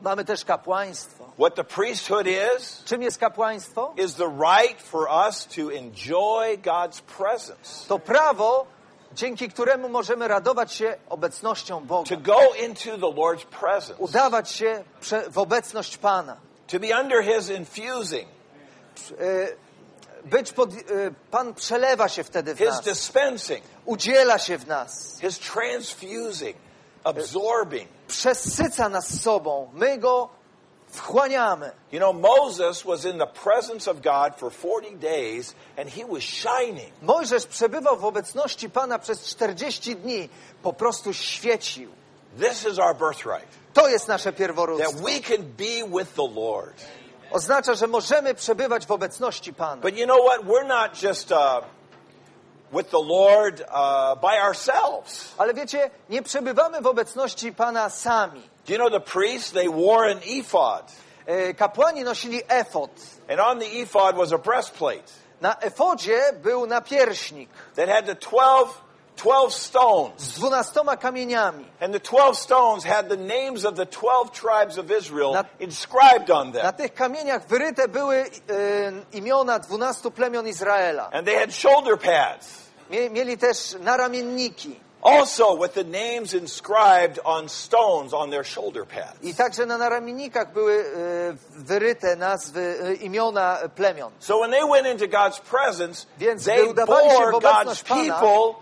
Mamy 0.01 0.25
też 0.25 0.45
kapłaństwo. 0.45 1.23
What 1.39 1.55
the 1.55 1.63
priesthood 1.63 2.27
is, 2.27 2.83
Czym 2.85 3.01
jest 3.01 3.17
kapłaństwo? 3.17 3.93
is 3.97 4.15
the 4.15 4.27
right 4.27 4.81
for 4.81 5.07
us 5.27 5.45
to 5.55 5.61
enjoy 5.73 6.57
God's 6.57 7.01
presence, 7.17 7.87
To 7.87 7.99
prawo, 7.99 8.65
dzięki 9.13 9.49
któremu 9.49 9.89
możemy 9.89 10.27
radować 10.27 10.73
się 10.73 10.97
obecnością 11.09 11.85
Boga. 11.85 12.09
to 12.09 12.17
go 12.21 12.39
into 12.65 12.85
the 12.97 13.15
Lord's 13.21 13.45
presence, 13.45 13.95
Udawać 13.97 14.51
się 14.51 14.83
w 15.31 15.37
obecność 15.37 15.97
Pana. 15.97 16.37
To 16.71 16.79
be 16.79 16.99
under 16.99 17.21
His 17.23 17.49
infusing, 17.49 18.27
E, 19.19 19.47
Być 20.25 20.51
pod, 20.51 20.69
e, 20.73 20.75
Pan 21.31 21.53
przelewa 21.53 22.09
się 22.09 22.23
wtedy 22.23 22.55
w 22.55 22.57
His 22.57 22.67
nas. 22.67 22.81
dispensing, 22.81 23.63
Udziela 23.85 24.39
się 24.39 24.57
w 24.57 24.67
nas. 24.67 25.19
His 25.21 25.39
transfusing, 25.39 26.57
absorbing. 27.03 27.89
Przesyca 28.07 28.89
nas 28.89 29.21
sobą. 29.21 29.69
My 29.73 29.97
Go 29.97 30.29
wchłaniamy. 30.89 31.71
You 31.91 31.99
know, 31.99 32.13
Moses 32.15 32.83
was 32.83 33.05
in 33.05 33.17
the 33.17 33.27
presence 33.27 33.91
of 33.91 34.01
God 34.01 34.35
for 34.37 34.51
40 34.51 34.95
days 34.97 35.55
and 35.77 35.89
he 35.89 36.05
was 36.05 36.23
shining. 36.23 36.93
Mojżesz 37.01 37.45
przebywał 37.45 37.97
w 37.97 38.05
obecności 38.05 38.69
Pana 38.69 38.99
przez 38.99 39.25
40 39.25 39.95
dni. 39.95 40.29
Po 40.63 40.73
prostu 40.73 41.13
świecił. 41.13 41.91
This 42.39 42.65
is 42.71 42.79
our 42.79 42.95
birthright, 42.95 43.47
To 43.73 43.87
jest 43.87 44.07
nasze 44.07 44.23
that 44.31 44.35
pierworództwo. 44.35 44.91
we 45.03 45.19
can 45.19 45.43
be 45.43 45.97
with 45.99 46.13
the 46.15 46.27
Lord. 46.35 46.73
Oznacza, 47.31 47.73
że 47.73 47.87
możemy 47.87 48.33
przebywać 48.35 48.85
w 48.85 48.91
obecności 48.91 49.53
Pana. 49.53 49.81
But 49.81 49.97
you 49.97 50.05
know 50.05 50.19
what? 50.25 50.41
We're 50.41 50.67
not 50.67 51.03
just 51.03 51.31
uh, 51.31 51.37
with 52.73 52.89
the 52.89 53.01
Lord 53.03 53.61
uh, 53.61 54.21
by 54.21 54.41
ourselves. 54.41 55.33
Ale 55.37 55.53
wiecie, 55.53 55.89
nie 56.09 56.21
przebywamy 56.21 56.81
w 56.81 56.87
obecności 56.87 57.53
Pana 57.53 57.89
sami. 57.89 58.41
Do 58.67 58.73
you 58.73 58.79
know 58.79 58.91
the 58.91 59.11
priests? 59.11 59.51
They 59.51 59.69
wore 59.69 60.11
an 60.11 60.19
ephod, 60.39 60.91
E, 61.25 61.53
Kapłani 61.53 62.03
nosili 62.03 62.41
efod. 62.47 62.89
and 63.29 63.39
on 63.39 63.59
the 63.59 63.81
ephod 63.81 64.15
was 64.15 64.33
a 64.33 64.37
breastplate 64.37 65.03
Na 65.41 65.55
efodzie 65.59 66.21
był 66.43 66.65
napierśnik 66.67 67.49
that 67.75 67.89
had 67.89 68.05
the 68.05 68.15
12, 68.15 68.73
12 69.23 69.53
stones. 69.55 70.21
z 70.21 70.33
dwunastoma 70.39 70.97
kamieniami. 70.97 71.65
And 71.79 71.93
the 71.93 71.99
12 71.99 72.37
stones 72.37 72.83
had 72.85 73.09
the 73.09 73.17
names 73.17 73.65
of 73.65 73.75
the 73.75 73.85
12 73.85 74.31
tribes 74.31 74.77
of 74.77 74.91
Israel 74.91 75.31
Na- 75.33 75.43
inscribed 75.59 76.31
on 76.31 76.51
Na 76.51 76.61
them. 76.61 76.73
tych 76.73 76.93
kamieniach 76.93 77.47
wyryte 77.47 77.87
były 77.87 78.15
e, 78.17 78.27
imiona 79.17 79.59
dwunastu 79.59 80.11
plemion 80.11 80.47
Izraela. 80.47 81.09
And 81.11 81.25
they 81.27 81.39
had 81.39 81.53
shoulder 81.53 81.97
pads. 81.99 82.47
Mie, 82.89 83.09
mieli 83.09 83.37
też 83.37 83.75
naramienniki. 83.79 84.79
Also 85.03 85.57
with 85.57 85.73
the 85.73 85.83
names 85.83 86.33
inscribed 86.33 87.19
on 87.23 87.49
stones 87.49 88.13
on 88.13 88.29
their 88.31 88.45
shoulder 88.45 88.85
pads. 88.87 89.17
I 89.23 89.35
także 89.35 89.65
na 89.65 89.77
naramiennikach 89.77 90.53
były 90.53 90.85
wyryte 91.49 92.15
nazwy, 92.15 92.97
imiona 93.01 93.57
plemion. 93.75 94.11
So 94.19 94.39
when 94.39 94.51
they 94.51 94.63
went 94.69 94.87
into 94.87 95.07
God's 95.07 95.39
presence, 95.39 96.05
Więc 96.17 96.45
they 96.45 96.55
gdy 96.57 96.69
udawali 96.69 97.09
się 97.09 97.15
w 97.27 97.31
bore 97.31 97.39
God's 97.65 97.83
people 97.83 98.53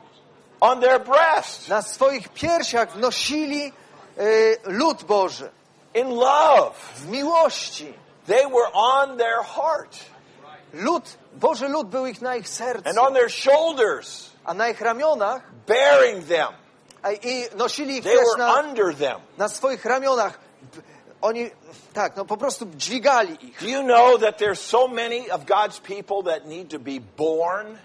on 0.61 0.81
their 0.81 0.99
breast 0.99 1.69
Na 1.69 1.81
swoich 1.81 2.29
piersiach 2.29 2.95
wnosili 2.95 3.73
e, 4.17 4.23
lud 4.65 5.03
Boży 5.03 5.49
in 5.93 6.07
love. 6.09 6.75
w 6.95 7.07
miłości. 7.07 7.93
They 8.27 8.43
were 8.47 8.71
on 8.73 9.17
their 9.17 9.43
heart 9.43 9.97
Lud, 10.73 11.03
Boży 11.33 11.67
lud 11.67 11.87
był 11.89 12.05
ich 12.05 12.21
na 12.21 12.35
ich 12.35 12.49
sercu, 12.49 12.89
and 12.89 12.97
on 12.97 13.13
their 13.13 13.29
shoulders, 13.31 14.29
a 14.45 14.53
na 14.53 14.67
ich 14.69 14.81
ramionach 14.81 15.41
bearing 15.67 16.25
them. 16.27 16.47
i 17.23 17.45
nosili 17.55 17.97
ich 17.97 18.03
They 18.03 18.17
też 18.17 18.37
na, 18.37 18.59
under 18.61 18.95
them. 18.95 19.19
na 19.37 19.49
swoich 19.49 19.85
ramionach. 19.85 20.39
Oni, 21.21 21.51
tak, 21.93 22.15
no 22.15 22.25
po 22.25 22.37
prostu 22.37 22.65
dźwigali 22.75 23.37
ich. 23.41 23.59
Do 23.61 23.67
you 23.67 23.83
know 23.83 24.17
that 24.19 24.37
there's 24.37 24.61
so 24.61 24.87
many 24.87 25.31
of 25.31 25.45
God's 25.45 25.79
people 25.79 26.31
that 26.33 26.45
need 26.45 26.69
to 26.71 26.79
be 26.79 26.99
born? 27.17 27.77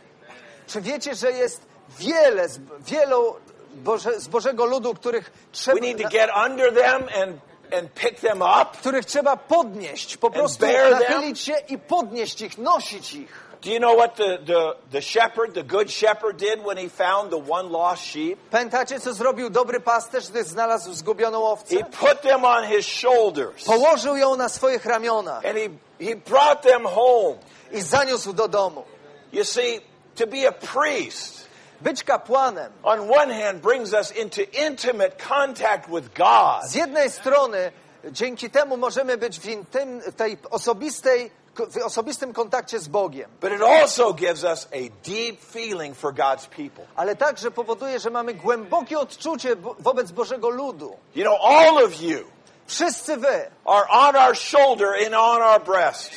Czy 0.67 0.81
wiecie, 0.81 1.15
że 1.15 1.33
jest 1.33 1.61
wiele, 1.99 2.49
z, 2.49 2.61
wielu 2.81 3.37
Boże, 3.75 4.21
z 4.21 4.29
Bożego 4.29 4.65
ludu, 4.65 4.95
których 4.95 5.33
trzeba, 5.53 5.81
We 5.81 5.87
need 5.87 6.03
to 6.03 6.09
get 6.09 6.31
under 6.51 6.75
them 6.75 7.03
and, 7.23 7.37
and 7.79 7.95
pick 7.95 8.21
them 8.21 8.43
up. 8.43 8.79
których 8.79 9.05
trzeba 9.05 9.37
podnieść, 9.37 10.17
po 10.17 10.31
prostu 10.31 10.67
nachylić 10.91 11.41
się 11.41 11.55
i 11.69 11.79
podnieść 11.79 12.41
ich, 12.41 12.59
nosić 12.59 13.15
ich. 13.15 13.45
Do 13.63 13.71
you 13.71 13.79
know 13.79 13.97
what 13.97 14.17
the, 14.17 14.39
the, 14.47 14.75
the 14.93 15.01
shepherd, 15.03 15.55
the 15.55 15.63
good 15.63 15.91
shepherd, 15.91 16.37
did 16.37 16.63
when 16.63 16.77
he 16.77 16.89
found 16.89 17.31
the 17.31 17.53
one 17.53 17.71
lost 17.71 18.03
sheep? 18.03 18.39
Pamiętacie, 18.51 19.01
co 19.01 19.15
zrobił 19.15 19.51
dobry 19.51 19.81
pasterz, 19.81 20.31
gdy 20.31 20.45
znalazł 20.45 20.93
zgubioną 20.93 21.47
owcę? 21.47 21.77
He 21.77 21.85
put 21.85 22.21
them 22.21 22.45
on 22.45 22.65
his 22.65 22.87
shoulders 22.87 23.65
Położył 23.65 24.17
ją 24.17 24.37
na 24.37 24.49
swoich 24.49 24.85
ramionach 24.85 25.45
and 25.47 25.59
he, 25.59 25.69
he 26.05 26.17
brought 26.17 26.63
them 26.63 26.87
home. 26.87 27.37
i 27.73 27.81
zaniósł 27.81 28.33
do 28.33 28.49
domu. 28.49 28.85
You 29.33 29.45
see, 29.45 29.81
to 30.15 30.27
be 30.27 30.49
a 30.49 30.53
priest, 30.53 31.44
Być 31.85 32.05
kapłanem 32.05 32.73
on 32.83 33.01
one 33.13 33.43
hand, 33.45 33.61
brings 33.63 33.93
us 33.93 34.17
into 34.17 34.43
intimate 34.67 35.11
contact 35.29 35.89
with 35.89 36.15
God. 36.19 36.65
z 36.71 36.75
jednej 36.75 37.11
strony 37.11 37.73
dzięki 38.11 38.51
temu 38.51 38.77
możemy 38.77 39.17
być 39.19 39.41
w 39.41 39.47
intym, 39.47 40.01
tej 40.17 40.39
osobistej, 40.51 41.31
w 41.71 41.77
osobistym 41.85 42.33
kontakcie 42.33 42.79
z 42.79 42.89
Bogiem, 42.89 43.31
But 43.41 43.53
it 43.53 43.63
also 43.63 44.13
gives 44.13 44.45
us 44.45 44.69
a 44.73 45.09
deep 45.09 45.41
feeling 45.53 45.97
for 45.97 46.15
God's 46.15 46.47
people. 46.47 46.85
ale 46.97 47.17
także 47.17 47.51
powoduje, 47.51 47.99
że 48.01 48.11
mamy 48.11 48.35
głębokie 48.35 48.99
odczucie 48.99 49.57
wobec 49.79 50.11
Bożego 50.13 50.51
ludu. 50.51 50.97
You 51.15 51.25
know, 51.25 51.39
all 51.45 51.85
of 51.85 52.01
you 52.01 52.19
Wszyscy 52.67 53.17
wy, 53.17 53.51
are 53.65 53.87
on 53.91 54.17
our 54.17 54.37
shoulder 54.37 54.89
and 55.07 55.15
on 55.15 55.43
our 55.43 55.61
breast. 55.65 56.11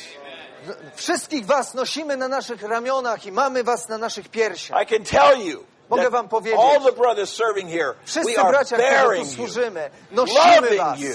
Wszystkich 0.94 1.46
was 1.46 1.74
nosimy 1.74 2.16
na 2.16 2.28
naszych 2.28 2.62
ramionach 2.62 3.26
i 3.26 3.32
mamy 3.32 3.64
was 3.64 3.88
na 3.88 3.98
naszych 3.98 4.28
piersiach. 4.28 4.82
I 4.82 4.86
can 4.86 5.04
tell 5.04 5.46
you 5.46 5.64
Mogę 5.88 6.10
wam 6.10 6.28
powiedzieć, 6.28 6.60
all 6.60 6.80
the 6.80 6.92
brothers 6.92 7.32
serving 7.32 7.70
here, 7.70 7.94
we 7.94 8.06
Wszyscy 8.06 8.40
are 8.40 8.50
bracia, 8.50 8.76
którzy 8.76 9.18
tu 9.18 9.26
służymy, 9.26 9.90
nosimy 10.10 10.76
was, 10.76 11.00
you, 11.00 11.14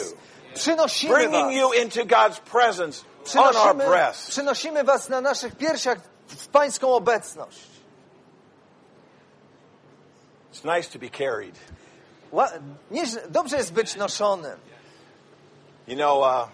przynosimy 0.53 1.13
bringing 1.13 1.45
was. 1.45 1.55
you 1.55 1.73
into 1.73 2.05
God's 2.05 2.39
presence 2.39 3.05
on 3.37 3.55
our 3.55 3.75
breast. 3.75 4.29
przynosimy 4.29 4.83
was 4.83 5.09
na 5.09 5.21
naszych 5.21 5.55
piersiach 5.55 5.97
w 6.27 6.47
pańską 6.47 6.93
obecność. 6.93 7.59
It's 10.53 10.75
nice 10.77 10.89
to 10.89 10.99
be 10.99 11.09
carried. 11.09 11.55
Dobrze 13.29 13.57
jest 13.57 13.73
być 13.73 13.95
noszonym. 13.95 14.59
You 15.87 15.95
know, 15.95 16.19
uh, 16.19 16.47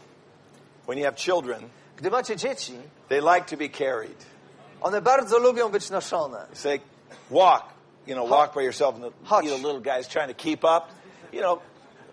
when 0.87 0.97
you 0.97 1.05
have 1.05 1.15
children, 1.15 1.69
Gdy 1.99 2.09
macie 2.11 2.35
dzieci, 2.35 2.73
they 3.09 3.21
like 3.21 3.45
to 3.45 3.57
be 3.57 3.69
carried. 3.69 4.25
one 4.81 5.01
bardzo 5.01 5.39
lubią 5.39 5.69
być 5.69 5.89
noszone. 5.89 6.45
Say, 6.53 6.79
walk, 7.29 7.63
you 8.07 8.15
know, 8.15 8.29
walk 8.29 8.53
by 8.53 8.61
yourself, 8.63 8.95
and 8.95 9.03
the 9.03 9.11
Chodź. 9.29 9.43
you 9.45 9.51
know, 9.57 9.57
little 9.73 9.81
guy's 9.81 10.07
trying 10.07 10.27
to 10.27 10.33
keep 10.43 10.63
up. 10.63 10.87
You 11.33 11.41
know, 11.41 11.59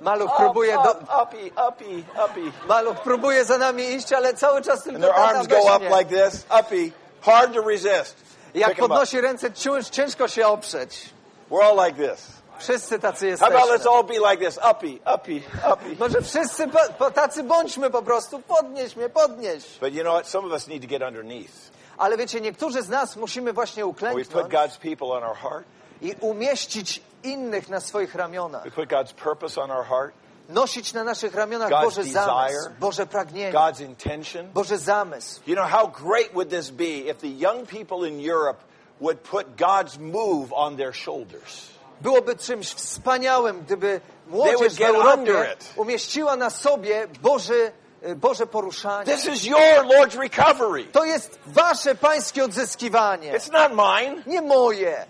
Maluch 0.00 0.28
up, 0.30 0.36
próbuje, 0.36 0.74
do, 0.74 0.90
up, 0.90 1.08
uppy, 1.22 1.50
uppy, 1.68 2.04
uppy. 2.24 2.52
maluch 2.68 2.96
próbuje 3.02 3.44
za 3.44 3.58
nami 3.58 3.82
iść, 3.94 4.12
ale 4.12 4.34
cały 4.34 4.62
czas 4.62 4.82
tylko 4.82 4.96
And 4.96 5.04
their 5.04 5.14
tata 5.14 5.36
arms 5.38 5.46
go 5.46 5.76
up 5.76 5.82
like 5.98 6.10
this, 6.10 6.44
uppy, 6.60 6.92
hard 7.20 7.54
to 7.54 7.62
resist. 7.62 8.16
Jak 8.54 8.68
Pick 8.70 8.78
podnosi 8.80 9.20
ręce, 9.20 9.50
cięż- 9.50 9.90
ciężko 9.90 10.28
się 10.28 10.46
oprzeć. 10.46 11.10
We're 11.50 11.62
all 11.64 11.86
like 11.86 12.08
this. 12.08 12.35
Wszyscy 12.58 12.98
tacy 12.98 13.36
How 13.38 13.46
about 13.46 13.70
let's 13.70 13.86
all 13.86 14.04
be 14.04 14.30
like 14.30 14.36
this, 14.36 14.58
uppy, 14.70 14.98
uppy, 15.14 15.42
uppy. 15.72 15.96
Może 15.98 16.22
wszyscy 16.22 16.68
po, 16.68 16.78
po, 16.98 17.10
tacy 17.10 17.42
bądźmy 17.42 17.90
po 17.90 18.02
prostu. 18.02 18.38
Podnieś 18.38 18.96
mnie, 18.96 19.08
podnieś. 19.08 19.64
But 19.80 19.94
you 19.94 20.02
know 20.02 20.14
what? 20.14 20.28
Some 20.28 20.46
of 20.46 20.52
us 20.52 20.68
need 20.68 20.82
to 20.82 20.88
get 20.88 21.02
underneath. 21.02 21.70
Ale 21.98 22.16
wiecie, 22.16 22.40
niektórzy 22.40 22.82
z 22.82 22.88
nas 22.88 23.16
musimy 23.16 23.52
właśnie 23.52 23.84
We 23.84 23.90
put 23.90 23.96
uklęknąć 23.96 24.52
God's 24.52 24.78
people 24.78 25.06
on 25.08 25.24
our 25.24 25.36
heart. 25.36 25.64
i 26.02 26.14
umieścić 26.20 27.02
innych 27.22 27.68
na 27.68 27.80
swoich 27.80 28.14
ramionach. 28.14 28.64
We 28.64 28.70
put 28.70 28.88
God's 28.88 29.12
purpose 29.12 29.62
on 29.62 29.70
our 29.70 29.84
heart, 29.84 30.14
Nosić 30.48 30.92
na 30.92 31.04
naszych 31.04 31.34
ramionach 31.34 31.70
God's 31.70 31.84
Boży 31.84 32.04
zamysł, 32.04 32.54
desire. 32.54 32.74
Boże 32.80 33.06
pragnienie, 33.06 33.52
God's 33.52 33.80
intention. 33.80 34.46
Boży 34.52 34.78
zamysł. 34.78 35.40
You 35.46 35.54
know, 35.54 35.68
how 35.70 35.88
great 35.88 36.34
would 36.34 36.50
this 36.50 36.70
be 36.70 36.84
if 36.84 37.14
the 37.14 37.28
young 37.28 37.66
people 37.66 38.08
in 38.08 38.30
Europe 38.30 38.58
would 39.00 39.18
put 39.18 39.56
God's 39.56 39.98
move 39.98 40.52
on 40.52 40.76
their 40.76 40.94
shoulders? 40.94 41.75
Byłoby 42.00 42.36
czymś 42.36 42.68
wspaniałym, 42.74 43.60
gdyby 43.60 44.00
młodzież 44.26 44.74
w 44.74 44.80
Europie 44.80 45.56
umieściła 45.76 46.36
na 46.36 46.50
sobie 46.50 47.08
Boży, 47.22 47.72
Boże 48.16 48.46
poruszanie. 48.46 49.16
This 49.16 49.24
is 49.26 49.44
your 49.44 49.60
Lord's 49.84 50.18
recovery. 50.20 50.84
To 50.84 51.04
jest 51.04 51.38
wasze 51.46 51.94
pańskie 51.94 52.44
odzyskiwanie, 52.44 53.32
It's 53.32 53.52
not 53.52 53.72
mine. 53.72 54.22
nie 54.26 54.42
moje. 54.42 55.06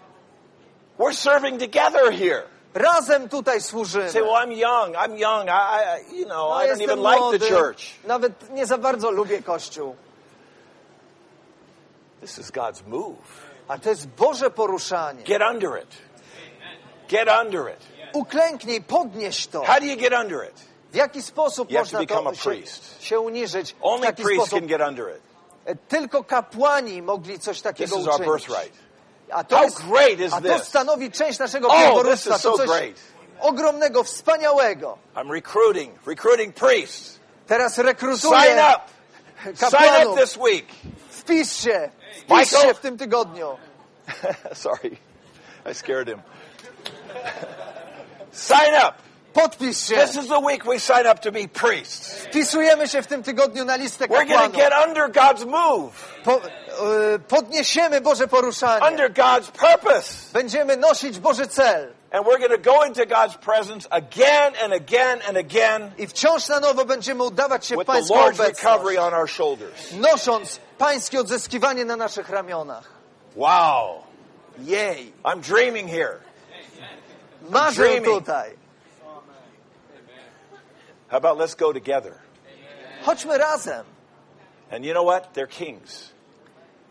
We're 0.98 1.14
serving 1.14 1.60
together 1.60 2.12
here. 2.12 2.42
Razem 2.74 3.28
tutaj 3.28 3.60
Say, 3.60 3.70
służymy. 3.70 4.12
well, 4.14 4.34
I'm 4.46 4.52
young. 4.52 4.94
I'm 4.96 5.16
young. 5.18 5.48
I, 5.48 5.50
I 6.12 6.18
you 6.18 6.24
know, 6.26 6.50
No, 6.50 6.64
I 6.64 6.68
don't 6.68 6.82
even 6.82 6.98
like 6.98 7.14
the 7.14 7.20
młody, 7.20 7.48
church. 7.48 7.82
Nawet 8.04 8.50
nie 8.50 8.66
za 8.66 8.78
bardzo 8.78 9.10
lubię 9.10 9.42
Kościół. 9.42 9.96
This 12.20 12.38
is 12.38 12.50
God's 12.50 12.82
move. 12.86 13.16
A 13.68 13.78
to 13.78 13.90
jest 13.90 14.08
Boże 14.08 14.50
poruszanie. 14.50 15.22
Get 15.24 15.42
under 15.42 15.82
it. 15.82 16.05
Get 17.08 17.28
under 17.42 17.68
it. 17.68 17.78
Uklęknij, 18.12 18.80
podnieś 18.82 19.46
to. 19.46 19.62
How 19.64 19.80
do 19.80 19.86
you 19.86 19.96
get 19.96 20.12
under 20.12 20.44
it? 20.48 20.54
W 20.92 20.94
jaki 20.94 21.22
sposób 21.22 21.70
You 21.70 21.78
można 21.78 21.98
to 22.06 22.34
się, 22.34 22.50
priest. 22.50 23.02
się 23.02 23.20
uniżyć? 23.20 23.76
Only 23.82 24.06
taki 24.06 24.22
priests 24.22 24.46
sposób 24.46 24.58
can 24.58 24.68
get 24.68 24.88
under 24.88 25.08
it. 25.16 25.22
e, 25.64 25.76
tylko 25.76 26.24
kapłani 26.24 27.02
mogli 27.02 27.38
coś 27.38 27.56
This 27.56 27.62
takiego 27.62 27.98
is 27.98 28.06
our 28.06 28.14
uczynić. 28.20 28.32
birthright. 28.46 28.78
A 29.32 29.44
to, 29.44 29.56
How 29.56 29.64
jest, 29.64 29.82
great 29.88 30.20
is 30.20 30.32
a 30.32 30.40
to 30.40 30.48
this? 30.58 30.68
stanowi 30.68 31.10
część 31.10 31.38
naszego 31.38 31.68
Oh, 31.68 31.78
pierworództwa. 31.80 32.38
so 32.38 32.50
To 32.50 32.56
coś 32.56 32.66
great. 32.68 32.96
ogromnego, 33.40 34.04
wspaniałego. 34.04 34.98
I'm 35.14 35.30
recruiting, 35.32 36.06
recruiting 36.06 36.54
priests. 36.54 37.18
Teraz 37.46 37.74
Sign 37.74 37.86
rekrutuję 37.86 38.38
up. 38.40 38.80
Sign 39.44 39.50
up 39.52 39.58
kapłanów. 39.70 40.18
this 40.20 40.36
week. 40.36 40.66
Wpisz 41.10 41.52
się. 41.56 41.90
Wpisz 42.20 42.50
się 42.62 42.74
w 42.74 42.78
tym 42.78 42.98
tygodniu. 42.98 43.56
Sorry, 44.54 44.96
I 45.70 45.74
scared 45.74 46.08
him. 46.08 46.22
Sign 48.32 48.74
up. 48.88 48.94
Podpisz 49.32 49.88
się. 49.88 49.94
This 49.96 50.16
is 50.16 50.28
the 50.28 50.38
week 50.40 50.64
we 50.64 50.80
sign 50.80 51.06
up 51.06 51.18
to 51.20 51.32
be 51.32 51.48
priests. 51.48 52.10
Wpisujemy 52.24 52.88
się 52.88 53.02
w 53.02 53.06
tym 53.06 53.22
tygodniu 53.22 53.64
na 53.64 53.76
listę 53.76 54.06
We're 54.06 54.28
going 54.28 54.52
to 54.52 54.58
get 54.58 54.72
under 54.88 55.08
God's 55.12 55.44
move, 55.46 55.92
Po, 56.24 56.32
e, 56.34 57.18
podniesiemy 57.28 58.00
Boże 58.00 58.28
poruszanie. 58.28 58.86
under 58.86 59.12
God's 59.12 59.50
purpose. 59.50 60.14
Będziemy 60.32 60.76
nosić 60.76 61.18
Boży 61.18 61.46
cel. 61.46 61.92
And 62.12 62.26
we're 62.26 62.38
going 62.38 62.62
to 62.62 62.72
go 62.72 62.84
into 62.84 63.06
God's 63.06 63.36
presence 63.36 63.88
again 63.90 64.52
and 64.64 64.72
again 64.72 65.20
and 65.28 65.36
again 65.36 65.90
I 65.98 66.06
wciąż 66.06 66.48
na 66.48 66.60
nowo 66.60 66.84
będziemy 66.84 67.22
udawać 67.24 67.66
się 67.66 67.76
with 67.76 67.86
the 67.86 68.14
Lord's 68.14 68.38
recovery 68.38 69.00
on 69.00 69.14
our 69.14 69.30
shoulders. 69.30 69.92
nosząc 69.92 70.60
Pańskie 70.78 71.20
odzyskiwanie 71.20 71.84
na 71.84 71.96
naszych 71.96 72.28
ramionach. 72.30 72.84
Wow. 73.34 74.02
Jej! 74.58 75.12
I'm 75.24 75.40
dreaming 75.40 75.90
here. 75.90 76.18
Dreaming. 77.74 78.04
tutaj. 78.04 78.50
How 81.08 81.18
about 81.18 81.38
let's 81.38 81.54
go 81.54 81.72
together? 81.72 82.12
Chodźmy 83.04 83.38
razem. 83.38 83.84
And 84.70 84.84
you 84.84 84.92
know 84.92 85.04
what? 85.04 85.32
They're 85.34 85.46
kings. 85.48 86.12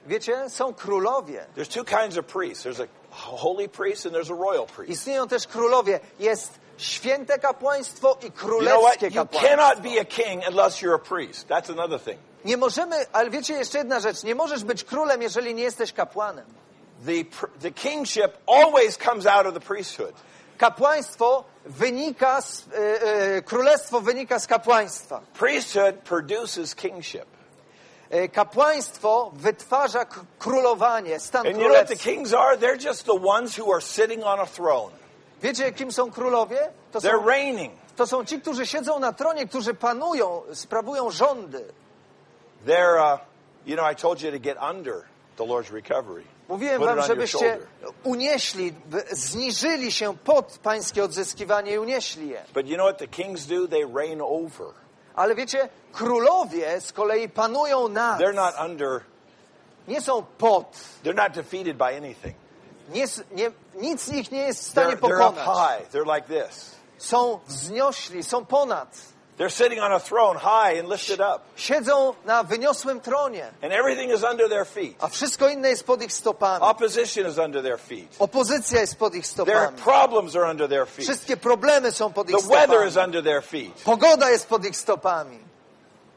Wiecie, 0.08 0.50
są 0.50 0.74
królowie. 0.74 1.46
There's 1.56 1.68
two 1.68 1.84
kinds 1.84 2.18
of 2.18 2.26
priests. 2.26 2.64
There's 2.66 2.80
a 2.80 2.88
holy 3.12 3.68
priest 3.68 4.06
and 4.06 4.16
there's 4.16 4.30
a 4.32 4.36
royal 4.36 4.66
priest. 4.66 4.92
Istnieją 4.92 5.28
też 5.28 5.48
królowie. 5.48 6.00
Jest 6.20 6.60
święte 6.78 7.40
kapłaństwo 7.40 8.18
i 8.22 8.26
You 8.26 8.32
know 8.32 8.40
królewskie 8.40 9.08
You 9.08 9.14
kapłaństwo. 9.14 9.48
cannot 9.50 9.82
be 9.82 10.00
a 10.02 10.06
king 10.06 10.44
unless 10.48 10.82
you're 10.82 10.96
a 10.96 11.00
priest. 11.00 11.48
That's 11.48 11.70
another 11.72 12.00
thing. 12.00 12.18
Nie 12.46 12.58
możemy, 12.58 12.96
ale 13.14 13.30
wiecie 13.30 13.54
jeszcze 13.54 13.78
jedna 13.78 14.00
rzecz. 14.00 14.24
Nie 14.24 14.36
możesz 14.36 14.64
być 14.64 14.84
królem, 14.84 15.22
jeżeli 15.22 15.56
nie 15.56 15.64
jesteś 15.64 15.94
kapłanem. 15.94 16.46
The, 17.06 17.24
the 17.62 17.72
kingship 17.72 18.32
always 18.48 18.98
comes 18.98 19.26
out 19.26 19.48
of 19.48 19.54
the 19.54 19.60
priesthood. 19.60 20.14
Kapłaństwo 20.58 21.44
wynika 21.66 22.42
z, 22.42 22.68
e, 22.68 23.02
e, 23.38 23.42
królestwo 23.42 24.02
wynika 24.02 24.40
z 24.40 24.48
kapłaństwa. 24.48 25.22
Priesthood 25.40 25.96
produces 25.96 26.76
kingship. 26.76 27.26
E, 28.10 28.30
kapłaństwo 28.30 29.32
wytwarza 29.34 30.06
królowanie, 30.40 31.20
stan 31.20 31.48
And 31.48 31.58
you 31.58 31.64
know 31.64 31.76
what 31.76 31.88
the 31.88 31.96
kings 31.96 32.34
are? 32.34 32.58
They're 32.58 32.86
just 32.86 33.06
the 33.06 33.20
ones 33.28 33.60
who 33.60 33.74
are 33.74 33.82
sitting 33.82 34.24
on 34.24 34.40
a 34.40 34.46
throne. 34.46 34.92
Wiecie, 35.42 35.72
kim 35.72 35.92
są 35.92 36.12
królowie? 36.12 36.72
To 36.92 37.02
są, 37.02 37.08
They're 37.08 37.26
reigning. 37.26 37.74
to 37.96 38.08
są 38.08 38.26
ci, 38.26 38.42
którzy 38.42 38.68
siedzą 38.68 39.00
na 39.00 39.14
tronie, 39.14 39.48
którzy 39.48 39.74
panują, 39.74 40.42
sprawują 40.54 41.12
rządy. 41.12 41.66
They're, 42.66 43.14
uh, 43.14 43.20
you 43.66 43.76
know, 43.76 43.92
I 43.92 43.96
told 43.96 44.22
you 44.22 44.32
to 44.32 44.40
get 44.40 44.58
under 44.72 45.04
the 45.38 45.46
Lord's 45.46 45.74
recovery. 45.74 46.24
Mówiłem 46.50 46.82
wam, 46.82 47.02
żebyście 47.02 47.60
unieśli, 48.04 48.74
zniżyli 49.12 49.92
się 49.92 50.18
pod 50.18 50.60
pańskie 50.64 51.04
odzyskiwanie 51.04 51.72
i 51.74 51.78
unieśli 51.80 52.30
je. 52.30 52.42
But 52.54 52.68
you 52.68 52.76
know 52.76 52.88
what 52.88 52.98
the 52.98 53.08
kings 53.08 53.46
do? 53.46 53.68
They 53.68 53.86
reign 53.96 54.22
over. 54.22 54.68
Ale 55.16 55.36
wiecie, 55.36 55.70
królowie 55.94 56.82
z 56.82 56.94
kolei 56.94 57.30
panują 57.30 57.88
nad. 57.88 58.20
They're 58.20 58.34
not 58.36 58.54
under, 58.66 59.02
Nie 59.88 60.02
są 60.02 60.24
pod. 60.38 60.78
they're 61.04 61.16
not 61.16 61.32
defeated 61.34 61.78
by 61.78 61.98
anything. 61.98 62.36
Nie, 62.90 63.06
nie, 63.32 63.52
nic 63.76 64.08
ich 64.10 64.32
nie 64.32 64.40
jest 64.42 64.60
w 64.60 64.68
stanie 64.68 64.96
They're, 64.96 65.00
they're 65.00 65.30
up 65.30 65.36
pokonać. 65.40 65.80
high. 65.80 65.90
They're 65.92 66.16
like 66.16 66.28
this. 66.48 66.76
Są 66.98 67.40
wzniośli, 67.48 68.24
są 68.24 68.46
ponad. 68.46 68.98
They're 69.38 69.50
sitting 69.50 69.82
on 69.82 69.92
a 69.92 70.00
throne 70.00 70.38
high 70.38 70.80
and 70.80 70.88
lifted 70.90 71.20
up. 71.20 71.42
Siedzą 71.58 72.14
na 72.26 72.44
wyniosłym 72.44 73.02
tronie, 73.02 73.52
And 73.62 73.74
everything 73.74 74.12
is 74.12 74.24
under 74.24 74.50
their 74.50 74.66
feet. 74.66 74.96
a 75.00 75.08
wszystko 75.08 75.50
inne 75.50 75.70
jest 75.70 75.84
pod 75.84 76.02
ich 76.02 76.14
stopami. 76.14 76.62
Opposition 76.66 77.28
is 77.32 77.38
under 77.38 77.64
their 77.64 77.80
feet. 77.80 78.16
Opozycja 78.20 78.82
jest 78.82 78.96
pod 79.00 79.16
ich 79.16 79.28
stopami. 79.28 79.52
Their 79.58 79.68
stopami. 79.68 79.84
problems 79.84 80.36
are 80.36 80.50
under 80.52 80.70
their 80.70 80.88
feet. 80.88 81.06
Wszystkie 81.06 81.38
problemy 81.38 81.92
są 81.92 82.14
pod 82.14 82.30
ich 82.30 82.36
The 82.38 82.48
weather 82.48 82.88
is 82.88 82.98
under 82.98 83.24
their 83.24 83.42
feet. 83.44 83.84
Pogoda 83.84 84.30
jest 84.30 84.48
pod 84.48 84.66
ich 84.66 84.76
stopami. 84.78 85.40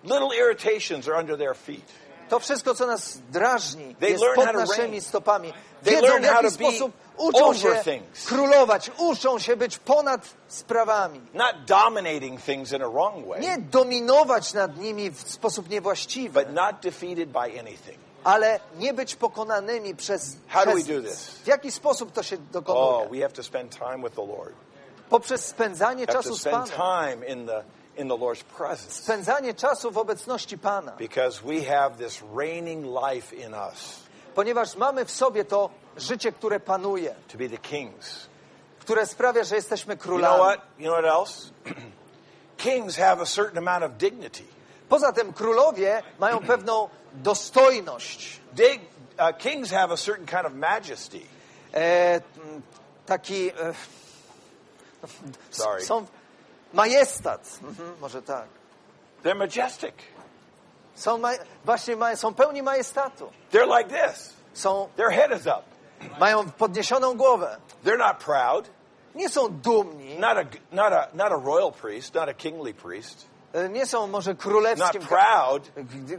Little 0.04 0.30
irritations 0.32 1.08
are 1.08 1.18
under 1.20 1.36
their 1.38 1.54
feet. 1.56 2.07
To 2.28 2.38
wszystko, 2.38 2.74
co 2.74 2.86
nas 2.86 3.18
drażni, 3.30 3.94
They 3.94 4.10
jest 4.10 4.24
pod 4.34 4.52
naszymi 4.54 5.00
stopami. 5.00 5.52
Wiedzą, 5.82 6.18
w 6.20 6.22
jaki 6.22 6.50
sposób 6.50 6.92
uczą 7.16 7.54
się 7.54 7.82
królować, 8.26 8.90
uczą 8.98 9.38
się 9.38 9.56
być 9.56 9.78
ponad 9.78 10.20
sprawami. 10.48 11.20
Not 11.34 11.54
dominating 11.66 12.40
things 12.42 12.72
in 12.72 12.82
a 12.82 12.88
wrong 12.88 13.26
way, 13.26 13.40
Nie 13.40 13.58
dominować 13.58 14.54
nad 14.54 14.76
nimi 14.76 15.10
w 15.10 15.30
sposób 15.30 15.68
niewłaściwy, 15.70 16.40
but 16.44 16.54
not 16.54 16.76
defeated 16.82 17.28
by 17.28 17.38
anything. 17.60 17.98
ale 18.24 18.60
nie 18.76 18.94
być 18.94 19.14
pokonanymi 19.16 19.94
przez, 19.94 20.36
How 20.48 20.64
do 20.64 20.70
przez 20.72 20.86
we 20.86 20.94
do 20.94 21.08
this? 21.08 21.26
W 21.28 21.46
jaki 21.46 21.72
sposób 21.72 22.12
to 22.12 22.22
się 22.22 22.36
Oh, 22.36 22.44
dokonuje? 22.52 23.08
we 23.10 23.20
have 23.20 23.32
to 23.34 23.42
spend 23.42 23.78
time 23.78 23.98
with 24.04 24.16
the 24.16 24.26
Lord. 24.26 24.54
Poprzez 25.10 25.44
spędzanie 25.46 26.06
czasu 26.06 26.34
z 26.36 26.44
Panem. 26.44 26.68
time 26.68 27.26
in 27.26 27.46
the 27.46 27.64
in 27.98 28.08
the 28.08 28.16
Lord's 28.16 28.44
presence 28.44 29.02
Spędzanie 29.02 29.54
czasu 29.54 29.90
w 29.90 29.98
obecności 29.98 30.58
Pana. 30.58 30.92
because 30.92 31.40
we 31.44 31.64
have 31.64 31.90
this 31.98 32.22
reigning 32.36 32.84
life 32.84 33.36
in 33.36 33.54
us 33.54 34.00
Ponieważ 34.34 34.76
mamy 34.76 35.04
w 35.04 35.10
sobie 35.10 35.44
to 35.44 35.70
życie, 35.96 36.32
które 36.32 36.60
panuje, 36.60 37.14
to 37.32 37.38
be 37.38 37.48
the 37.48 37.58
kings. 37.58 38.26
które 38.78 39.06
sprawia, 39.06 39.44
że 39.44 39.56
jesteśmy 39.56 39.94
You 39.94 39.98
know 39.98 40.04
królami. 40.06 40.40
what? 40.40 40.60
You 40.78 40.86
know 40.90 40.98
what 41.04 41.14
else? 41.18 41.50
kings 42.56 42.96
have 42.96 43.22
a 43.22 43.26
certain 43.26 43.58
amount 43.68 43.84
of 43.84 43.98
dignity. 43.98 44.44
Poza 44.88 45.12
tym 45.12 45.32
królowie 45.32 46.02
mają 46.18 46.38
pewną 46.52 46.88
dostojność. 47.14 48.40
Dig, 48.52 48.80
uh, 49.18 49.38
kings 49.38 49.70
have 49.70 49.92
a 49.92 49.96
certain 49.96 50.26
kind 50.26 50.46
of 50.46 50.52
majesty. 50.54 51.20
E, 51.74 52.20
taki... 53.06 53.48
E, 53.50 53.74
Sorry. 55.50 55.84
Są 55.86 56.06
majestat. 56.72 57.58
Mhm, 57.62 57.94
może 58.00 58.22
tak. 58.22 58.46
They're 59.24 59.34
majestic. 59.36 59.94
Są 60.94 61.18
ma, 61.18 61.30
właśnie 61.64 61.96
ma, 61.96 62.16
są 62.16 62.34
pełni 62.34 62.62
majestatu. 62.62 63.30
They're 63.52 63.78
like 63.78 64.06
this. 64.08 64.32
Są, 64.54 64.88
Their 64.96 65.10
head 65.10 65.40
is 65.40 65.46
up. 65.46 65.62
mają 66.20 66.50
podniesioną 66.50 67.14
głowę. 67.16 67.56
They're 67.84 67.98
not 67.98 68.16
proud. 68.24 68.70
Nie 69.14 69.28
są 69.28 69.48
dumni. 69.48 70.18
Not 70.18 70.38
a 70.38 70.44
not 70.72 70.92
a 70.92 71.08
not 71.14 71.32
a 71.32 71.36
royal 71.44 71.72
priest, 71.72 72.14
not 72.14 72.28
a 72.28 72.34
kingly 72.34 72.74
priest. 72.74 73.26
E, 73.52 73.68
Nie 73.68 73.86
są 73.86 74.06
może 74.06 74.30
Not 74.30 74.40
królewskim, 74.40 75.02
proud 75.02 75.70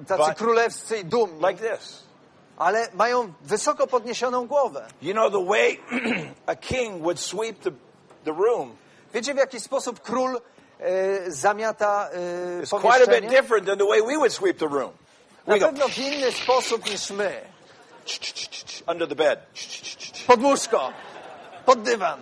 tacy 0.07 0.33
królewscy 0.35 0.97
i 0.97 1.05
dumni, 1.05 1.47
like 1.47 1.69
this. 1.77 2.03
ale 2.57 2.87
mają 2.93 3.33
wysoko 3.41 3.87
podniesioną 3.87 4.47
głowę. 4.47 4.87
You 5.01 5.13
know 5.13 5.31
the 5.31 5.45
way 5.45 5.79
a 6.45 6.55
king 6.55 7.01
would 7.01 7.19
sweep 7.19 7.59
the 7.59 7.71
the 8.25 8.31
room 8.33 8.75
Wiecie 9.13 9.33
w 9.33 9.37
jaki 9.37 9.59
sposób 9.59 10.01
król 10.01 10.41
e, 10.79 11.31
zamiata 11.31 12.09
e, 12.59 12.63
is 12.63 12.69
quite 12.69 12.87
a 12.87 12.97
bit 12.97 13.05
pomieszczenie? 13.05 13.29
different 13.29 13.65
than 13.67 13.77
the 13.77 13.85
way 13.85 14.01
we 14.01 14.17
would 14.17 14.33
sweep 14.33 14.57
the 14.57 14.67
room. 14.67 14.91
Na 15.47 15.53
We 15.53 15.59
go 15.59 15.65
pewno 15.65 15.87
w 15.89 15.97
inny 15.97 16.31
sposób 16.31 16.85
niż 16.85 17.09
my. 17.09 17.41
under 18.87 19.07
the 19.07 19.15
bed. 19.15 19.39
Pod 20.27 20.43
łóżko, 20.43 20.93
pod 21.65 21.81
dywan. 21.83 22.19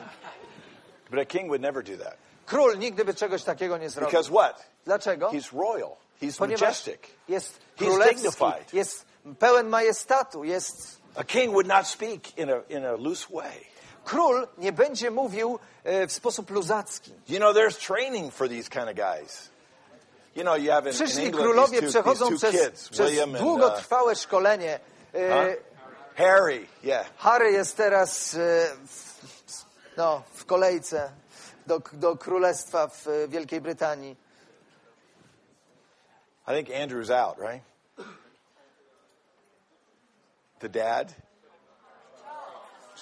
But 1.10 1.20
a 1.20 1.26
king 1.26 1.48
would 1.48 1.62
never 1.62 1.84
do 1.84 1.98
that. 2.04 2.18
Król 2.46 2.78
nigdy 2.78 3.06
by 3.06 3.14
czegoś 3.14 3.44
takiego 3.44 3.78
nie 3.78 3.90
zrobił. 3.90 4.10
Because 4.12 4.30
what? 4.32 4.64
Dlaczego? 4.86 5.30
He's 5.30 5.54
royal. 5.54 5.92
He's 6.22 6.38
Ponieważ 6.38 6.62
majestic. 6.62 7.02
jest 7.30 7.54
He's 7.78 7.86
królewski, 7.86 8.16
dignified. 8.16 8.74
jest 8.74 9.06
pełen 9.40 9.68
majestatu, 9.70 10.44
jest... 10.44 10.98
A 11.16 11.24
king 11.24 11.52
would 11.52 11.68
not 11.68 11.88
speak 11.88 12.38
in 12.38 12.50
a 12.52 12.56
in 12.70 12.86
a 12.86 12.92
loose 12.92 13.28
way. 13.34 13.66
Król 14.08 14.48
nie 14.58 14.72
będzie 14.72 15.12
mówił 15.12 15.60
e, 15.84 16.08
w 16.08 16.12
sposób 16.12 16.50
luzacki. 16.50 17.12
You 17.30 17.38
know, 17.38 17.56
there's 17.56 17.88
training 17.88 18.34
for 18.34 18.50
these 18.50 18.70
kind 18.70 18.90
of 18.90 18.96
guys. 18.96 19.50
You 20.36 20.44
know, 20.44 20.56
you 20.56 20.72
have 20.72 20.86
in, 20.86 20.88
in 20.88 20.94
Przyszli 20.94 21.26
England 21.26 21.46
królowie 21.46 21.82
two, 21.82 21.88
przechodzą 21.88 22.38
przez, 22.38 22.52
kids, 22.52 22.90
przez 22.90 23.10
William 23.10 23.30
and 23.30 23.42
uh, 23.42 23.48
długotrwałe 23.48 24.16
szkolenie. 24.16 24.80
E, 25.14 25.30
huh? 25.30 25.64
Harry. 26.16 26.68
Yeah. 26.84 27.08
Harry 27.18 27.52
jest 27.52 27.78
teraz 27.78 28.34
e, 28.34 28.38
w, 28.88 29.66
no, 29.98 30.24
w 30.34 30.46
kolejce 30.46 31.12
do, 31.68 31.82
do 31.94 32.16
królestwa 32.16 32.88
w 32.88 33.08
e, 33.08 33.28
Wielkiej 33.28 33.62
Brytanii. 33.62 34.16
I 36.48 36.54
think 36.54 36.70
Andrew's 36.70 37.12
out, 37.12 37.38
right? 37.40 37.64
The 40.60 40.70
dad? 40.70 41.27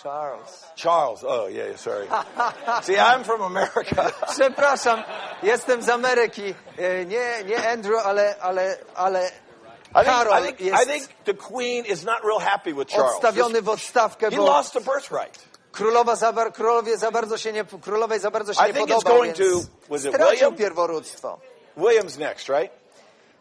Charles. 0.06 0.66
Charles. 0.76 1.24
Oh, 1.24 1.48
yeah, 1.48 1.76
sorry. 1.78 2.08
See, 2.84 2.96
I'm 2.98 3.24
from 3.24 3.42
America. 3.42 4.12
Przepraszam, 4.36 5.04
jestem 5.44 5.82
z 5.82 5.90
Ameryki. 5.90 6.54
E, 6.78 7.06
Nie, 7.06 7.44
nie 7.46 7.70
Andrew, 7.70 8.00
ale, 8.06 8.36
ale, 8.42 8.78
ale 8.96 9.26
I 9.26 9.94
think, 9.94 10.06
Karol 10.06 10.34
I, 10.40 10.44
think, 10.54 10.62
I 10.62 10.86
think 10.86 11.04
the 11.26 11.34
queen 11.34 11.86
is 11.86 12.04
not 12.04 12.24
real 12.24 12.40
happy 12.40 12.74
with 12.74 12.88
Charles. 12.90 13.12
odstawiony 13.14 13.62
w 13.62 13.70
odstawkę, 13.70 14.30
He 14.32 14.38
lost 14.38 14.74
the 14.74 14.82
birthright. 14.82 15.40
królowa 15.72 16.16
za, 16.16 16.34
królowie 16.54 16.98
za 16.98 17.12
bardzo 17.12 17.38
się 17.38 17.54
nie, 17.54 17.66
królowej 17.82 18.20
za 18.20 18.32
bardzo 18.32 18.54
się 18.54 18.64
I 18.64 18.68
nie 18.68 18.74
think 18.74 18.90
it's 18.90 18.94
podobał, 18.94 19.18
going 19.18 19.38
więc 19.38 19.68
to- 20.04 20.12
stracił 20.12 20.54
pierworództwo. 20.54 21.40
William's 21.78 22.20
next, 22.20 22.50
right? 22.50 22.72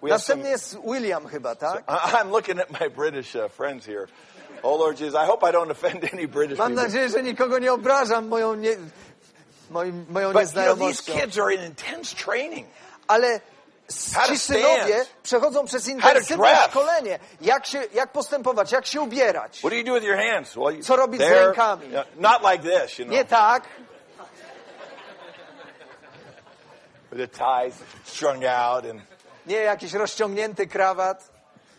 We 0.03 0.11
have 0.11 0.21
some, 0.23 0.49
jest 0.49 0.77
William 0.85 1.27
chyba, 1.29 1.55
tak? 1.57 1.85
I- 1.89 2.17
I'm 2.17 2.31
looking 2.31 2.61
at 2.61 2.81
my 2.81 2.91
British 2.91 3.35
uh, 3.37 3.49
friends 3.53 3.87
here. 3.87 4.07
Oh, 4.67 4.77
Lord 4.79 4.99
Jesus, 5.01 5.15
I 5.15 5.27
hope 5.27 5.43
I 5.49 5.53
don't 5.53 5.71
offend 5.71 6.05
any 6.15 6.27
British 6.29 6.59
Mam 6.59 6.75
nadzieję, 6.75 7.09
że 7.09 7.23
nikogo 7.23 7.59
nie 7.59 7.73
obrażam 7.73 8.29
moją, 8.29 8.55
nie, 8.55 8.77
moim, 9.71 10.07
moją 10.11 10.33
But, 10.33 10.43
you 10.43 10.49
know, 10.49 10.79
these 10.79 11.03
nieznajomością. 11.03 11.13
kids 11.13 11.39
are 11.39 11.55
in 11.55 11.61
intense 11.65 12.17
training. 12.17 12.67
Ale 13.09 13.41
How 14.15 14.23
to 14.27 14.29
ci 14.33 14.39
stand. 14.39 14.61
synowie 14.61 15.05
przechodzą 15.23 15.65
przez 15.67 15.89
intensywne 15.89 16.37
dress. 16.37 16.71
szkolenie. 16.71 17.19
Jak, 17.41 17.67
się, 17.67 17.83
jak 17.95 18.13
postępować, 18.13 18.73
jak 18.73 18.87
się 18.87 19.01
ubierać. 19.01 19.59
What 19.59 19.71
do 19.71 19.77
you 19.77 19.85
do 19.85 19.95
with 19.95 20.05
your 20.05 20.17
hands? 20.17 20.57
Well, 20.57 20.77
you, 20.77 20.83
Co 20.83 20.97
robić 20.97 21.21
z 21.21 21.25
there, 21.25 21.47
rękami? 21.47 21.87
not 22.17 22.43
like 22.53 22.59
this, 22.81 22.99
you 22.99 23.05
know, 23.05 23.17
Nie 23.17 23.25
tak, 23.25 23.63
with 27.11 27.19
the 27.19 27.29
ties 27.29 27.75
strung 28.05 28.45
out, 28.45 28.85
and 28.85 29.01
nie 29.47 29.57
jakiś 29.57 29.93
rozciągnięty 29.93 30.67
krawat. 30.67 31.31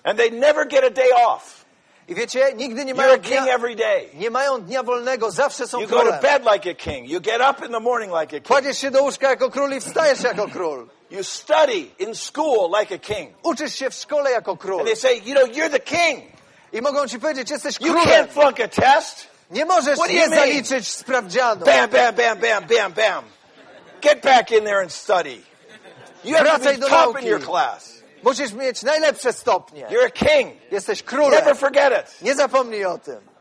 and 0.03 0.19
they 0.19 0.31
never 0.31 0.67
get 0.67 0.83
a 0.83 0.89
day 0.89 1.09
off. 1.27 1.64
I 2.07 2.15
wiecie, 2.15 2.53
nigdy 2.55 2.85
nie 2.85 2.93
You're 2.93 2.97
mają 2.97 3.13
a 3.13 3.17
king 3.17 3.41
dnia, 3.43 3.53
every 3.55 3.75
day. 3.75 4.09
nie 4.13 4.29
mają 4.29 4.61
dnia 4.61 4.83
wolnego, 4.83 5.31
zawsze 5.31 5.67
są 5.67 5.81
You 5.81 5.87
go 5.87 5.95
to 5.95 6.01
królem. 6.03 6.21
bed 6.21 6.53
like 6.53 6.69
a 6.71 6.73
king. 6.73 7.09
You 7.09 7.19
get 7.21 7.41
up 7.41 7.65
in 7.65 7.71
the 7.71 7.79
morning 7.79 8.11
like 8.21 8.23
a 8.37 8.39
king. 8.39 8.47
Kładziesz 8.47 8.77
się 8.77 8.91
do 8.91 9.01
łóżka 9.03 9.29
jako 9.29 9.49
król 9.51 9.71
i 9.73 9.79
wstajesz 9.81 10.23
jako 10.23 10.47
król. 10.47 10.87
You 11.11 11.23
study 11.23 11.85
in 11.99 12.15
school 12.15 12.71
like 12.79 12.95
a 12.95 12.97
king. 12.97 13.29
Uczysz 13.43 13.75
się 13.75 13.89
w 13.89 13.93
szkole 13.93 14.31
jako 14.31 14.57
król. 14.57 14.79
And 14.79 14.87
they 14.87 14.95
say, 14.95 15.21
you 15.25 15.35
know, 15.35 15.47
you're 15.49 15.69
the 15.69 15.79
king. 15.79 16.23
I 16.73 16.81
mogą 16.81 17.07
ci 17.07 17.19
powiedzieć, 17.19 17.49
jesteś 17.51 17.81
You 17.81 17.93
królem. 17.93 18.07
can't 18.09 18.27
flunk 18.31 18.59
a 18.59 18.67
test. 18.67 19.27
Nie 19.51 19.65
możesz 19.65 19.95
What 19.99 20.07
do 20.07 20.13
you 20.13 20.19
nie 20.19 20.29
mean? 20.29 20.39
zaliczyć 20.41 20.87
sprawdzianu. 20.87 21.65
Bam, 21.65 21.89
bam, 21.89 22.15
bam, 22.15 22.37
bam, 22.39 22.63
bam, 22.67 22.93
bam. 22.93 23.23
Get 24.01 24.21
back 24.21 24.51
in 24.51 24.63
there 24.65 24.81
and 24.81 24.91
study. 24.93 25.41
You 26.23 26.35
have 26.35 26.45
to 26.49 26.57
Wracaj 26.59 26.73
be 26.75 26.81
do 26.81 26.89
top 26.89 27.19
in 27.21 27.27
your 27.27 27.41
class. 27.41 27.95
Musisz 28.24 28.53
mieć 28.53 28.84
najlepsze 28.84 29.34
stopnie. 29.34 29.88
You're 29.88 30.05
a 30.05 30.09
king. 30.09 30.72
Jesteś 30.72 31.03
królem. 31.03 31.32
Never 31.32 31.57
forget 31.57 32.05
it. 32.05 32.22
Nie 32.22 32.36
zapomnij 32.36 32.86
o 32.86 32.97
tym. 32.97 33.36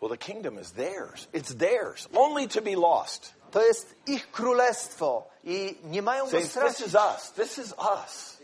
Well, 0.00 0.10
the 0.10 0.16
kingdom 0.16 0.58
is 0.58 0.72
theirs. 0.72 1.26
It's 1.32 1.54
theirs, 1.54 2.08
only 2.14 2.46
to 2.48 2.60
be 2.60 2.76
lost. 2.76 3.34
To 3.50 3.62
jest 3.62 3.94
ich 4.06 4.30
królestwo 4.30 5.22
i 5.44 5.78
nie 5.84 6.02
mają 6.02 6.24
go 6.24 6.30
Saints, 6.30 6.54
this 6.54 6.62
stracić. 6.62 6.86
is 6.86 6.94
us. 6.94 7.30
This 7.30 7.58
is 7.58 7.72
us. 7.72 8.38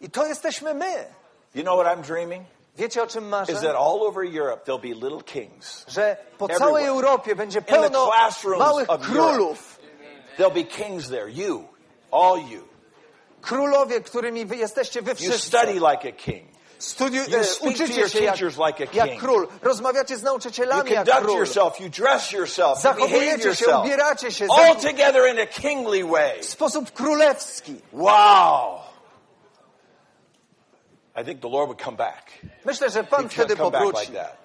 I 0.00 0.10
to 0.10 0.26
jesteśmy 0.26 0.74
my. 0.74 1.06
You 1.54 1.62
know 1.62 1.76
what 1.76 1.86
I'm 1.86 2.02
dreaming? 2.02 2.44
Wiecie 2.76 3.02
o 3.02 3.06
czym 3.06 3.28
marzę? 3.28 3.52
Is 3.52 3.60
that 3.60 3.76
all 3.76 4.02
over 4.02 4.24
Europe 4.24 4.64
there'll 4.64 4.80
be 4.80 4.94
little 4.94 5.22
kings. 5.22 5.84
Że 5.88 6.16
po 6.38 6.48
całej 6.48 6.86
Europie 6.86 7.36
będzie 7.36 7.62
pełno 7.62 8.10
małych 8.58 8.88
królów. 8.88 9.69
There'll 10.36 10.54
be 10.54 10.64
kings 10.64 11.08
there. 11.08 11.28
You, 11.28 11.68
all 12.10 12.38
you. 12.50 12.68
Królowie, 13.42 14.00
którymi 14.00 14.46
wy 14.46 14.56
jesteście 14.56 15.02
wy 15.02 15.10
You 15.10 15.16
wszyscy. 15.16 15.46
study 15.48 15.72
like 15.72 16.08
a 16.08 16.12
king. 16.12 16.50
Studiu, 16.78 17.22
You 17.28 17.36
e, 17.38 17.44
speak 17.44 17.76
to 17.76 17.82
uczycie 17.84 18.00
your 18.00 18.10
się 18.10 18.18
jak, 18.24 18.34
teachers 18.34 18.56
like 18.58 18.80
a 18.92 18.96
jak 18.96 19.08
king. 19.08 19.20
król. 19.20 19.48
Rozmawiacie 19.62 20.16
z 20.16 20.20
You 20.20 20.24
nauczycielami 20.26 20.90
jak 20.90 21.04
conduct 21.06 21.24
król. 21.26 21.38
yourself. 21.38 21.80
You 21.80 21.88
dress 21.88 22.32
yourself. 22.32 22.84
You 22.84 22.90
behave 22.90 22.98
Zachowujecie 23.10 23.42
się, 23.42 23.48
yourself. 23.48 23.84
ubieracie 23.84 24.32
się 24.32 24.46
All 24.50 24.80
za- 24.80 24.88
together 24.88 25.30
in 25.32 25.38
a 25.40 25.46
kingly 25.46 26.04
way. 26.04 26.40
w 26.42 26.44
sposób 26.46 26.90
królewski. 26.92 27.80
Wow. 27.92 28.80
I 31.16 31.24
think 31.24 31.40
the 31.40 31.48
Lord 31.48 31.66
would 31.68 31.80
come 31.82 31.96
back. 31.96 32.30
Myślę, 32.64 32.90
że 32.90 33.04
Pan 33.04 33.22
He'd 33.28 33.32
wtedy 33.32 33.56
come 33.56 33.70
back 33.70 33.84
like 33.84 33.92
powróci. 33.92 34.12
that. 34.12 34.36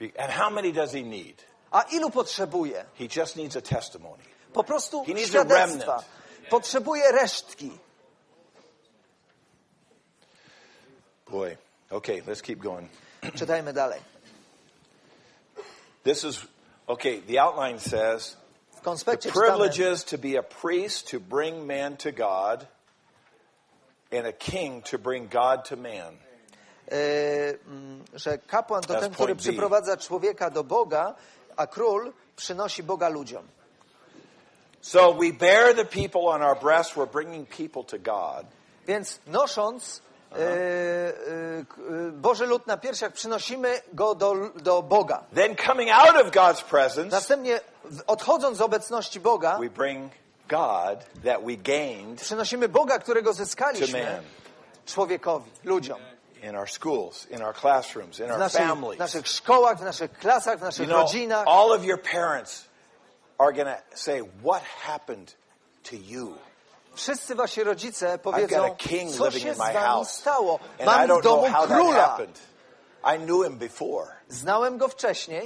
Be- 0.00 0.22
And 0.22 0.32
how 0.32 0.50
many 0.50 0.72
does 0.72 0.92
he 0.92 1.02
need? 1.02 1.42
A 1.70 1.82
ilu 1.82 2.10
potrzebuje? 2.10 2.84
He 2.98 3.20
just 3.20 3.36
needs 3.36 3.56
a 3.56 3.60
testimony. 3.62 4.22
Po 4.52 4.64
prostu 4.64 5.04
świadectwa. 5.16 6.02
Potrzebuje 6.50 7.12
resztki. 7.12 7.78
Boy. 11.30 11.56
Okay, 11.90 12.22
let's 12.22 12.42
keep 12.42 12.58
going. 12.58 12.88
Czytajmy 13.38 13.72
dalej. 13.72 14.00
This 16.04 16.24
is 16.24 16.46
okay. 16.86 17.22
The 17.22 17.42
outline 17.42 17.80
says 17.80 18.36
the 19.04 19.16
czytamy, 19.16 19.32
privileges 19.32 20.04
to 20.04 20.18
be 20.18 20.38
a 20.38 20.42
priest 20.42 21.10
to 21.10 21.20
bring 21.20 21.66
man 21.66 21.96
to 21.96 22.12
God, 22.12 22.66
and 24.12 24.26
a 24.26 24.32
king 24.32 24.84
to 24.84 24.98
bring 24.98 25.30
God 25.30 25.68
to 25.68 25.76
man. 25.76 26.16
e, 26.92 27.58
mm, 27.66 28.04
że 28.14 28.38
kapłan 28.38 28.82
to 28.82 29.00
ten, 29.00 29.12
który 29.12 29.36
przyprowadza 29.36 29.96
człowieka 29.96 30.50
do 30.50 30.64
Boga, 30.64 31.14
a 31.56 31.66
król 31.66 32.12
przynosi 32.36 32.82
Boga 32.82 33.08
ludziom. 33.08 33.48
So 34.84 35.12
we 35.12 35.32
bear 35.32 35.74
the 35.74 35.84
people 35.84 36.20
on 36.28 36.42
our 36.42 36.56
breasts. 36.56 36.96
We're 36.96 37.06
bringing 37.12 37.46
people 37.46 37.84
to 37.84 37.98
God. 37.98 38.46
Więc 38.86 39.18
nosząc 39.26 40.00
e, 40.32 40.36
e, 40.36 40.40
e, 40.40 42.10
Boży 42.12 42.46
lud 42.46 42.66
na 42.66 42.76
piersiach, 42.76 43.12
przynosimy 43.12 43.80
go 43.92 44.14
do, 44.14 44.34
do 44.56 44.82
Boga. 44.82 45.22
Then 45.34 45.56
coming 45.56 45.90
out 45.90 46.16
of 46.26 46.30
God's 46.32 46.62
presence, 46.62 47.10
Następnie 47.10 47.60
odchodząc 48.06 48.58
z 48.58 48.60
obecności 48.60 49.20
Boga, 49.20 49.58
we 49.58 49.70
bring 49.70 50.12
God 50.48 50.98
that 51.24 51.44
we 51.44 51.56
gained 51.56 52.20
przynosimy 52.20 52.68
Boga, 52.68 52.98
którego 52.98 53.30
to 53.30 53.34
zyskaliśmy 53.34 54.02
man 54.04 54.22
człowiekowi, 54.86 55.50
ludziom. 55.64 55.98
in 56.42 56.56
our 56.56 56.70
schools, 56.70 57.26
in 57.30 57.42
our 57.42 57.54
classrooms, 57.54 58.18
in 58.20 58.26
W 58.26 58.30
our 58.30 58.38
naszych, 58.38 58.60
w 58.60 58.68
families. 58.68 58.98
naszych 58.98 59.28
szkołach, 59.28 59.78
w 59.78 59.84
naszych 59.84 60.12
klasach, 60.18 60.58
w 60.58 60.60
You 60.60 60.66
naszych 60.66 60.86
know, 60.88 61.00
rodzinach. 61.00 61.44
all 61.46 61.72
of 61.72 61.84
your 61.84 62.02
parents 62.02 62.64
are 63.38 63.52
going 63.52 63.66
to 63.66 63.82
say, 63.94 64.20
What 64.42 64.62
happened 64.62 65.34
to 65.90 65.96
you? 65.96 66.34
Wszyscy 66.94 67.34
wasi 67.34 67.64
rodzice 67.64 68.18
powiedzą, 68.18 68.76
co 69.18 69.30
się 69.30 69.54
z 69.54 69.58
wami 69.58 70.06
stało. 70.06 70.58
Mam 70.86 71.06
w 71.06 71.10
don't 71.10 71.20
know 71.20 71.22
domu 71.22 71.46
króla. 71.66 72.18
I 73.04 73.18
knew 73.18 73.44
him 73.44 73.58
before. 73.58 74.06
Znałem 74.28 74.78
go 74.78 74.88
wcześniej. 74.88 75.40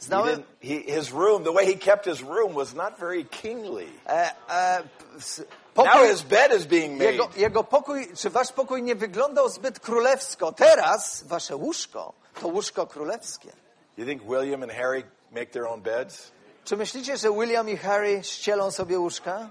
He 0.00 0.04
Znałem... 0.06 0.36
didn't, 0.36 0.44
he, 0.62 0.92
his 0.94 1.10
room, 1.12 1.44
the 1.44 1.52
way 1.52 1.66
he 1.66 1.74
kept 1.74 2.04
his 2.06 2.20
room 2.22 2.54
was 2.54 2.74
not 2.74 2.98
very 2.98 3.24
kingly. 3.24 3.86
E, 4.06 4.30
e, 4.48 4.82
p- 4.82 5.16
s- 5.18 5.38
Now 5.76 5.86
pokój, 5.86 6.08
his 6.08 6.22
bed 6.22 6.52
is 6.52 6.66
being 6.66 6.92
made. 6.98 7.04
jego, 7.12 7.28
jego 7.36 7.64
pokój, 7.64 8.08
czy 8.16 8.30
wasz 8.30 8.52
pokój 8.52 8.82
nie 8.82 8.94
wyglądał 8.94 9.48
zbyt 9.48 9.80
królewsko. 9.80 10.52
Teraz 10.52 11.22
wasze 11.26 11.56
łóżko 11.56 12.12
to 12.40 12.48
łóżko 12.48 12.86
królewskie. 12.86 13.52
You 13.96 14.06
think 14.06 14.22
William 14.22 14.62
and 14.62 14.72
Harry 14.72 15.02
make 15.30 15.50
their 15.50 15.66
own 15.66 15.80
beds? 15.82 16.32
Czy 16.64 16.76
myślicie, 16.76 17.16
że 17.16 17.30
William 17.30 17.68
i 17.68 17.76
Harry 17.76 18.22
ścielą 18.24 18.70
sobie 18.70 18.98
łóżka? 18.98 19.48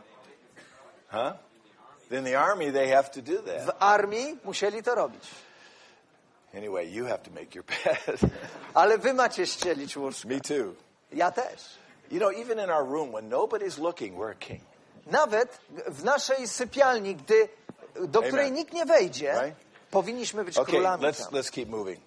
Huh? 1.11 1.33
In 2.11 2.23
the 2.25 2.39
army, 2.39 2.71
they 2.71 2.89
have 2.89 3.09
to 3.09 3.21
do 3.21 3.41
W 3.41 3.65
that. 3.65 3.75
armii 3.79 4.37
musieli 4.43 4.83
to 4.83 4.95
robić. 4.95 5.23
Anyway, 6.57 6.85
you 6.91 7.05
have 7.05 7.19
to 7.19 7.31
make 7.31 7.55
your 7.55 7.65
bed. 7.65 8.19
Ale 8.73 8.97
wy 8.97 9.13
macie 9.13 9.47
ścielić 9.47 9.97
łóżko. 9.97 10.27
Me 10.27 10.39
too. 10.41 10.73
Ja 11.11 11.31
też. 11.31 11.79
You 12.11 12.19
know, 12.19 12.31
even 12.37 12.59
in 12.59 12.69
our 12.69 12.87
room, 12.89 13.11
when 13.11 13.29
nobody's 13.29 13.77
looking, 13.79 14.17
we're 14.17 14.31
a 14.31 14.35
king. 14.35 14.61
Nawet 15.07 15.59
w 15.87 16.03
naszej 16.03 16.47
sypialni, 16.47 17.15
gdy, 17.15 17.49
do 18.07 18.19
Amen. 18.19 18.31
której 18.31 18.51
nikt 18.51 18.73
nie 18.73 18.85
wejdzie, 18.85 19.31
Right? 19.43 19.55
powinniśmy 19.91 20.43
być 20.43 20.57
Okay, 20.57 20.73
królami. 20.73 21.03
let's 21.03 21.23
tam. 21.23 21.33
let's 21.33 21.51
keep 21.51 21.69
moving. 21.69 21.99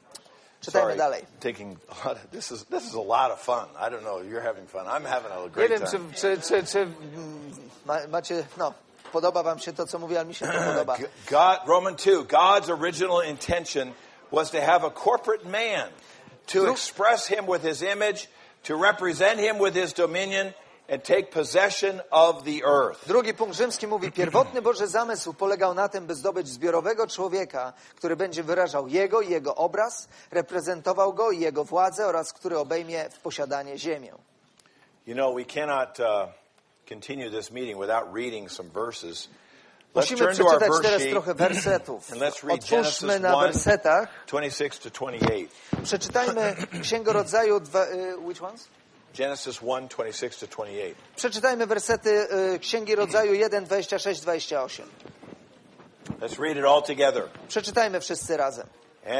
Sorry, 0.71 0.97
dalej. 0.97 1.25
taking 1.41 1.77
a 1.89 2.09
lot 2.09 2.17
of, 2.17 2.31
this 2.31 2.53
is 2.53 2.65
this 2.65 2.87
is 2.87 2.95
a 2.95 3.01
lot 3.01 3.31
of 3.33 3.41
fun. 3.41 3.67
I 3.79 3.89
don't 3.91 4.05
know. 4.05 4.21
You're 4.23 4.41
having 4.41 4.67
fun. 4.67 4.87
I'm 4.87 5.05
having 5.05 5.33
a 5.33 5.43
Nie 5.43 5.49
great 5.51 5.71
time. 5.91 6.13
czy, 6.15 6.39
czy, 6.39 6.63
czy 6.67 6.87
ma, 7.87 7.99
macie, 8.09 8.45
no, 8.57 8.73
podoba 9.13 9.43
wam 9.43 9.59
się 9.59 9.73
to, 9.73 9.87
co 9.87 9.99
mówię, 9.99 10.19
ale 10.19 10.27
mi 10.27 10.35
się 10.35 10.47
to 10.47 10.53
podoba. 10.75 10.97
God, 11.31 11.59
Roman 11.67 11.95
2, 11.97 12.23
God's 12.25 12.71
original 12.71 13.21
intention 13.21 13.93
was 14.31 14.51
to 14.51 14.61
have 14.61 14.85
a 14.85 14.91
corporate 14.91 15.45
man 15.45 15.89
to 16.47 16.71
express 16.71 17.27
him 17.27 17.47
with 17.47 17.63
his 17.63 17.83
image, 17.83 18.29
to 18.65 18.77
represent 18.77 19.41
him 19.41 19.59
with 19.59 19.75
his 19.75 19.93
dominion, 19.93 20.55
and 20.89 21.03
take 21.03 21.22
possession 21.30 22.01
of 22.11 22.45
the 22.45 22.64
earth. 22.64 23.07
Drugi 23.07 23.35
punkt 23.35 23.57
rzymski 23.57 23.87
mówi, 23.87 24.12
pierwotny 24.12 24.62
Boży 24.62 24.87
zamysł 24.87 25.35
polegał 25.35 25.74
na 25.74 25.89
tym, 25.89 26.07
by 26.07 26.14
zdobyć 26.14 26.49
zbiorowego 26.49 27.07
człowieka, 27.07 27.72
który 27.97 28.16
będzie 28.16 28.43
wyrażał 28.43 28.89
Jego 28.89 29.20
i 29.20 29.30
Jego 29.30 29.55
obraz, 29.55 30.09
reprezentował 30.30 31.12
Go 31.12 31.30
i 31.30 31.41
Jego 31.41 31.64
władzę 31.64 32.07
oraz 32.07 32.33
który 32.33 32.59
obejmie 32.59 33.11
w 33.11 33.18
posiadanie 33.18 33.78
ziemię. 33.78 34.12
You 35.07 35.14
know, 35.14 35.35
we 35.35 35.45
cannot 35.45 36.01
uh, 36.01 36.07
continue 36.89 37.30
this 37.30 37.51
meeting 37.51 37.80
without 37.80 38.14
reading 38.14 38.51
some 38.51 38.70
verses 38.70 39.28
Musimy 39.95 40.18
turn 40.18 40.37
to 40.37 40.45
our 40.47 40.59
przeczytać 40.59 40.83
teraz 40.83 41.03
trochę 41.11 41.35
wersetów. 41.35 42.11
let's 42.11 42.55
Otwórzmy 42.55 43.20
na 43.20 43.28
1. 43.28 43.53
wersetach. 43.53 44.09
26 44.26 44.78
to 44.78 44.91
28. 44.91 45.49
Przeczytajmy 45.85 46.57
Księgę 46.83 47.12
Rodzaju. 47.12 47.57
Y, 47.57 48.18
which 48.18 48.43
ones? 48.43 48.68
Genesis 49.15 49.63
1, 49.63 49.89
26 49.89 50.39
to 50.39 50.47
28. 50.47 50.95
Przeczytajmy 51.17 51.67
wersety 51.67 52.11
y, 52.55 52.59
Księgi 52.59 52.95
Rodzaju 52.95 53.35
1, 53.35 53.65
26, 53.65 54.21
28. 54.21 54.87
Let's 56.21 56.39
read 56.39 56.57
it 56.57 56.65
all 56.65 56.83
together. 56.83 57.23
Przeczytajmy 57.49 58.01
wszyscy 58.01 58.37
razem. 58.37 58.67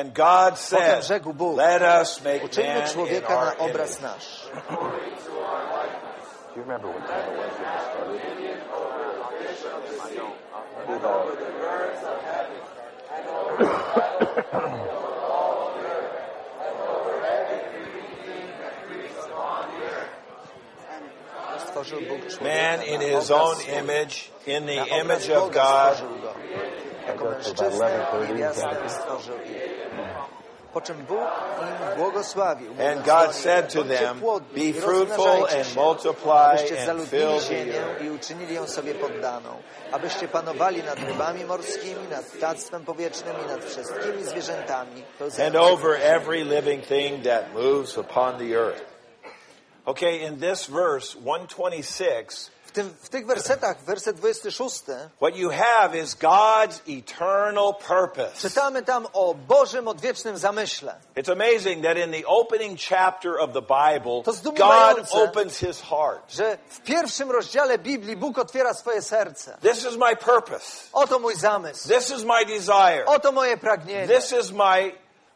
And 0.01 0.12
God 0.16 0.59
said, 0.59 1.05
rzekł 1.05 1.32
Bóg, 1.34 1.57
Let 1.59 1.82
us 2.03 2.20
make 2.24 2.45
uczyńmy 2.45 2.74
man 2.74 2.82
in 2.82 2.88
człowieka 2.88 3.38
our 3.38 3.47
na 3.47 3.57
obraz 3.59 3.99
image. 4.01 4.14
nasz. 4.14 4.47
Do 6.55 6.61
you 6.61 6.66
remember 6.66 6.90
what 6.90 7.07
time 7.07 7.32
it 7.32 7.38
was 7.38 7.53
when 7.59 7.68
we 8.12 8.18
started? 8.18 8.61
Stworzył 9.59 10.26
Bóg 10.86 11.03
człowieka 11.03 11.32
Man 22.40 22.82
in 22.82 23.00
na 23.00 23.06
his 23.06 23.30
obraz 23.30 23.30
own 23.30 23.56
swój. 23.56 23.78
image, 23.78 24.30
in 24.46 24.66
the 24.66 24.76
Na 24.76 24.82
obraz 24.82 25.00
image 25.00 25.30
of 25.30 25.42
Boga 25.44 25.62
God, 25.62 25.96
stworzył 25.96 26.18
go. 26.22 26.32
Jako 27.06 27.24
mężczyznę 27.24 28.06
i 28.30 28.32
niewiastę 28.32 28.76
stworzył 28.88 29.36
ich. 29.36 29.82
Po 30.72 30.80
czym 30.80 30.96
Bóg 30.96 31.18
im 31.60 31.96
błogosławił. 31.96 32.70
And 32.70 32.78
mówiąc 32.78 33.06
God 33.06 33.20
do 33.20 33.26
nich, 33.26 33.34
said 33.36 33.72
to 33.72 33.78
"Bądźcie 33.84 33.98
them, 33.98 34.20
płodni 34.20 34.54
Be 34.54 34.60
i 34.60 34.72
fruitful 34.72 35.24
rozmnażajcie 35.26 35.58
and 35.58 35.68
się, 35.68 35.80
multiply 35.80 36.32
abyście 36.32 36.76
and 36.78 36.86
zaludnili 36.86 37.24
fill 37.24 37.40
the 37.40 37.46
ziemię 37.54 37.78
earth. 37.80 38.02
i 38.04 38.10
uczynili 38.10 38.54
ją 38.54 38.66
sobie 38.66 38.94
poddaną, 38.94 39.62
abyście 39.92 40.28
panowali 40.28 40.82
nad 40.82 40.98
rybami 40.98 41.44
morskimi, 41.44 42.08
nad 42.10 42.24
ptactwem 42.24 42.84
powietrznym 42.84 43.36
i 43.44 43.48
nad 43.48 43.64
wszystkimi 43.64 44.24
zwierzętami. 44.24 44.96
and 45.02 45.18
pełzającymi 45.18 45.64
over 45.64 45.96
po 45.96 46.02
ziemi. 46.02 46.14
every 46.14 46.44
living 46.44 46.86
thing 46.86 47.24
that 47.24 47.54
moves 47.54 47.98
upon 47.98 48.38
the 48.38 48.54
earth. 48.56 48.91
Okay, 49.86 50.16
in 50.26 50.40
this 50.40 50.66
verse 50.66 51.14
126, 51.18 52.50
W, 52.66 52.74
tym, 52.74 52.94
w 53.02 53.08
tych 53.08 53.26
wersetach, 53.26 53.82
werset 53.84 54.16
26, 54.16 54.82
what 55.20 55.36
you 55.36 55.50
have 55.50 55.94
is 55.98 56.14
God's 56.14 56.80
eternal 56.88 57.74
purpose. 57.88 58.48
czytamy 58.48 58.82
tam 58.82 59.06
o 59.12 59.34
Bożym 59.34 59.88
odwiecznym 59.88 60.38
zamyśle. 60.38 60.94
It's 61.16 61.32
amazing 61.32 61.84
that 61.84 61.96
in 61.96 62.12
the 62.12 62.26
opening 62.26 62.78
chapter 62.88 63.32
of 63.40 63.52
the 63.52 63.60
Bible, 63.62 64.22
To 64.24 64.32
God 64.32 64.34
zdumiewające. 64.36 65.22
opens 65.24 65.58
his 65.58 65.80
heart. 65.82 66.32
że 66.32 66.58
w 66.68 66.80
pierwszym 66.80 67.30
rozdziale 67.30 67.78
Biblii 67.78 68.16
Bóg 68.16 68.38
otwiera 68.38 68.74
swoje 68.74 69.02
serce. 69.02 69.58
This 69.60 69.84
is 69.84 69.96
my 69.96 70.16
purpose. 70.16 70.88
Oto 70.92 71.18
mój 71.18 71.34
zamysł. 71.36 71.88
This 71.88 72.10
is 72.10 72.24
my 72.24 72.44
desire. 72.46 73.04
Oto 73.06 73.32
moje 73.32 73.56
pragnienie. 73.56 74.08
This 74.20 74.32
is 74.32 74.50
my 74.52 74.92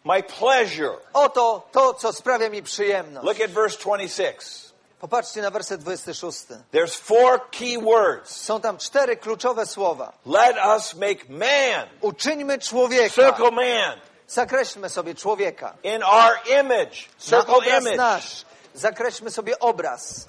my 0.07 0.23
pleasure. 0.23 0.95
Oto 1.13 1.63
to, 1.73 1.95
co 1.95 2.13
sprawia 2.13 2.49
mi 2.51 2.63
przyjemność. 2.63 3.27
Look 3.27 3.41
at 3.41 3.51
verse 3.51 3.79
26. 3.79 4.67
Popatrzcie 5.01 5.43
na 5.43 5.51
werset 5.51 5.81
26. 5.83 6.47
There's 6.73 6.95
four 6.97 7.41
key 7.51 7.79
words. 7.79 8.31
Są 8.37 8.61
tam 8.61 8.79
cztery 8.79 9.17
kluczowe 9.17 9.67
słowa. 9.67 10.13
Let 10.27 10.57
us 10.77 10.95
make 10.95 11.29
man. 11.29 11.89
Uczyńmy 12.01 12.59
człowieka. 12.59 13.15
Circle 13.15 13.51
man. 13.51 14.01
Zakreślmy 14.29 14.89
sobie 14.89 15.15
człowieka. 15.15 15.75
In 15.83 16.03
our 16.03 16.33
image. 16.61 16.97
Na 17.31 17.39
Circle 17.39 17.55
obraz 17.57 17.83
image. 17.83 17.97
nasz. 17.97 18.45
Zakreślmy 18.75 19.31
sobie 19.31 19.59
obraz. 19.59 20.27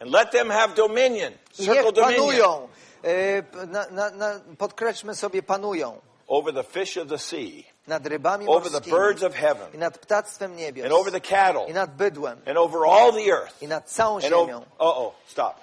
And 0.00 0.10
let 0.12 0.30
them 0.30 0.50
have 0.50 0.74
dominion. 0.74 1.32
I 1.58 1.64
Circle 1.64 1.82
niech 1.84 1.92
dominion. 1.92 2.20
panują. 2.26 2.68
E, 3.02 3.42
p- 3.42 3.66
Na, 3.66 3.86
na, 3.90 4.10
na, 4.10 4.40
podkreślmy 4.58 5.14
sobie 5.14 5.42
panują. 5.42 6.00
Over 6.28 6.52
the 6.52 6.62
fish 6.62 6.96
of 6.96 7.08
the 7.08 7.18
sea. 7.18 7.66
Nad 7.86 8.04
rybami 8.04 8.46
Over 8.46 8.68
the 8.68 8.80
birds 8.90 9.22
of 9.22 9.34
heaven. 9.34 9.66
I 9.74 9.78
nad 9.78 9.98
ptactwem 10.00 10.56
niebios. 10.56 10.84
And 10.84 10.92
over 10.92 11.10
the 11.10 11.20
cattle. 11.20 11.66
I 11.68 11.72
nad 11.72 11.96
bydłem. 11.96 12.36
And 12.46 12.58
over 12.58 12.84
all 12.86 13.12
the 13.12 13.30
earth. 13.32 13.62
I 13.62 13.66
nad 13.66 13.86
całą 13.86 14.22
And 14.24 14.34
over, 14.34 14.52
ziemią. 14.52 14.62
uh-oh, 14.78 15.14
stop. 15.26 15.60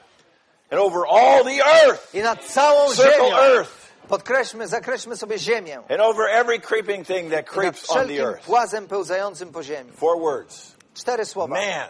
And 0.71 0.79
over 0.79 1.05
all 1.05 1.43
the 1.43 1.61
earth. 1.61 2.15
I 2.15 2.21
nad 2.23 2.39
całą 2.43 2.93
Circle 2.95 3.29
ziemią. 3.29 3.37
earth. 3.37 3.71
Podkreślmy, 4.09 4.67
zakreślmy 4.67 5.17
sobie 5.17 5.37
ziemię. 5.39 5.79
And 5.89 6.01
over 6.01 6.27
every 6.29 6.59
creeping 6.59 7.07
thing 7.07 7.31
that 7.31 7.45
creeps 7.45 7.89
on 7.89 8.07
the 8.07 8.19
earth. 8.23 8.45
płazem 8.45 8.87
pełzającym 8.87 9.51
po 9.51 9.63
ziemi. 9.63 9.91
Four 9.91 10.19
words. 10.19 10.71
Cztery 10.93 11.25
słowa. 11.25 11.55
Man, 11.55 11.89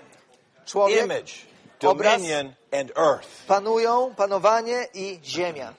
Człowiek, 0.65 1.03
image, 1.05 1.32
dominion, 1.80 2.53
and 2.73 2.91
earth. 2.97 3.28
panują, 3.47 4.15
panowanie 4.15 4.88
i 4.93 5.19
ziemia. 5.23 5.73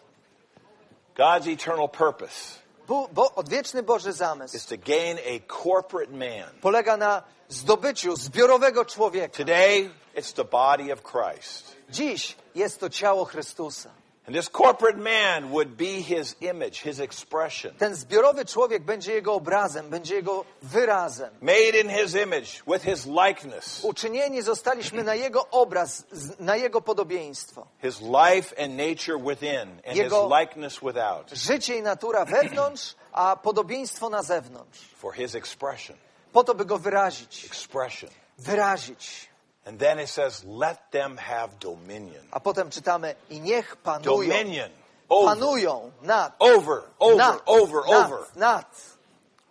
God's 1.16 1.46
eternal 1.48 1.88
purpose 1.88 2.58
Bo, 2.88 3.08
bo 3.12 3.34
odwieczny 3.34 3.82
Boży 3.82 4.12
zamysł 4.12 4.56
is 4.56 4.66
to 4.66 4.74
gain 4.86 5.18
a 5.18 5.62
corporate 5.62 6.12
man. 6.12 6.60
polega 6.60 6.96
na 6.96 7.22
zdobyciu 7.48 8.16
zbiorowego 8.16 8.84
człowieka. 8.84 9.36
Today, 9.36 9.90
it's 10.16 10.32
the 10.32 10.44
body 10.44 10.92
of 10.92 11.02
Christ. 11.02 11.76
Dziś 11.90 12.36
jest 12.54 12.80
to 12.80 12.90
ciało 12.90 13.24
Chrystusa. 13.24 13.90
And 14.26 14.34
this 14.36 14.48
corporate 14.48 14.98
man 14.98 15.50
would 15.52 15.76
be 15.76 16.02
his 16.02 16.36
image, 16.40 16.80
his 16.82 17.00
expression. 17.00 17.74
Ten 17.78 17.94
zbiorowy 17.94 18.44
człowiek 18.44 18.82
będzie 18.84 19.12
jego 19.12 19.34
obrazem, 19.34 19.90
będzie 19.90 20.14
jego 20.14 20.44
wyrazem. 20.62 21.30
Made 21.40 21.80
in 21.80 21.88
his 21.90 22.14
image, 22.14 22.62
with 22.66 22.82
his 22.82 23.06
likeness. 23.06 23.84
Uczynieni 23.84 24.42
zostaliśmy 24.42 25.04
na 25.04 25.14
jego 25.14 25.48
obraz, 25.50 26.04
na 26.40 26.56
jego 26.56 26.80
podobieństwo. 26.80 27.66
His 27.82 28.00
life 28.00 28.64
and 28.64 28.72
nature 28.76 29.18
within, 29.18 29.60
and 29.86 29.86
his 29.86 29.96
Jego- 29.98 30.40
likeness 30.40 30.82
without, 30.82 31.30
Życie 31.32 31.76
i 31.78 31.82
natura 31.82 32.24
wewnątrz, 32.24 32.94
a 33.12 33.36
podobieństwo 33.36 34.08
na 34.10 34.22
zewnątrz. 34.22 34.80
for 34.96 35.14
his 35.14 35.34
expression. 35.34 35.96
Po 36.32 36.44
to, 36.44 36.54
by 36.54 36.64
go 36.64 36.78
wyrazić. 36.78 37.44
Expression. 37.44 38.10
Wyrazić. 38.38 39.28
And 39.66 39.78
then 39.78 39.98
it 39.98 40.08
says, 40.08 40.44
let 40.44 40.90
them 40.90 41.16
have 41.16 41.58
dominion. 41.58 42.24
A 42.30 42.40
potem 42.40 42.70
czytamy 42.70 43.14
i 43.30 43.40
niech 43.40 43.76
panują. 43.76 44.04
Dominion. 44.04 44.70
Over. 45.08 45.36
Panują 45.36 45.92
nad. 46.02 46.32
Over, 46.38 46.82
over, 46.98 47.16
nad, 47.16 47.42
over, 47.46 47.82
nad, 47.86 48.06
over. 48.06 48.26
Nad. 48.36 48.66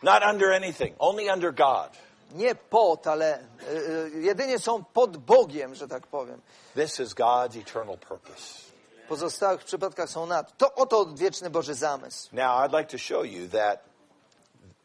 Not 0.01 0.23
under 0.23 0.53
anything, 0.53 0.95
only 0.99 1.29
under 1.29 1.51
God. 1.51 1.89
Nie 2.31 2.55
pod, 2.55 3.07
ale 3.07 3.39
y, 3.71 4.11
jedynie 4.21 4.59
są 4.59 4.83
pod 4.83 5.17
Bogiem, 5.17 5.75
że 5.75 5.87
tak 5.87 6.07
powiem. 6.07 6.41
This 6.75 6.99
is 6.99 7.13
God's 7.13 7.55
eternal 7.57 7.97
purpose. 7.97 8.65
W 9.05 9.07
pozostałych 9.07 9.63
przypadkach 9.63 10.09
są 10.09 10.25
nad. 10.25 10.57
To 10.57 10.75
oto 10.75 10.99
odwieczny 10.99 11.49
Boży 11.49 11.73
zamysł. 11.73 12.29
Now, 12.31 12.65
I'd 12.65 12.77
like 12.77 12.89
to 12.91 12.97
show 12.97 13.25
you 13.25 13.47
that 13.49 13.83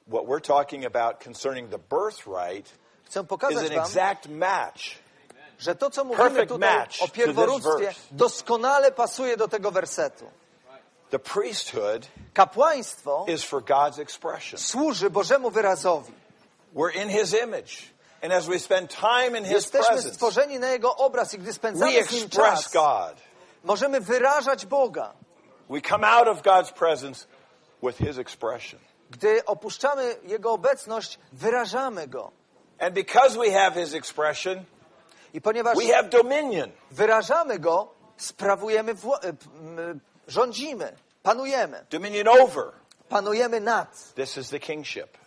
what 0.06 0.24
we're 0.24 0.46
talking 0.46 0.84
about 0.84 1.24
concerning 1.24 1.70
the 1.70 1.78
birthright 1.78 2.72
Chcę 3.04 3.20
is 3.20 3.26
pokazać 3.26 3.70
an 3.70 3.74
wam, 3.74 3.84
exact 3.84 4.28
match. 4.28 4.98
Że 5.60 5.74
to, 5.74 5.90
co 5.90 6.04
mówimy 6.04 6.46
tutaj 6.46 6.86
o 7.00 7.08
pierworództwie, 7.08 7.94
doskonale 8.10 8.92
pasuje 8.92 9.36
do 9.36 9.48
tego 9.48 9.70
wersetu. 9.70 10.30
The 11.10 11.18
priesthood 11.18 12.06
Kapłaństwo 12.34 13.24
is 13.28 13.44
for 13.44 13.62
God's 13.62 14.00
expression. 14.00 14.60
służy 14.60 15.10
Bożemu 15.10 15.50
wyrazowi. 15.50 16.12
We're 16.74 17.02
in 17.02 17.08
His 17.08 17.42
image. 17.42 17.92
And 18.22 18.32
as 18.32 18.46
we 18.46 18.58
spend 18.58 18.90
time 18.90 19.38
in 19.38 19.44
His 19.44 19.52
Jesteśmy 19.52 19.86
presence, 19.86 20.14
stworzeni 20.14 20.58
na 20.58 20.68
Jego 20.70 20.96
obraz 20.96 21.34
i 21.34 21.38
gdy 21.38 21.52
spędzamy 21.52 22.04
z 22.04 22.12
Nim 22.12 22.28
czas, 22.28 22.72
God. 22.72 23.16
możemy 23.64 24.00
wyrażać 24.00 24.66
Boga. 24.66 25.12
We 25.70 25.80
come 25.80 26.08
out 26.08 26.28
of 26.28 26.42
God's 26.42 26.72
presence 26.72 27.26
with 27.82 27.98
His 27.98 28.18
expression. 28.18 28.80
Gdy 29.10 29.44
opuszczamy 29.44 30.16
Jego 30.22 30.52
obecność, 30.52 31.18
wyrażamy 31.32 32.08
Go. 32.08 32.30
And 32.78 32.94
because 32.94 33.38
we 33.38 33.50
have 33.50 33.72
His 33.84 33.94
expression, 33.94 34.64
I 35.34 35.40
ponieważ 35.40 35.78
we 35.78 35.94
have 35.94 36.08
dominion. 36.08 36.70
wyrażamy 36.90 37.58
Go, 37.58 37.94
sprawujemy, 38.16 38.92
e, 38.92 39.28
m, 39.28 40.00
rządzimy, 40.28 40.96
panujemy. 41.22 41.86
Dominion 41.90 42.28
over. 42.28 42.72
Panujemy 43.08 43.60
nad. 43.60 44.14
This 44.14 44.36
is 44.36 44.50
the 44.50 44.58
kingship. 44.60 45.18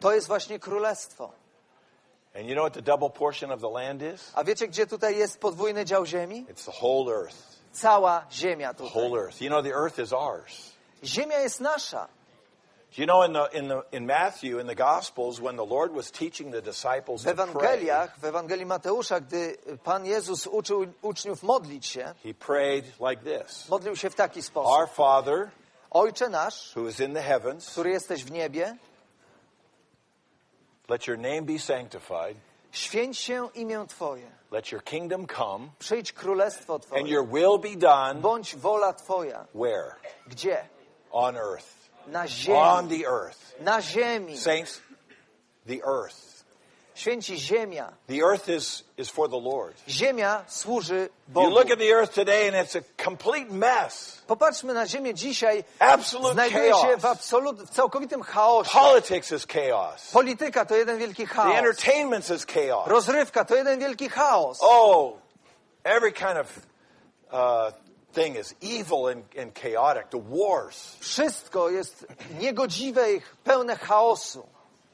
To 0.00 0.12
jest 0.14 0.26
właśnie 0.26 0.58
królestwo. 0.58 1.32
And 2.36 2.46
you 2.46 2.54
know 2.54 2.64
what 2.64 2.74
the 2.74 2.82
double 2.82 3.10
portion 3.10 3.50
of 3.52 3.60
the 3.60 3.68
land 3.70 4.02
is? 4.02 4.32
A 4.34 4.44
wiecie, 4.44 4.68
gdzie 4.68 4.86
tutaj 4.86 5.16
jest 5.18 5.40
podwójny 5.40 5.84
dział 5.84 6.06
ziemi? 6.06 6.46
It's 6.46 6.64
the 6.72 6.86
whole 6.86 7.12
earth. 7.16 7.36
Cała 7.72 8.26
ziemia 8.32 8.74
The 8.74 8.84
tutaj. 8.84 9.02
whole 9.02 9.22
earth. 9.22 9.40
You 9.40 9.48
know, 9.48 9.62
the 9.64 9.72
earth 9.74 9.98
is 9.98 10.12
ours. 10.12 10.72
Ziemia 11.04 11.38
jest 11.40 11.60
nasza. 11.60 12.08
You 12.96 13.06
know, 13.06 13.22
in 13.22 13.32
the 13.32 13.48
in 13.58 13.68
the 13.68 13.82
in 13.92 14.06
Matthew, 14.06 14.58
in 14.60 14.66
the 14.66 14.74
Gospels, 14.74 15.40
when 15.40 15.56
the 15.56 15.64
Lord 15.66 15.92
was 15.94 16.10
teaching 16.10 16.52
the 16.52 16.62
disciples 16.62 17.22
W 17.22 17.28
Ewangeliach, 17.28 18.18
w 18.18 18.24
Ewangelii 18.24 18.66
Mateusza, 18.66 19.20
gdy 19.20 19.56
Pan 19.84 20.06
Jezus 20.06 20.46
uczył 20.46 20.86
uczniów 21.02 21.42
modlić 21.42 21.86
się, 21.86 22.14
he 22.22 22.34
prayed 22.34 22.84
like 23.00 23.22
this: 23.22 23.68
modlił 23.68 23.96
się 23.96 24.10
w 24.10 24.14
taki 24.14 24.38
Our 24.40 24.44
sposób. 24.44 24.90
Father, 24.94 25.50
Ojcze 25.90 26.28
nasz, 26.28 26.76
who 26.76 26.88
is 26.88 27.00
in 27.00 27.14
the 27.14 27.22
heavens, 27.22 27.70
który 27.70 27.90
jesteś 27.90 28.24
w 28.24 28.30
niebie, 28.30 28.76
let 30.88 31.06
your 31.06 31.18
name 31.18 31.42
be 31.42 31.58
sanctified. 31.58 32.36
Święć 32.72 33.18
się 33.18 33.48
imię 33.54 33.84
Twoje. 33.88 34.30
Let 34.50 34.72
your 34.72 34.84
kingdom 34.84 35.26
come 35.26 35.68
Przyjdź 35.78 36.12
królestwo 36.12 36.74
and 36.74 36.82
Twoje. 36.86 37.08
your 37.08 37.26
will 37.26 37.58
be 37.58 37.76
done 37.76 38.20
Bądź 38.20 38.56
wola 38.56 38.92
Twoja. 38.92 39.46
where? 39.54 39.94
Gdzie? 40.26 40.68
On 41.12 41.36
earth. 41.36 41.77
Na 42.12 42.20
On 42.22 42.26
ziemi. 42.26 42.88
the 42.88 43.06
earth. 43.06 43.54
Na 43.60 43.78
ziemi. 43.80 44.36
Saints, 44.36 44.80
the 45.66 45.80
earth. 45.84 46.24
Święci 46.94 47.36
ziemia. 47.38 47.92
The 48.08 48.22
earth 48.24 48.48
is, 48.48 48.82
is 48.96 49.08
for 49.08 49.28
the 49.28 49.36
Lord. 49.40 49.74
Ziemia 49.88 50.44
służy 50.48 51.08
You 51.28 51.32
Bogu. 51.34 51.50
look 51.54 51.70
at 51.70 51.78
the 51.78 51.92
earth 51.92 52.12
today 52.14 52.48
and 52.48 52.56
it's 52.56 52.74
a 52.76 52.82
complete 53.04 53.50
mess. 53.50 54.22
Popatrzmy 54.26 54.74
na 54.74 54.86
ziemię 54.86 55.14
dzisiaj. 55.14 55.64
Absolute 55.78 56.32
Znajduje 56.34 56.72
się 56.74 56.96
w, 56.98 57.02
chaos. 57.02 57.04
absolut, 57.04 57.62
w 57.62 57.70
całkowitym 57.70 58.22
chaosie. 58.22 58.70
Politics 58.72 59.32
is 59.32 59.46
chaos. 59.46 60.10
Polityka 60.12 60.64
to 60.64 60.76
jeden 60.76 60.98
wielki 60.98 61.26
The 61.26 61.34
chaos. 61.34 61.56
entertainment 61.56 62.30
is 62.30 62.44
chaos. 62.46 62.88
Rozrywka 62.88 63.44
to 63.44 63.56
jeden 63.56 63.78
wielki 63.78 64.08
chaos. 64.10 64.58
Oh, 64.60 65.18
every 65.84 66.12
kind 66.12 66.38
of 66.38 66.46
uh, 67.32 67.70
thing 68.12 68.36
is 68.36 68.54
evil 68.60 69.08
and, 69.08 69.24
and 69.38 69.54
chaotic. 69.54 70.10
The 70.10 70.18
wars. 70.18 70.96
Wszystko 71.00 71.70
jest 71.70 72.06
niegodziwe 72.40 73.12
i 73.12 73.20
pełne 73.44 73.76
chaosu. 73.76 74.46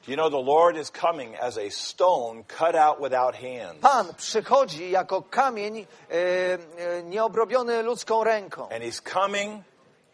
You 0.07 0.15
know, 0.15 0.29
the 0.29 0.37
Lord 0.37 0.77
is 0.77 0.91
coming 0.91 1.35
as 1.35 1.57
a 1.57 1.69
stone 1.71 2.43
cut 2.43 2.75
out 2.75 3.01
without 3.01 3.35
hands. 3.35 3.81
Pan 3.81 4.13
przychodzi 4.17 4.91
jako 4.91 5.21
kamień 5.21 5.77
e, 5.77 5.85
e, 6.11 7.03
nieobrobiony 7.03 7.83
ludzką 7.83 8.23
ręką. 8.23 8.61
And 8.61 8.83
he's 8.83 9.01
coming 9.01 9.63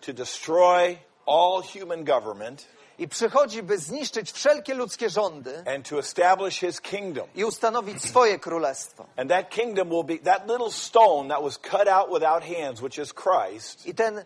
to 0.02 0.14
destroy 0.14 0.98
all 1.26 1.62
human 1.62 2.04
government 2.04 2.68
I 3.02 3.08
przychodzi, 3.08 3.64
by 3.64 3.78
zniszczyć 3.78 4.32
wszelkie 4.32 4.74
ludzkie 4.74 5.10
rządy 5.10 5.64
and 5.76 5.90
to 5.90 6.00
establish 6.00 6.60
his 6.60 6.82
kingdom. 6.82 7.28
i 7.36 7.46
ustanowić 7.46 8.04
swoje 8.04 8.40
królestwo. 8.40 9.06
And 9.18 9.30
that 9.30 9.50
kingdom 9.50 9.90
will 9.90 10.04
be 10.04 10.18
that 10.18 10.48
little 10.48 10.72
stone 10.72 11.30
that 11.30 11.44
was 11.44 11.58
cut 11.58 11.88
out 11.88 12.12
without 12.12 12.44
hands, 12.44 12.82
which 12.82 12.98
is 13.00 13.14
Christ, 13.14 13.88
I 13.88 13.94
ten 13.96 14.18
e, 14.18 14.24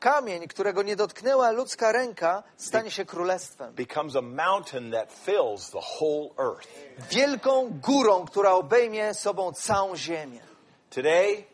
kamień, 0.00 0.48
którego 0.48 0.82
nie 0.82 0.96
dotknęła 0.96 1.50
ludzka 1.50 1.92
ręka, 1.92 2.42
stanie 2.56 2.90
się 2.90 3.04
królestwem. 3.04 3.74
becomes 3.74 4.16
a 4.16 4.22
mountain 4.22 4.92
that 4.92 5.12
fills 5.12 5.70
the 5.70 5.80
whole 6.00 6.28
earth. 6.38 6.68
Wielką 7.10 7.70
górą, 7.82 8.24
która 8.24 8.52
obejmie 8.52 9.14
sobą 9.14 9.52
całą 9.52 9.96
ziemię. 9.96 10.40
Today, 10.90 11.44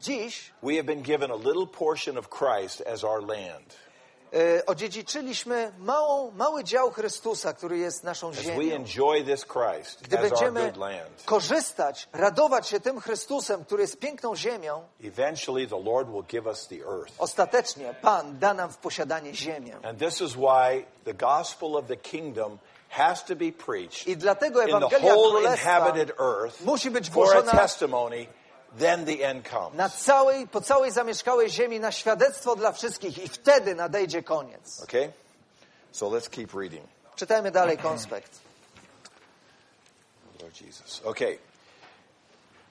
Dziś 0.00 0.50
we 0.62 0.74
have 0.74 0.84
been 0.84 1.02
given 1.02 1.30
a 1.30 1.36
little 1.36 1.66
portion 1.66 2.18
of 2.18 2.28
Christ 2.28 2.82
as 2.86 3.04
our 3.04 3.20
land. 3.26 3.76
E, 4.32 4.66
odziedziczyliśmy 4.66 5.72
małą, 5.78 6.30
mały 6.30 6.64
dział 6.64 6.90
Chrystusa, 6.90 7.52
który 7.52 7.78
jest 7.78 8.04
naszą 8.04 8.32
ziemią. 8.32 8.84
Gdy 10.02 10.18
będziemy 10.18 10.72
korzystać, 11.24 12.08
radować 12.12 12.68
się 12.68 12.80
tym 12.80 13.00
Chrystusem, 13.00 13.64
który 13.64 13.82
jest 13.82 13.98
piękną 13.98 14.36
ziemią, 14.36 14.82
eventually 15.04 15.66
the 15.66 15.80
Lord 15.84 16.08
will 16.08 16.24
give 16.28 16.46
us 16.46 16.66
the 16.68 16.76
earth. 16.76 17.14
ostatecznie 17.18 17.94
Pan 18.02 18.38
da 18.38 18.54
nam 18.54 18.72
w 18.72 18.76
posiadanie 18.76 19.34
ziemię. 19.34 19.76
And 19.82 19.98
this 19.98 20.20
is 20.20 20.32
why 20.32 20.84
the 21.04 21.14
gospel 21.14 21.76
of 21.76 21.86
the 21.86 21.96
kingdom 21.96 22.58
has 22.88 23.24
to 23.24 23.36
be 23.36 23.52
preached 23.52 24.08
I 24.08 24.16
dlatego 24.16 24.62
in 24.62 24.80
the 24.80 24.98
whole 24.98 25.42
inhabited 25.42 26.12
earth 26.20 26.64
musi 26.64 26.90
być 26.90 27.10
for 27.10 27.28
a 27.28 27.42
głoszona 27.42 27.52
testimony, 27.52 28.26
then 28.78 29.04
the 29.04 29.28
end 29.28 29.48
comes. 29.50 29.74
na 29.74 29.88
całej, 29.88 30.48
po 30.48 30.60
całej 30.60 30.90
zamieszkałej 30.90 31.50
ziemi 31.50 31.80
na 31.80 31.92
świadectwo 31.92 32.56
dla 32.56 32.72
wszystkich 32.72 33.24
i 33.24 33.28
wtedy 33.28 33.74
nadejdzie 33.74 34.22
koniec. 34.22 34.82
Okay? 34.82 35.12
So 35.92 36.06
let's 36.06 36.30
keep 36.30 36.54
reading. 36.54 36.84
Czytajmy 37.16 37.50
dalej 37.50 37.78
konspekt. 37.78 38.30
Lord 40.40 40.60
Jesus. 40.60 41.00
Okay. 41.04 41.38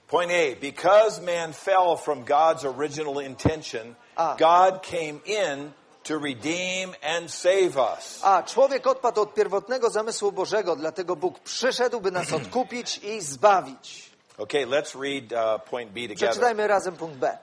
Point 0.08 0.30
A 0.32 0.60
because 0.60 1.22
man 1.22 1.52
fell 1.52 1.96
from 1.96 2.24
God's 2.24 2.64
original 2.64 3.22
intention, 3.22 3.94
Ah. 4.16 4.36
God 4.38 4.82
came 4.82 5.20
in 5.24 5.72
to 6.04 6.18
redeem 6.18 6.94
and 7.02 7.30
save 7.30 7.76
us. 7.76 8.20
A 8.22 8.42
człowiek 8.42 8.86
odpadł 8.86 9.20
od 9.20 9.34
pierwotnego 9.34 9.90
zamysłu 9.90 10.32
Bożego, 10.32 10.76
dlatego 10.76 11.16
Bóg 11.16 11.38
przyszedł, 11.40 12.00
by 12.00 12.10
nas 12.10 12.32
odkupić 12.32 12.98
i 12.98 13.20
zbawić. 13.20 14.11
Okay, 14.42 14.66
let's 14.66 14.94
read 14.94 15.32
uh, 15.32 15.58
point 15.58 15.92
B 15.94 16.00
together. 16.08 16.16
Przeczytajmy 16.30 16.66
razem 16.66 16.96
punkt 16.96 17.16
B. 17.16 17.38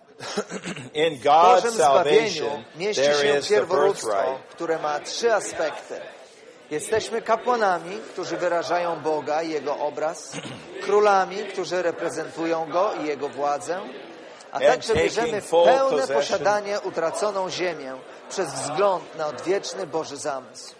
In 0.94 1.16
W 1.16 1.24
God's 1.24 1.56
Bożym 1.56 1.72
zbawieniu 1.72 2.30
salvation, 2.30 2.64
mieści 2.76 3.02
there 3.04 3.22
się 3.22 3.40
is 3.40 3.48
the 3.48 3.54
pierworództwo, 3.56 4.08
birthright. 4.08 4.48
które 4.56 4.80
ma 4.80 5.00
trzy 5.00 5.34
aspekty. 5.34 6.02
Jesteśmy 6.72 7.22
kapłanami, 7.22 7.98
którzy 8.14 8.38
wyrażają 8.38 9.00
Boga 9.00 9.42
i 9.42 9.50
Jego 9.50 9.78
obraz, 9.78 10.38
królami, 10.86 11.38
którzy 11.38 11.82
reprezentują 11.82 12.70
Go 12.70 12.94
i 13.04 13.06
Jego 13.08 13.30
władzę, 13.30 13.82
a 14.52 14.60
także 14.60 14.94
taking 14.94 15.04
bierzemy 15.04 15.42
w 15.42 15.46
full 15.46 15.66
pełne 15.66 15.92
possession. 16.02 16.16
posiadanie 16.16 16.80
utraconą 16.80 17.50
ziemię 17.50 17.94
przez 18.30 18.54
wzgląd 18.54 19.16
na 19.16 19.28
odwieczny 19.28 19.88
Boży 19.88 20.18
zamysł. 20.18 20.76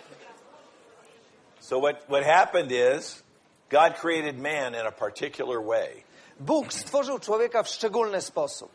So 1.60 1.80
what, 1.80 1.96
what 2.08 2.24
happened 2.24 2.72
is 2.72 3.24
God 3.70 3.94
created 4.02 4.38
man 4.40 4.74
in 4.74 4.88
a 4.88 4.92
particular 4.92 5.62
way, 5.62 6.04
Bóg 6.40 6.74
stworzył 6.74 7.20
człowieka 7.20 7.64
w 7.64 7.68
szczególny 7.70 8.22
sposób, 8.22 8.72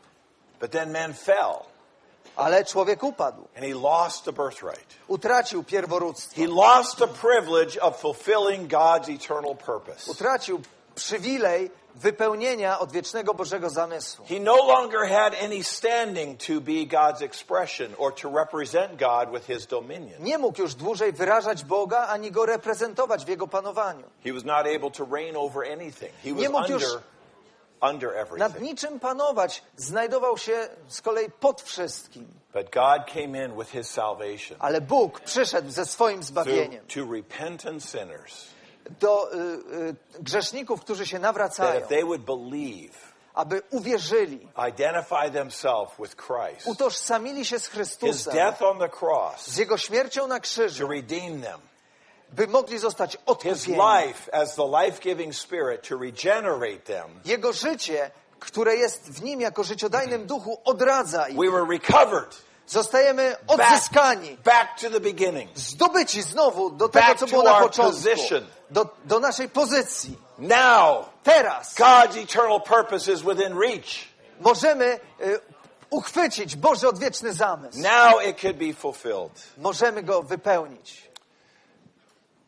but 0.60 0.70
then 0.70 0.92
man 0.92 1.14
fell 1.14 1.54
ale 2.36 2.64
człowiek 2.64 3.02
upadł, 3.02 3.48
and 3.56 3.64
he 3.64 3.74
lost 3.74 4.24
the 4.24 4.32
birthright. 4.32 4.94
utracił 5.08 5.64
pierworództwo, 5.64 6.40
He 6.40 6.46
lost 6.48 6.98
the 6.98 7.08
privilege 7.08 7.82
of 7.82 8.00
fulfilling 8.00 8.72
God's 8.72 9.14
eternal 9.14 9.56
purpose. 9.56 10.10
utracił 10.10 10.60
przywilej 10.94 11.70
wypełnienia 11.94 12.78
odwiecznego 12.78 13.34
Bożego 13.34 13.70
zamysłu. 13.70 14.26
He 14.28 14.40
no 14.40 14.56
longer 14.56 15.08
had 15.08 15.34
any 15.44 15.64
standing 15.64 16.40
to 16.40 16.60
be 16.60 16.72
God's 16.86 17.22
expression 17.22 17.94
or 17.98 18.14
to 18.14 18.30
represent 18.30 18.96
God 18.96 19.30
with 19.30 19.46
his 19.46 19.66
dominion. 19.66 20.22
Nie 20.22 20.38
mógł 20.38 20.62
już 20.62 20.74
dłużej 20.74 21.12
wyrażać 21.12 21.64
Boga, 21.64 22.06
ani 22.06 22.30
Go 22.30 22.46
reprezentować 22.46 23.24
w 23.24 23.28
Jego 23.28 23.48
panowaniu. 23.48 24.04
He 24.24 24.32
was 24.32 24.44
not 24.44 24.66
able 24.76 24.90
to 24.90 25.06
reign 25.12 25.36
over 25.36 25.72
anything. 25.72 26.12
He 26.24 26.50
was 26.52 26.68
już 26.68 26.84
under, 27.83 28.09
under 28.09 28.39
nad 28.39 28.51
everything. 28.51 28.61
niczym 28.61 29.01
panować, 29.01 29.62
znajdował 29.77 30.39
się 30.39 30.68
z 30.89 31.01
kolei 31.01 31.31
pod 31.31 31.62
wszystkim. 31.62 32.29
But 32.55 32.70
God 32.70 33.07
came 33.14 33.45
in 33.45 33.59
with 33.59 33.70
his 33.70 33.91
salvation 33.91 34.57
Ale 34.61 34.81
Bóg 34.81 35.20
przyszedł 35.20 35.70
ze 35.70 35.87
swoim 35.87 36.20
to, 36.20 36.27
zbawieniem 36.27 36.87
to 36.87 37.12
repentant 37.12 37.85
sinners 37.85 38.45
do 39.01 39.35
y, 39.35 39.39
y, 39.39 39.97
grzeszników, 40.20 40.81
którzy 40.81 41.07
się 41.07 41.16
that 41.16 41.22
nawracają, 41.22 41.87
they 41.87 42.05
would 42.05 42.22
believe, 42.22 42.95
aby 43.35 43.62
uwierzyli, 43.70 44.49
identify 44.68 45.31
themselves 45.33 45.97
with 45.99 46.16
Christ, 46.16 46.66
utożsamili 46.66 47.45
się 47.45 47.59
z 47.59 47.62
his 47.62 47.70
Chrystusem, 47.72 48.35
death 48.35 48.62
on 48.62 48.79
the 48.79 48.89
cross 49.01 49.47
z 49.47 49.57
Jego 49.57 49.79
śmiercią 49.79 50.27
na 50.27 50.35
to 50.37 50.41
krzyżu, 50.41 50.89
redeem 50.89 51.43
them, 51.43 51.61
by 52.37 52.47
mogli 52.47 52.78
zostać 52.78 53.16
odkupieni. 53.26 53.76
life 54.07 54.30
as 54.32 54.55
the 54.55 54.62
life-giving 54.66 55.32
spirit 55.35 55.89
to 55.89 55.99
regenerate 55.99 56.78
them, 56.85 57.20
Jego 57.24 57.53
życie, 57.53 58.11
które 58.41 58.76
jest 58.76 59.03
w 59.12 59.22
Nim 59.22 59.41
jako 59.41 59.64
życiodajnym 59.64 60.26
duchu, 60.26 60.59
odradza 60.64 61.28
ich. 61.28 61.37
we 61.39 61.51
were 61.51 61.66
recovered 61.72 62.37
Zostajemy 62.66 63.37
odzyskani. 63.47 64.37
back 64.45 64.80
to 64.80 64.91
the 64.91 65.01
beginning. 65.01 65.51
zdobyci 65.55 66.22
znowu 66.22 66.70
do 66.70 66.89
tego, 66.89 67.07
Back 67.07 67.18
co 67.20 67.26
było 67.26 67.43
na 67.43 67.55
początku, 67.61 68.01
do, 68.70 68.87
do 69.05 69.20
naszej 69.20 69.49
pozycji. 69.49 70.18
Now, 70.39 71.05
Teraz 71.22 71.74
God's 71.74 72.16
eternal 72.22 72.61
purpose 72.61 73.12
is 73.12 73.22
within 73.22 73.59
reach. 73.61 74.09
możemy 74.41 75.01
y, 75.20 75.41
uchwycić 75.91 76.57
Boży 76.57 76.89
odwieczny 76.89 77.32
zamysł. 77.32 77.78
Now 77.78 78.24
it 78.28 78.41
could 78.41 78.57
be 78.57 78.74
fulfilled. 78.74 79.32
Możemy 79.59 80.03
go 80.03 80.22
wypełnić. 80.22 81.03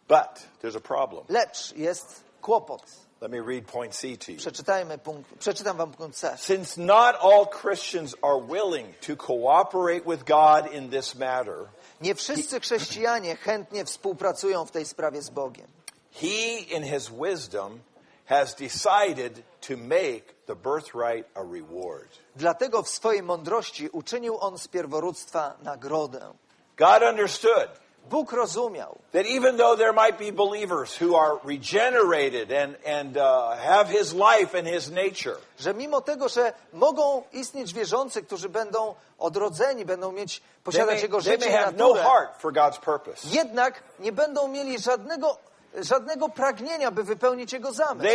But 0.09 0.47
there's 0.63 0.77
a 0.77 0.81
problem. 0.81 1.25
Lecz 1.29 1.73
jest 1.77 2.25
kłopot. 2.43 2.83
Let 3.21 3.31
me 3.31 3.41
read 3.41 3.67
point 3.67 3.95
C 3.95 4.17
to 4.17 4.33
you. 4.33 4.39
Przeczytajmy 4.39 4.99
punkt, 4.99 5.39
przeczytam 5.39 5.77
wam 5.77 5.93
punkt 5.93 6.17
C. 6.17 6.37
Since 6.39 6.81
not 6.81 7.15
all 7.15 7.47
Christians 7.47 8.15
are 8.23 8.41
willing 8.41 8.95
to 9.01 9.17
cooperate 9.17 10.05
with 10.07 10.25
God 10.25 10.73
in 10.73 10.91
this 10.91 11.15
matter, 11.15 11.69
Nie 12.01 12.15
wszyscy 12.15 12.61
chrześcijanie 12.61 13.37
chętnie 13.37 13.85
współpracują 13.85 14.65
w 14.65 14.71
tej 14.71 14.85
sprawie 14.85 15.23
z 15.23 15.31
Bogiem. 15.31 15.67
He, 16.13 16.59
in 16.77 16.83
His 16.83 17.09
wisdom, 17.09 17.81
has 18.27 18.55
decided 18.55 19.43
to 19.61 19.77
make 19.77 20.35
the 20.47 20.57
birthright 20.57 21.37
a 21.37 21.43
reward. 21.43 22.09
Dlatego 22.37 22.83
w 22.83 22.89
swojej 22.89 23.23
mądrości 23.23 23.89
uczynił 23.89 24.39
on 24.41 24.59
z 24.59 24.69
pierworództwa 24.69 25.57
nagrodę. 25.63 26.33
God 26.77 27.03
understood 27.03 27.69
Bóg 28.11 28.33
rozumiał, 28.33 28.99
that 29.13 29.27
even 29.27 29.57
though 29.57 29.79
there 29.79 29.93
might 29.93 30.19
be 30.19 30.33
believers 30.33 31.03
who 31.03 31.17
are 31.17 31.39
regenerated 31.45 32.53
and, 32.53 32.77
and 32.87 33.17
uh, 33.17 33.59
have 33.59 33.89
His 33.89 34.15
life 34.15 34.59
and 34.59 34.69
His 34.69 34.91
nature, 34.91 35.37
że 35.59 35.75
mimo 35.75 36.01
tego, 36.01 36.29
że 36.29 36.53
mogą 36.73 37.23
istnieć 37.33 37.75
wierzący, 37.75 38.23
którzy 38.23 38.49
będą 38.49 38.95
odrodzeni, 39.19 39.85
będą 39.85 40.13
mieć, 40.13 40.41
they 40.41 40.47
posiadać 40.65 40.95
may, 40.95 41.03
Jego 41.03 41.23
they 41.23 41.33
życie 41.33 41.51
may 41.51 41.59
have 41.59 41.73
no 41.77 41.95
heart 41.95 42.41
for 42.41 42.53
God's 42.53 42.79
purpose. 42.79 43.29
jednak 43.29 43.83
nie 43.99 44.13
będą 44.13 44.49
mieli 44.49 44.79
żadnego 44.79 45.37
żadnego 45.83 46.29
pragnienia, 46.29 46.91
by 46.91 47.05
wypełnić 47.05 47.53
Jego 47.53 47.69
They 47.69 47.77
zamysł. 47.77 48.09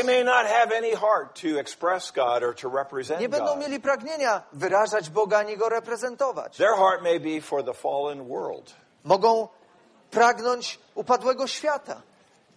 Nie 3.20 3.30
będą 3.30 3.56
mieli 3.56 3.80
pragnienia 3.80 4.42
wyrażać 4.54 5.10
Boga 5.10 5.38
ani 5.38 5.58
Go 5.58 5.70
reprezentować. 5.70 6.58
Their 6.58 6.76
heart 6.76 7.02
may 7.04 7.20
be 7.20 7.42
for 7.42 7.64
the 7.64 7.74
fallen 7.74 8.28
world. 8.28 8.74
Mogą 9.04 9.48
pragnąć 10.12 10.80
upadłego 10.96 11.48
świata. 11.48 12.02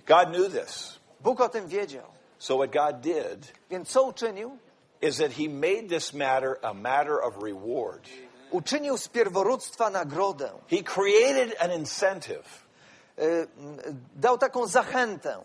God 0.06 0.28
knew 0.28 0.52
this. 0.52 0.98
Bóg 1.20 1.40
o 1.40 1.48
tym 1.48 1.68
wiedział. 1.68 2.04
So 2.38 2.56
what 2.56 2.70
God 2.70 3.00
did 3.00 3.52
Więc 3.70 3.88
co 3.88 4.02
uczynił? 4.02 4.58
is 5.02 5.16
that 5.18 5.32
he 5.32 5.48
made 5.48 5.88
this 5.88 6.12
matter 6.14 6.58
a 6.62 6.74
matter 6.74 7.22
of 7.22 7.42
reward. 7.42 8.08
Uczynił 8.50 8.98
z 8.98 9.08
pierworództwa 9.08 9.90
nagrodę. 9.90 10.50
He 10.70 10.82
created 10.82 11.62
an 11.62 11.72
incentive. 11.72 12.64
Dał 14.16 14.38
taką 14.38 14.66
zachętę. 14.66 15.42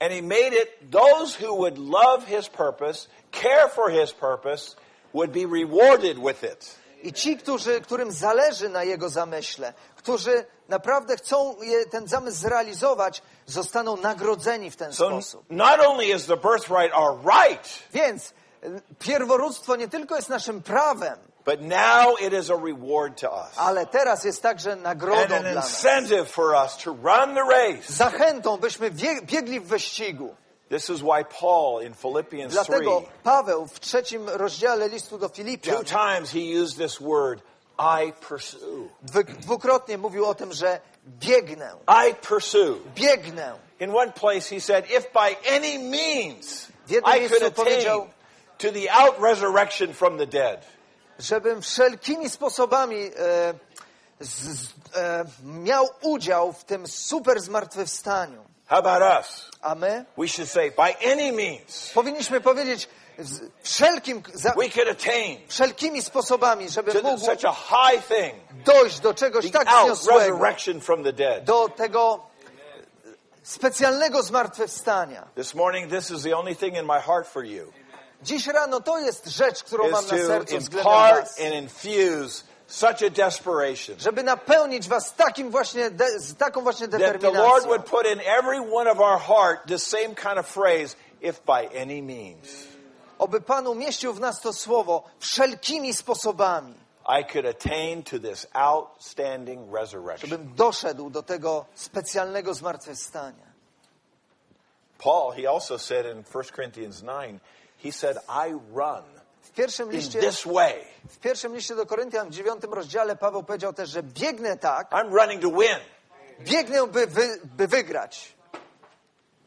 And 0.00 0.12
he 0.12 0.22
made 0.22 0.52
it 0.52 0.90
those 0.90 1.34
who 1.46 1.54
would 1.56 1.78
love 1.78 2.24
his 2.26 2.48
purpose, 2.48 3.08
care 3.32 3.68
for 3.68 3.90
his 3.90 4.12
purpose, 4.12 4.76
would 5.12 5.32
be 5.32 5.46
rewarded 5.46 6.18
with 6.18 6.44
it. 6.44 6.76
I 7.02 7.12
ci, 7.12 7.36
którzy, 7.36 7.80
którym 7.80 8.12
zależy 8.12 8.68
na 8.68 8.84
Jego 8.84 9.08
zamyśle, 9.08 9.72
którzy 9.96 10.44
naprawdę 10.68 11.16
chcą 11.16 11.56
ten 11.90 12.08
zamysł 12.08 12.36
zrealizować, 12.40 13.22
zostaną 13.46 13.96
nagrodzeni 13.96 14.70
w 14.70 14.76
ten 14.76 14.92
So 14.92 15.06
sposób. 15.06 15.44
not 15.50 15.80
only 15.86 16.04
is 16.06 16.26
the 16.26 16.36
birthright 16.36 16.94
our 16.94 17.18
right, 17.24 17.68
Więc 17.92 18.32
y, 18.64 18.80
pierworództwo 18.98 19.76
nie 19.76 19.88
tylko 19.88 20.16
jest 20.16 20.28
naszym 20.28 20.62
prawem, 20.62 21.18
but 21.44 21.60
now 21.60 22.20
it 22.20 22.32
is 22.32 22.50
a 22.50 22.54
reward 22.56 23.20
to 23.20 23.30
us. 23.30 23.52
ale 23.58 23.86
teraz 23.86 24.24
jest 24.24 24.42
także 24.42 24.72
And 24.72 24.82
nagrodą 24.82 25.34
an 25.34 25.42
dla 25.42 25.54
nas. 25.54 25.68
incentive 25.70 26.30
for 26.30 26.54
us 26.64 26.76
to 26.76 26.90
run 26.90 27.34
the 27.34 27.44
race. 27.50 27.92
Zachętą, 27.92 28.56
byśmy 28.56 28.90
biegli 29.22 29.60
w 29.60 29.66
wyścigu. 29.66 30.34
This 30.70 30.90
is 30.90 31.00
why 31.02 31.24
Paul 31.40 31.80
in 31.82 31.94
Philippians 31.94 32.54
3, 32.54 32.64
Dlatego 32.66 33.02
Paweł 33.24 33.66
w 33.66 33.80
trzecim 33.80 34.28
rozdziale 34.28 34.88
listu 34.88 35.18
do 35.18 35.28
two 35.28 35.34
Filipian 35.34 35.84
times 35.84 36.30
he 36.30 36.62
used 36.62 36.76
this 36.78 36.98
word, 37.00 37.40
I 37.78 38.12
pursue. 38.28 38.88
dwu- 39.02 39.24
dwukrotnie 39.40 39.98
mówił 39.98 40.26
o 40.26 40.34
tym, 40.34 40.52
że 40.52 40.80
biegnę, 41.06 41.72
I 42.10 42.14
pursue. 42.14 42.74
biegnę. 42.94 43.54
In 43.80 43.94
one 43.96 44.12
place 44.12 44.40
he 44.54 44.60
said, 44.60 44.84
if 44.90 45.10
by 45.14 45.36
any 45.56 45.78
means 45.78 46.66
W 46.86 46.90
jednym 46.90 47.14
I 47.16 47.28
could 47.28 47.42
attain 47.42 48.08
to 48.58 48.72
the 48.72 48.88
out 48.92 49.14
resurrection 49.20 49.94
from 49.94 50.18
the 50.18 50.26
dead. 50.26 50.60
żebym 51.18 51.62
wszelkimi 51.62 52.30
sposobami 52.30 52.96
e, 52.96 53.54
z, 54.20 54.66
e, 54.96 55.24
miał 55.44 55.88
udział 56.02 56.52
w 56.52 56.64
tym 56.64 56.86
super 56.86 57.40
zmartwychwstaniu. 57.40 58.44
How 58.68 58.78
about 58.78 59.02
us? 59.02 59.50
A 59.62 59.74
my 59.74 60.04
We 60.16 60.28
should 60.28 60.48
say, 60.48 60.70
by 60.70 60.94
any 61.12 61.32
means 61.32 61.90
powinniśmy 61.94 62.40
powiedzieć 62.40 62.88
wszelkim, 63.62 64.22
za, 64.34 64.52
we 64.56 64.68
could 64.68 64.88
attain 64.88 65.38
wszelkimi 65.48 66.02
sposobami, 66.02 66.68
żeby 66.68 67.02
mógł 67.02 67.18
such 67.18 67.44
a 67.44 67.52
high 67.52 68.02
thing, 68.08 68.34
dojść 68.64 69.00
do 69.00 69.14
czegoś 69.14 69.50
tak 69.50 69.68
wzniosłego, 69.68 70.38
from 70.80 71.04
the 71.04 71.12
dead. 71.12 71.44
do 71.44 71.68
tego 71.68 72.26
specjalnego 73.42 74.22
zmartwychwstania. 74.22 75.28
This 75.34 75.54
morning, 75.54 75.90
this 75.90 76.10
is 76.10 76.22
the 76.22 76.36
only 76.36 76.56
thing 76.56 76.76
in 76.76 76.86
my 76.86 77.00
heart 77.00 77.26
for 77.28 77.44
you, 77.44 77.72
Dziś 78.22 78.46
rano 78.46 78.80
to 78.80 78.98
jest 78.98 79.26
rzecz, 79.26 79.62
którą 79.62 79.90
mam 79.90 80.04
na 80.04 80.16
sercu 80.26 80.58
względem 80.58 80.92
was. 80.92 81.40
and 81.40 81.54
infuse 81.54 82.42
such 82.68 83.02
a 83.02 83.10
desperation 83.10 83.98
Żeby 83.98 84.22
napełnić 84.22 84.88
was 84.88 85.14
takim 85.14 85.50
właśnie, 85.50 85.90
de, 85.90 86.20
z 86.20 86.36
taką 86.36 86.60
właśnie 86.62 86.88
that 86.88 87.00
the 87.00 87.06
Lord 87.06 87.20
determinacją. 87.22 87.68
would 87.68 87.84
put 87.84 88.06
in 88.06 88.20
every 88.20 88.60
one 88.72 88.90
of 88.90 89.00
our 89.00 89.18
heart 89.20 89.66
this 89.66 89.86
same 89.86 90.14
kind 90.14 90.38
of 90.38 90.46
phrase, 90.46 90.96
if 91.20 91.40
by 91.46 91.78
any 91.80 92.02
means 92.02 92.48
Oby 93.18 93.40
Pan 93.40 93.66
umieścił 93.66 94.12
w 94.14 94.20
nas 94.20 94.40
to 94.40 94.52
słowo 94.52 95.02
wszelkimi 95.18 95.94
sposobami, 95.94 96.74
I 97.20 97.24
could 97.32 97.46
attain 97.46 98.02
to 98.02 98.18
this 98.18 98.46
outstanding 98.52 99.72
resurrection. 99.74 100.30
żebym 100.30 100.54
doszedł 100.54 101.10
do 101.10 101.22
tego 101.22 101.64
specjalnego 101.74 102.54
zmartwychwstania. 102.54 103.48
Paul, 104.98 105.32
he 105.32 105.46
also 105.50 105.78
said 105.78 106.06
in 106.06 106.24
1 106.34 106.44
Corinthians 106.56 107.00
9, 107.02 107.40
he 107.82 107.92
said, 107.92 108.16
I 108.28 108.52
run 108.74 109.04
pierwszym 109.58 109.90
liście, 109.90 110.20
this 110.20 110.44
way. 110.44 110.74
w 111.08 111.18
pierwszym 111.18 111.54
liście 111.54 111.74
do 111.74 111.86
Koryntian 111.86 112.28
w 112.28 112.30
dziewiątym 112.30 112.74
rozdziale 112.74 113.16
Paweł 113.16 113.42
powiedział 113.42 113.72
też, 113.72 113.90
że 113.90 114.02
biegnę 114.02 114.56
tak, 114.56 114.90
I'm 114.90 115.12
running 115.12 115.42
to 115.42 115.50
win. 115.50 115.78
biegnę, 116.40 116.86
by, 116.86 117.06
wy, 117.06 117.40
by 117.44 117.66
wygrać. 117.66 118.34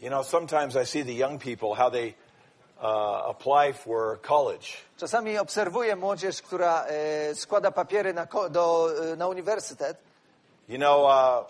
You 0.01 0.09
know, 0.09 0.27
sometimes 0.27 0.75
I 0.75 0.85
see 0.85 1.05
the 1.05 1.13
young 1.13 1.41
people, 1.41 1.75
how 1.75 1.91
they 1.91 2.13
uh, 2.81 3.29
apply 3.29 3.73
for 3.73 4.21
college. 4.21 4.67
Czasami 4.97 5.37
obserwuję 5.37 5.95
młodzież, 5.95 6.41
która 6.41 6.85
e, 6.85 7.35
składa 7.35 7.71
papiery 7.71 8.13
na, 8.13 8.27
do, 8.49 8.89
e, 9.11 9.15
na 9.15 9.27
uniwersytet. 9.27 9.97
You 10.69 10.77
know, 10.77 11.05
uh, 11.05 11.45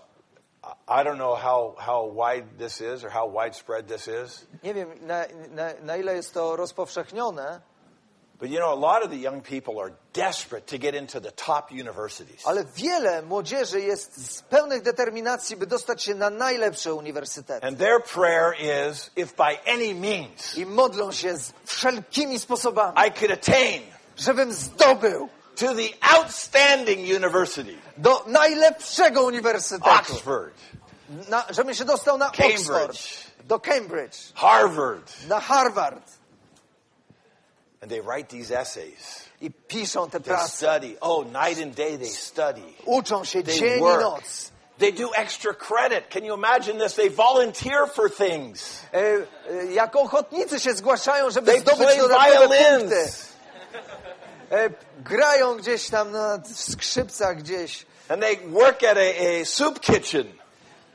I 0.87 1.03
don't 1.03 1.17
know 1.17 1.35
how, 1.35 1.75
how 1.77 2.03
wide 2.05 2.57
this 2.57 2.81
is 2.81 3.03
or 3.03 3.11
how 3.11 3.43
widespread 3.43 3.87
this 3.87 4.07
is, 4.07 4.47
Nie 4.63 4.73
wiem, 4.73 4.89
na, 5.01 5.25
na, 5.49 5.73
na 5.83 5.97
ile 5.97 6.15
jest 6.15 6.33
to 6.33 6.55
rozpowszechnione, 6.55 7.61
but 8.41 8.49
you 8.49 8.59
know, 8.59 8.73
a 8.73 8.81
lot 8.91 9.03
of 9.03 9.11
the 9.11 9.17
young 9.17 9.41
people 9.41 9.79
are 9.79 9.93
desperate 10.13 10.67
to 10.67 10.77
get 10.77 10.95
into 10.95 11.19
the 11.19 11.31
top 11.31 11.71
universities. 11.71 12.41
ale 12.45 12.65
wiele 12.75 13.21
młodzieży 13.21 13.81
jest 13.81 14.35
z 14.35 14.41
pełnych 14.41 14.81
determinacji, 14.81 15.55
by 15.55 15.67
dostać 15.67 16.03
się 16.03 16.15
na 16.15 16.29
najlepsze 16.29 16.93
uniwersytety. 16.93 17.67
And 17.67 17.77
their 17.77 18.03
prayer 18.03 18.53
is, 18.91 19.11
if 19.15 19.35
by 19.37 19.71
any 19.71 19.95
means 19.95 20.57
I 20.57 20.65
modlą 20.65 21.11
się 21.11 21.37
z 21.37 21.53
wszelkimi 21.65 22.39
sposobami, 22.39 22.93
I 23.07 23.11
could 23.11 23.31
attain 23.31 23.81
żebym 24.17 24.53
zdobył 24.53 25.29
to 25.55 25.75
the 25.75 25.89
outstanding 26.15 27.15
university, 27.15 27.77
do 27.97 28.23
najlepszego 28.27 29.23
uniwersytetu. 29.23 29.89
Oxford, 29.89 30.53
Na, 31.29 31.45
żebym 31.49 31.75
się 31.75 31.85
dostał 31.85 32.17
na 32.17 32.29
Cambridge. 32.29 32.59
Oxford, 32.59 32.97
do 33.43 33.59
Cambridge, 33.59 34.17
Harvard, 34.35 35.27
na 35.27 35.39
Harvard. 35.39 36.20
And 37.81 37.91
they 37.91 37.99
write 38.01 38.29
these 38.29 38.51
essays. 38.51 39.25
I 39.41 39.49
piszą 39.67 40.09
te 40.11 40.19
They 40.19 40.33
prace. 40.33 40.53
study. 40.53 40.97
Oh, 41.01 41.23
night 41.23 41.59
and 41.63 41.75
day 41.75 41.97
they 41.97 42.09
study. 42.09 42.61
Uczą 42.85 43.25
się 43.25 43.43
They 43.43 43.55
dzień 43.59 43.77
i 43.77 43.79
work. 43.79 44.01
noc. 44.01 44.51
They 44.77 44.91
do 44.93 45.09
extra 45.15 45.53
credit. 45.53 46.09
Can 46.09 46.23
you 46.25 46.33
imagine 46.35 46.79
this? 46.79 46.95
They 46.95 47.09
volunteer 47.09 47.87
for 47.87 48.09
things. 48.09 48.79
E, 48.93 48.97
e, 48.97 49.65
jako 49.73 50.01
ochotnicy 50.01 50.59
się 50.59 50.73
zgłaszają, 50.73 51.29
żeby 51.31 51.51
They 51.51 51.61
zdobyć 51.61 51.79
play 51.85 51.97
dodatkowe 51.97 52.47
punkty. 52.47 52.57
violins. 52.59 53.25
E, 54.51 54.69
grają 55.03 55.55
gdzieś 55.57 55.89
tam 55.89 56.11
na 56.11 56.39
skrzypcach 56.55 57.37
gdzieś. 57.37 57.85
And 58.09 58.21
they 58.21 58.37
work 58.37 58.83
at 58.83 58.97
a, 58.97 59.41
a 59.41 59.45
soup 59.45 59.79
kitchen. 59.79 60.33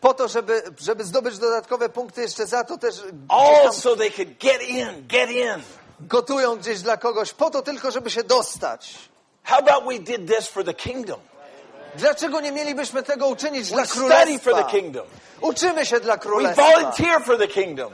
Po 0.01 0.15
to, 0.15 0.29
żeby, 0.29 0.63
żeby 0.79 1.05
zdobyć 1.05 1.39
dodatkowe 1.39 1.89
punkty, 1.89 2.23
jeszcze 2.23 2.47
za 2.47 2.65
to 2.65 2.79
też 2.79 2.95
All 3.29 3.63
tam 3.63 3.73
so 3.73 3.97
they 3.97 4.11
could 4.11 4.39
get 4.39 4.63
in, 4.63 4.89
get 5.09 5.31
in. 5.31 5.63
Gotują 6.01 6.57
gdzieś 6.57 6.81
dla 6.83 6.97
kogoś, 6.97 7.33
po 7.33 7.51
to 7.51 7.63
tylko, 7.63 7.91
żeby 7.91 8.11
się 8.11 8.25
dostać. 8.25 8.95
How 9.45 9.59
about 9.59 9.85
we 9.85 9.99
did 9.99 10.37
this 10.37 10.49
for 10.49 10.65
the 10.65 10.75
kingdom? 10.75 11.21
Dlaczego 11.95 12.41
nie 12.41 12.53
mielibyśmy 12.53 13.03
tego 13.03 13.27
uczynić 13.27 13.69
We 13.71 13.75
dla 13.77 13.87
królestwa? 13.87 14.51
Uczymy 15.41 15.87
się 15.87 16.01
dla 16.01 16.15
We 16.15 16.21
królestwa. 16.21 16.63
volunteer 16.63 17.23
for 17.25 17.39
the 17.39 17.49
kingdom. 17.49 17.93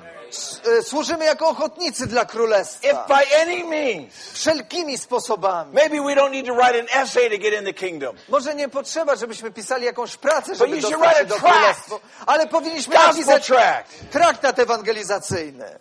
E, 0.78 0.82
Służymy 0.82 1.24
jako 1.24 1.48
ochotnicy 1.48 2.06
dla 2.06 2.22
If 2.22 2.30
królestwa. 2.32 3.06
by 3.08 3.40
any 3.42 3.64
means, 3.64 4.14
Wszelkimi 4.32 4.98
sposobami. 4.98 5.74
maybe 5.74 5.96
we 6.00 6.14
don't 6.14 6.30
need 6.30 6.46
to 6.46 6.54
write 6.54 6.78
an 6.80 7.02
essay 7.02 7.30
to 7.30 7.38
get 7.38 7.54
in 7.60 7.64
the 7.64 7.72
kingdom. 7.74 8.16
Może 8.28 8.54
nie 8.54 8.68
potrzeba, 8.68 9.16
żebyśmy 9.16 9.50
pisali 9.50 9.84
jakąś 9.84 10.16
pracę, 10.16 10.54
żeby 10.54 10.80
dostać 10.80 11.16
się 11.18 11.24
do 11.26 11.34
królestwa. 11.34 11.98
Ale 12.26 12.46
powinniśmy 12.46 12.94
napisać 12.94 13.46
tract. 13.46 13.90
traktat 14.10 14.58
ewangelizacyjny. 14.58 15.78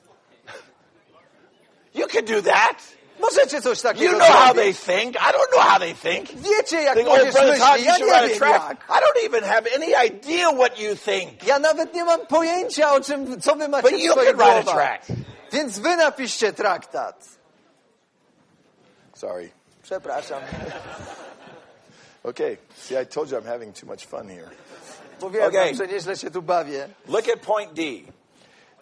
You 1.94 2.08
can 2.08 2.26
do 2.26 2.42
that. 2.42 2.78
Możecie 3.20 3.62
coś 3.62 3.84
You 3.96 4.10
know 4.10 4.22
how 4.32 4.54
they 4.54 4.74
think. 4.74 5.16
I 5.16 5.32
don't 5.32 5.52
know 5.52 5.62
how 5.62 5.80
they 5.80 5.94
think. 5.96 6.30
Wiecie, 6.32 6.82
jak 6.84 6.96
Think, 6.96 7.08
oh, 7.10 7.16
młodzież 7.18 7.34
Brother 7.34 7.60
Todd, 7.60 7.72
myśli. 7.72 7.86
you 7.86 7.88
Ja 7.88 7.96
should 7.96 8.08
nie 8.08 8.40
write 8.40 8.46
a 8.46 8.60
wiem 8.60 8.68
jak. 8.70 8.78
I 8.90 8.94
don't 9.04 9.26
even 9.26 9.44
have 9.44 9.68
any 9.76 10.08
idea 10.08 10.52
what 10.52 10.80
you 10.80 10.96
think. 10.96 11.44
Ja 11.48 11.60
nawet 11.60 11.94
nie 11.94 12.06
mam 12.06 12.28
pojęcia, 12.28 12.94
o 12.94 13.02
czym, 13.02 13.42
co 13.42 13.56
wy 13.56 13.68
macie 13.68 13.90
But 13.90 14.00
w 14.00 14.04
you 14.04 14.12
swoich 14.12 14.28
could 14.28 14.38
write 14.42 14.60
a 14.60 14.64
głowach. 14.64 14.76
tract. 15.06 15.08
Więc 15.52 15.80
wy 15.80 15.96
napiszcie 15.96 16.54
traktat. 16.54 17.26
Sorry. 19.16 19.50
Przepraszam. 19.84 20.42
Okay. 22.24 22.58
See, 22.78 22.96
I 23.02 23.06
told 23.06 23.32
you 23.32 23.38
I'm 23.38 23.46
having 23.46 23.74
too 23.74 23.86
much 23.86 24.06
fun 24.06 24.28
here. 24.30 24.50
Mówiłem 25.22 25.48
Okay. 25.48 25.66
wam, 25.66 25.76
że 25.76 25.88
nieźle 25.88 26.18
się 26.18 26.32
tu 26.32 26.42
bawię. 26.42 26.90
Look 27.08 27.30
at 27.30 27.40
point 27.40 27.74
D. 27.74 27.82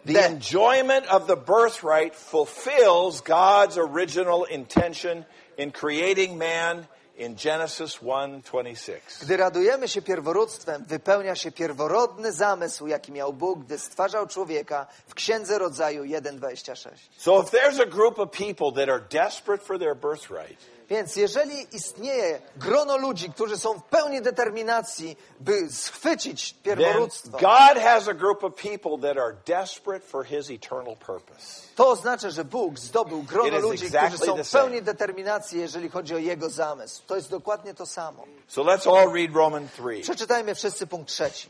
The 0.06 0.12
D. 0.12 0.18
enjoyment 0.18 1.06
of 1.06 1.26
the 1.26 1.36
birthright 1.36 2.14
fulfills 2.14 3.20
God's 3.20 3.78
original 3.78 4.44
intention 4.44 5.24
in 5.58 5.72
creating 5.72 6.38
man 6.38 6.86
in 7.16 7.36
Genesis 7.36 7.98
1:26. 8.02 9.22
Gdy 9.22 9.36
radujemy 9.36 9.88
się 9.88 10.02
pierworództwem, 10.02 10.84
wypełnia 10.84 11.34
się 11.34 11.52
pierworodny 11.52 12.32
zamysł, 12.32 12.86
jaki 12.86 13.12
miał 13.12 13.32
Bóg, 13.32 13.64
gdy 13.64 13.78
stwarzał 13.78 14.26
człowieka 14.26 14.86
w 15.06 15.14
Księdze 15.14 15.58
Rodzaju 15.58 16.04
1:26. 16.04 17.10
So 17.18 17.42
if 17.42 17.50
there's 17.50 17.82
a 17.82 17.86
group 17.86 18.18
of 18.18 18.30
people 18.30 18.72
that 18.72 18.88
are 18.88 19.00
desperate 19.10 19.64
for 19.64 19.78
their 19.78 19.96
birthright, 19.96 20.58
Więc 20.90 21.16
jeżeli 21.16 21.76
istnieje 21.76 22.40
grono 22.56 22.96
ludzi, 22.96 23.30
którzy 23.30 23.58
są 23.58 23.78
w 23.78 23.82
pełni 23.82 24.22
determinacji, 24.22 25.16
by 25.40 25.68
schwycić 25.70 26.54
pierworództwo, 26.62 27.30
God 27.30 27.82
has 27.82 28.08
a 28.08 28.14
group 28.14 28.44
of 28.44 28.54
people 28.54 29.08
that 29.08 29.24
are 29.24 29.36
desperate 29.46 30.06
for 30.06 30.26
his 30.26 30.50
eternal 30.50 30.96
purpose. 30.96 31.62
to 31.76 31.88
oznacza, 31.88 32.30
że 32.30 32.44
Bóg 32.44 32.78
zdobył 32.78 33.22
grono 33.22 33.58
ludzi, 33.58 33.86
exactly 33.86 34.18
którzy 34.18 34.24
są 34.24 34.44
w 34.44 34.50
pełni 34.50 34.82
determinacji, 34.82 35.60
jeżeli 35.60 35.88
chodzi 35.88 36.14
o 36.14 36.18
Jego 36.18 36.50
zamysł. 36.50 37.02
To 37.06 37.16
jest 37.16 37.30
dokładnie 37.30 37.74
to 37.74 37.86
samo. 37.86 38.24
So 38.48 38.62
let's 38.62 38.98
all 38.98 39.12
read 39.14 39.34
Romans 39.34 39.72
3. 39.72 40.00
Przeczytajmy 40.02 40.54
wszyscy 40.54 40.86
punkt 40.86 41.08
trzeci. 41.10 41.48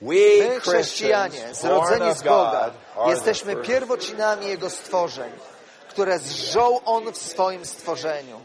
My, 0.00 0.60
chrześcijanie, 0.60 1.54
zrodzeni 1.54 2.14
z 2.14 2.22
Boga, 2.22 2.70
jesteśmy 3.06 3.56
pierwocinami 3.56 4.46
Jego 4.46 4.70
stworzeń, 4.70 5.32
które 5.88 6.18
zżął 6.18 6.80
On 6.84 7.12
w 7.12 7.16
swoim 7.16 7.66
stworzeniu. 7.66 8.40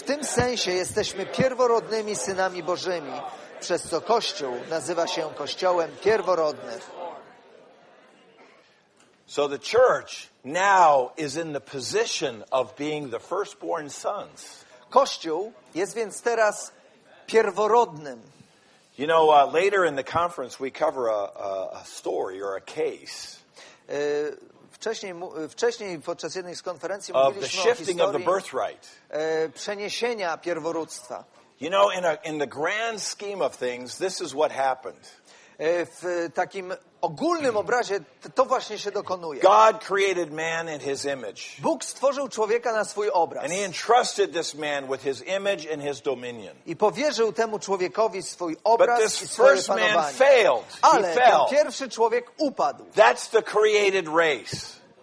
W 0.00 0.02
tym 0.02 0.24
sensie 0.24 0.70
jesteśmy 0.70 1.26
pierworodnymi 1.26 2.16
synami 2.16 2.62
Bożymi, 2.62 3.12
przez 3.60 3.82
co 3.82 4.00
Kościół 4.00 4.54
nazywa 4.70 5.06
się 5.06 5.30
Kościołem 5.34 5.90
pierworodnych. 6.02 6.90
So 9.26 9.48
the 9.48 9.58
church 9.58 10.28
now 10.44 11.10
is 11.16 11.36
in 11.36 11.52
the 11.52 11.60
position 11.60 12.44
of 12.50 12.76
being 12.76 13.10
the 13.10 13.20
firstborn 13.20 13.90
sons. 13.90 14.64
Kościół 14.90 15.52
jest 15.74 15.94
więc 15.94 16.22
teraz 16.22 16.72
pierworodnym. 17.26 18.22
You 18.98 19.06
know, 19.06 19.28
uh, 19.28 19.54
later 19.54 19.84
in 19.86 19.96
the 19.96 20.20
conference, 20.20 20.56
we 20.60 20.70
cover 20.70 21.08
a, 21.08 21.32
a, 21.36 21.80
a 21.80 21.84
story 21.84 22.42
or 22.42 22.56
a 22.56 22.60
case 22.60 23.40
E, 23.90 24.30
Wcześniej, 24.80 25.12
e, 25.44 25.48
wcześniej 25.48 26.00
podczas 26.00 26.34
jednej 26.34 26.56
z 26.56 26.62
konferencji 26.62 27.14
mówiliśmy 27.26 27.62
o 27.62 27.74
historii 27.74 28.24
e, 29.08 29.48
przeniesienia 29.48 30.38
pierworództwa. 30.38 31.24
You 31.60 31.68
know, 31.68 31.94
in, 31.94 32.04
a, 32.06 32.14
in 32.14 32.38
the 32.38 32.46
grand 32.46 33.02
scheme 33.02 33.44
of 33.44 33.56
things, 33.56 33.96
this 33.98 34.20
is 34.20 34.32
what 34.32 34.52
happened. 34.52 35.10
E, 35.58 35.86
W 35.86 36.28
takim 36.34 36.74
ogólnym 37.00 37.56
obrazie 37.56 38.00
to 38.34 38.44
właśnie 38.44 38.78
się 38.78 38.90
dokonuje. 38.90 39.40
God 39.42 39.84
created 39.84 40.32
man 40.32 40.68
in 40.74 40.80
his 40.80 41.04
image, 41.04 41.40
Bóg 41.58 41.84
stworzył 41.84 42.28
człowieka 42.28 42.72
na 42.72 42.84
swój 42.84 43.10
obraz 43.10 43.44
and 43.44 43.52
he 43.52 43.64
entrusted 43.64 44.32
this 44.32 44.54
man 44.54 44.86
with 44.88 45.02
his 45.04 45.22
image 45.26 45.72
and 45.74 45.82
his 45.82 46.00
dominion. 46.02 46.56
i 46.66 46.76
powierzył 46.76 47.32
temu 47.32 47.58
człowiekowi 47.58 48.22
swój 48.22 48.52
But 48.54 48.60
obraz 48.64 49.00
i 49.00 49.02
this 49.02 49.30
swoje 49.30 49.50
first 49.52 49.68
man 49.68 49.78
panowanie. 49.78 50.14
failed. 50.14 50.64
He 50.72 50.78
Ale 50.82 51.02
ten 51.02 51.14
fell. 51.24 51.40
pierwszy 51.50 51.88
człowiek 51.88 52.30
upadł. 52.38 52.84
That's 52.96 53.30
the 53.30 53.42
created 53.42 54.06
race. 54.08 54.56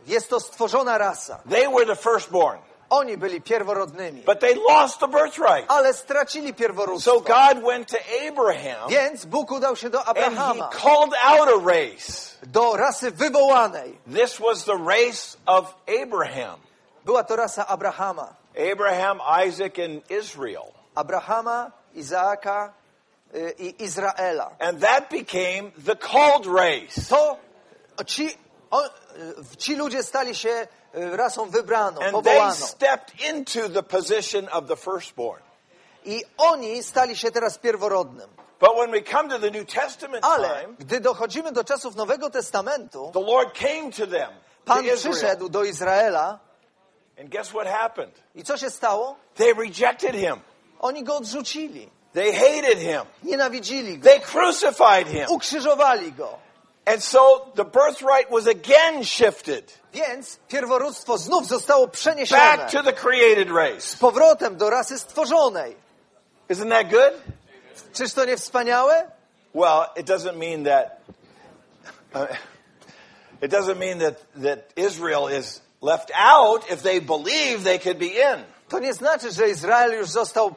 Jest 0.08 0.30
to 0.30 0.40
stworzona 0.40 0.98
rasa. 0.98 1.40
They 1.50 1.68
were 1.70 1.86
the 1.86 1.96
firstborn, 1.96 2.58
Oni 2.90 3.18
byli 3.18 3.42
pierworodnymi, 3.42 4.24
but 4.26 4.40
they 4.40 4.56
lost 4.56 5.00
the 5.00 5.08
birthright. 5.08 5.66
ale 5.68 5.94
stracili 5.94 6.54
So. 7.00 7.20
God 7.20 7.64
went 7.64 7.88
to 7.90 7.98
Abraham 8.28 8.90
Więc 8.90 9.26
Bóg 9.26 9.52
udał 9.52 9.76
się 9.76 9.90
do 9.90 10.08
and 10.08 10.18
he 10.18 10.80
called 10.82 11.14
out 11.24 11.50
a 11.50 11.66
race. 11.66 12.38
do 12.44 12.78
rasy 12.78 13.12
wywołanej. 13.12 13.98
This 14.14 14.40
was 14.40 14.64
the 14.66 14.78
race 14.78 15.38
of 15.46 15.76
Abraham. 16.02 16.60
Była 17.06 17.24
to 17.24 17.36
rasa 17.36 17.68
Abrahama. 17.68 18.36
Abraham, 18.72 19.22
Isaac, 19.48 19.80
and 19.80 20.12
Israel. 20.12 20.74
Abrahama, 20.96 21.72
Izaaka 21.96 22.74
i 23.60 23.76
Izraela. 23.80 24.52
And 24.60 24.80
that 24.80 25.10
became 25.10 25.72
the 25.86 25.96
called 25.96 26.46
race. 26.46 27.10
To 27.10 27.38
ci, 28.06 28.38
y, 29.54 29.58
ci 29.58 29.76
ludzie 29.76 30.04
stali 30.04 30.36
się 30.36 30.68
y, 30.96 31.18
rasą 31.18 31.50
wybraną, 31.50 32.02
And 32.02 32.02
they 32.02 32.12
powołaną. 32.12 32.54
stepped 32.56 33.22
into 33.30 33.70
the 33.70 33.84
position 33.84 34.50
of 34.52 34.66
the 34.68 34.76
firstborn. 34.76 35.42
I 36.06 36.24
oni 36.38 36.84
stali 36.84 37.18
się 37.18 37.32
teraz 37.32 37.58
pierworodnym. 37.58 38.30
But 38.60 38.70
when 38.78 38.92
we 38.92 39.02
come 39.02 39.30
to 39.30 39.40
the 39.40 39.52
New 39.52 39.66
Testament 39.74 40.26
Ale 40.26 40.48
time, 40.62 40.74
gdy 40.80 41.00
dochodzimy 41.00 41.52
do 41.52 41.64
czasów 41.64 41.96
Nowego 41.96 42.30
Testamentu, 42.30 43.12
the 43.14 43.22
Lord 43.22 43.54
came 43.60 43.92
to 43.92 44.08
them, 44.08 44.30
to 44.66 44.74
Pan 44.74 44.86
Israel. 44.86 44.98
przyszedł 45.14 45.50
do 45.50 45.64
Izraela 45.64 46.40
And 47.20 47.30
guess 47.30 47.50
what 47.50 47.68
happened? 47.68 48.16
i 48.36 48.44
co 48.44 48.58
się 48.58 48.70
stało? 48.70 49.16
They 49.36 49.54
rejected 49.54 50.16
him. 50.16 50.40
Oni 50.80 51.04
go 51.04 51.18
odrzucili, 51.18 51.90
They 52.14 52.34
hated 52.34 52.80
him. 52.80 53.02
nienawidzili 53.24 53.98
go, 54.00 54.10
They 54.10 54.20
crucified 54.20 55.08
him. 55.08 55.26
ukrzyżowali 55.30 56.12
go. 56.12 56.40
And 56.88 57.04
so 57.04 57.52
the 57.56 57.66
birthright 57.66 58.32
was 58.32 58.48
again 58.48 59.04
shifted 59.04 59.78
Więc 59.94 60.38
pierworództwo 60.48 61.18
znów 61.18 61.48
zostało 61.48 61.88
przeniesione 61.88 62.58
back 62.58 62.72
to 62.72 62.84
the 62.84 62.94
created 62.94 63.50
race. 63.50 63.82
z 63.82 63.96
powrotem 63.96 64.58
do 64.58 64.70
rasy 64.70 65.00
stworzonej. 65.00 65.76
Isn't 66.50 66.70
that 66.70 66.90
good? 66.90 67.14
Czyż 67.94 68.14
to 68.14 68.26
nie 68.26 68.38
wspaniałe? 68.38 69.12
Well, 69.54 69.86
it 69.96 70.06
doesn't 70.06 70.38
mean 70.38 70.64
that. 70.64 71.02
uh, 72.14 72.28
it 73.42 73.52
doesn't 73.52 73.78
mean 73.80 74.00
that 74.00 74.16
that 74.44 74.60
Israel 74.76 75.28
is 75.28 75.62
left 75.82 76.12
out 76.16 76.72
if 76.72 76.82
they 76.84 77.02
believe 77.02 77.64
they 77.64 77.80
could 77.80 77.98
be 78.00 78.20
in. 78.34 78.44
To 78.70 78.80
nie 78.80 78.94
znaczy, 78.94 79.32
że 79.32 79.50
Izrael 79.50 79.94
już 79.94 80.10
został 80.10 80.56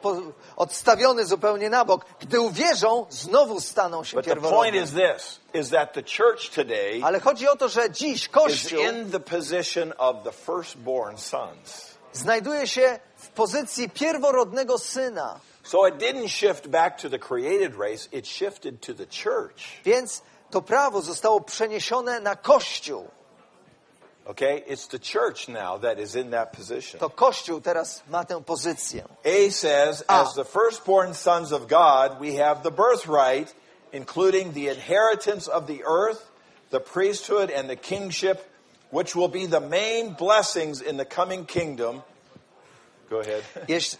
odstawiony 0.55 1.25
zupełnie 1.25 1.69
na 1.69 1.85
bok. 1.85 2.05
Gdy 2.19 2.39
uwierzą, 2.39 3.05
znowu 3.09 3.61
staną 3.61 4.03
się 4.03 4.17
today 6.55 7.01
Ale 7.03 7.19
chodzi 7.19 7.47
o 7.47 7.55
to, 7.55 7.69
że 7.69 7.91
dziś 7.91 8.29
Kościół 8.29 8.81
znajduje 12.13 12.67
się 12.67 12.99
w 13.15 13.27
pozycji 13.27 13.89
pierworodnego 13.89 14.77
syna. 14.77 15.39
So 15.63 15.87
it 15.87 15.95
didn't 15.95 16.27
shift 16.29 16.67
back 16.67 17.01
to 17.01 17.09
the 17.09 17.19
created 17.19 17.75
race; 17.77 18.09
it 18.11 18.27
shifted 18.27 18.81
to 18.81 18.93
the 18.93 19.05
church. 19.05 19.83
Więc 19.85 20.21
to 20.49 20.61
prawo 20.61 21.01
zostało 21.01 21.41
przeniesione 21.41 22.19
na 22.19 22.35
Kościół. 22.35 23.07
Okay, 24.27 24.63
it's 24.67 24.87
the 24.87 24.99
church 24.99 25.49
now 25.49 25.77
that 25.77 25.99
is 25.99 26.15
in 26.15 26.29
that 26.31 26.53
position. 26.53 26.99
To 26.99 27.09
Kościół 27.09 27.61
teraz 27.61 28.03
ma 28.09 28.23
tę 28.23 28.43
pozycję. 28.43 29.03
A 29.25 29.51
says, 29.51 30.03
Ah. 30.07 30.21
as 30.21 30.33
the 30.35 30.45
firstborn 30.45 31.13
sons 31.13 31.51
of 31.51 31.67
God, 31.67 32.19
we 32.19 32.35
have 32.35 32.61
the 32.63 32.71
birthright, 32.71 33.53
including 33.91 34.53
the 34.53 34.69
inheritance 34.69 35.47
of 35.47 35.65
the 35.65 35.83
earth, 35.83 36.29
the 36.69 36.79
priesthood, 36.79 37.49
and 37.51 37.67
the 37.69 37.75
kingship, 37.75 38.47
which 38.91 39.15
will 39.15 39.27
be 39.29 39.47
the 39.47 39.59
main 39.59 40.13
blessings 40.13 40.81
in 40.81 40.97
the 40.97 41.05
coming 41.05 41.45
kingdom. 41.45 42.03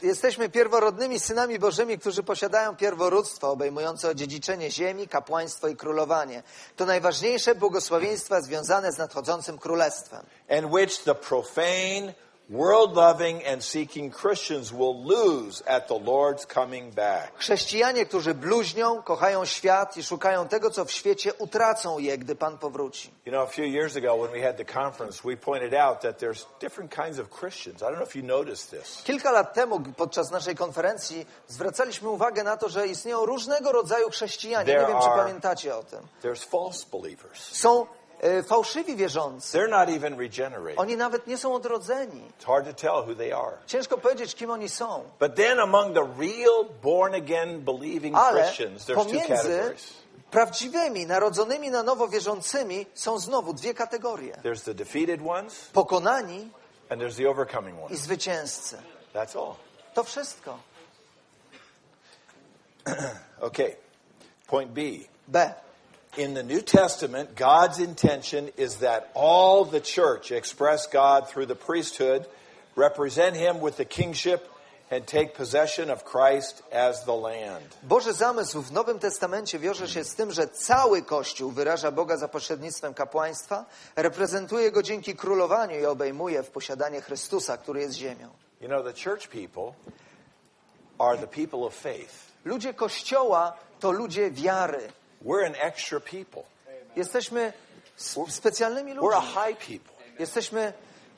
Jesteśmy 0.04 0.50
pierworodnymi 0.50 1.20
synami 1.20 1.60
Bożymi, 1.60 2.00
którzy 2.00 2.24
posiadają 2.24 2.76
pierworództwo 2.76 3.52
obejmujące 3.52 4.10
odziedziczenie 4.10 4.72
ziemi, 4.72 5.08
kapłaństwo 5.08 5.68
i 5.68 5.76
królowanie. 5.76 6.44
To 6.76 6.86
najważniejsze 6.86 7.56
błogosławieństwa 7.56 8.42
związane 8.42 8.92
z 8.92 8.98
nadchodzącym 8.98 9.58
królestwem. 9.58 10.26
and 10.50 10.72
which 10.74 11.04
the 11.04 11.16
profane, 11.16 12.14
world 12.50 12.96
loving, 12.96 13.44
and 13.46 13.64
seeking 13.64 14.12
Christians 14.12 14.74
will 14.74 15.04
lose 15.04 15.64
at 15.68 15.88
the 15.88 16.00
Lord's 16.00 16.46
coming 16.46 16.94
back. 16.94 17.32
Chrześcijanie, 17.38 18.06
którzy 18.06 18.34
bluźnią, 18.34 19.04
kochają 19.04 19.46
świat 19.46 19.98
i 19.98 20.04
szukają 20.04 20.48
tego, 20.48 20.70
co 20.70 20.86
w 20.86 20.92
świecie, 20.92 21.34
utracą 21.34 22.00
je, 22.00 22.18
gdy 22.18 22.36
Pan 22.36 22.58
powróci. 22.58 23.12
You 23.26 23.32
know, 23.32 23.50
a 23.50 23.52
few 23.52 23.66
years 23.66 23.96
ago 23.96 24.18
when 24.18 24.32
we 24.32 24.48
had 24.48 24.58
the 24.58 24.66
conference, 24.66 25.22
we 25.26 25.38
pointed 25.38 25.74
out 25.74 26.02
that 26.02 26.18
there's 26.18 26.46
different 26.60 26.96
kinds 26.96 27.20
of 27.20 27.30
Christians. 27.30 27.82
I 27.82 27.86
don't 27.86 27.96
know 27.96 28.08
if 28.08 28.16
you 28.16 28.24
noticed 28.24 28.72
this. 28.72 29.02
Kilka 29.04 29.32
lat 29.32 29.54
temu 29.54 29.80
podczas 29.98 30.32
naszej 30.32 30.56
konferencji 30.56 31.26
zwracaliśmy 31.48 32.10
uwagę 32.10 32.44
na 32.44 32.58
to, 32.58 32.70
że 32.70 32.88
istnieją 32.88 33.26
różnego 33.26 33.72
rodzaju 33.72 34.10
chrześcijanie. 34.10 34.74
Nie 34.74 34.80
wiem, 34.80 34.98
czy 35.02 35.08
pamiętacie 35.08 35.76
o 35.76 35.84
tym. 35.84 36.00
There's 36.24 36.46
false 36.46 36.86
believers. 36.92 37.58
Są 37.58 37.86
fałszywi 38.48 38.96
wierzący. 38.96 39.58
They're 39.58 39.70
not 39.70 39.90
even 39.90 40.20
regenerated. 40.20 40.80
Oni 40.80 40.98
nawet 40.98 41.28
nie 41.28 41.38
są 41.38 41.56
odrodzeni. 41.56 42.22
It's 42.40 42.46
hard 42.46 42.66
to 42.68 42.74
tell 42.74 43.04
who 43.08 43.16
they 43.16 43.34
are. 43.36 43.58
Ciężko 43.68 43.98
powiedzieć, 43.98 44.36
kim 44.36 44.50
oni 44.50 44.70
są. 44.70 45.04
But 45.20 45.36
then 45.36 45.60
among 45.60 45.94
the 45.96 46.08
real 46.20 46.66
born 46.84 47.16
again 47.16 47.62
believing 47.62 48.16
Ale 48.18 48.44
Christians, 48.44 48.86
there's 48.86 48.96
two 48.96 49.04
pomiędzy 49.06 49.28
categories. 49.28 49.94
prawdziwymi, 50.32 51.06
narodzonymi 51.06 51.72
na 51.72 51.84
nowo 51.84 52.08
wierzącymi 52.08 52.86
są 52.94 53.20
znowu 53.20 53.54
dwie 53.54 53.74
kategorie. 53.74 54.34
There's 54.44 54.64
the 54.64 54.74
defeated 54.74 55.22
ones 55.28 55.70
Pokonani 55.74 56.50
and 56.90 57.02
there's 57.02 57.16
the 57.18 57.30
overcoming 57.30 57.78
i 57.80 57.82
ones. 57.84 58.00
zwycięzcy. 58.00 58.78
That's 59.14 59.36
all. 59.36 59.56
To 59.94 60.04
wszystko. 60.04 60.58
Okay. 63.42 63.76
Point 64.48 64.72
B. 64.72 64.82
B. 65.28 65.54
In 66.18 66.34
the 66.34 66.44
New 66.44 66.62
Testament, 66.62 67.36
God's 67.36 67.80
intention 67.80 68.50
is 68.58 68.78
that 68.78 69.10
all 69.14 69.64
the 69.64 69.80
church 69.80 70.32
express 70.32 70.88
God 70.88 71.30
through 71.30 71.48
the 71.48 71.56
priesthood, 71.56 72.26
represent 72.76 73.36
Him 73.38 73.62
with 73.62 73.78
the 73.78 73.86
kingship, 73.86 74.48
and 74.92 75.08
take 75.08 75.34
possession 75.38 75.90
of 75.90 76.04
Christ 76.04 76.64
as 76.72 77.06
the 77.06 77.14
land. 77.14 77.78
Boży 77.84 78.14
zamysł 78.14 78.62
w 78.62 78.72
Nowym 78.72 79.00
Testamencie 79.00 79.60
wiąże 79.60 79.88
się 79.88 80.04
z 80.04 80.16
tym, 80.16 80.32
że 80.32 80.48
cały 80.48 81.02
Kościół 81.02 81.52
wyraża 81.52 81.92
Boga 81.92 82.18
za 82.18 82.28
pośrednictwem 82.28 82.94
kapłaństwa, 82.94 83.66
reprezentuje 83.96 84.72
go 84.72 84.84
dzięki 84.84 85.16
królowaniu 85.16 85.80
i 85.80 85.86
obejmuje 85.86 86.44
w 86.44 86.50
posiadanie 86.50 87.02
Chrystusa, 87.02 87.58
który 87.58 87.82
jest 87.82 87.96
ziemią. 87.96 88.30
You 88.62 88.68
know, 88.68 88.84
the 88.84 89.04
church 89.10 89.28
people 89.28 89.74
are 91.00 91.18
the 91.18 91.28
people 91.28 91.60
of 91.60 91.74
faith. 91.74 92.14
Ludzie 92.46 92.74
Kościoła 92.74 93.54
to 93.80 93.92
ludzie 93.92 94.32
wiary. 94.32 94.92
We're 95.26 95.46
an 95.46 95.56
extra 95.62 96.00
people. 96.00 96.44
Jesteśmy 96.96 97.54
specjalnymi 98.30 98.96
We're 98.96 99.16
a 99.16 99.20
ludźmi. 99.20 99.34
high 99.34 99.58
people. 99.58 99.94
Jesteśmy 100.20 100.74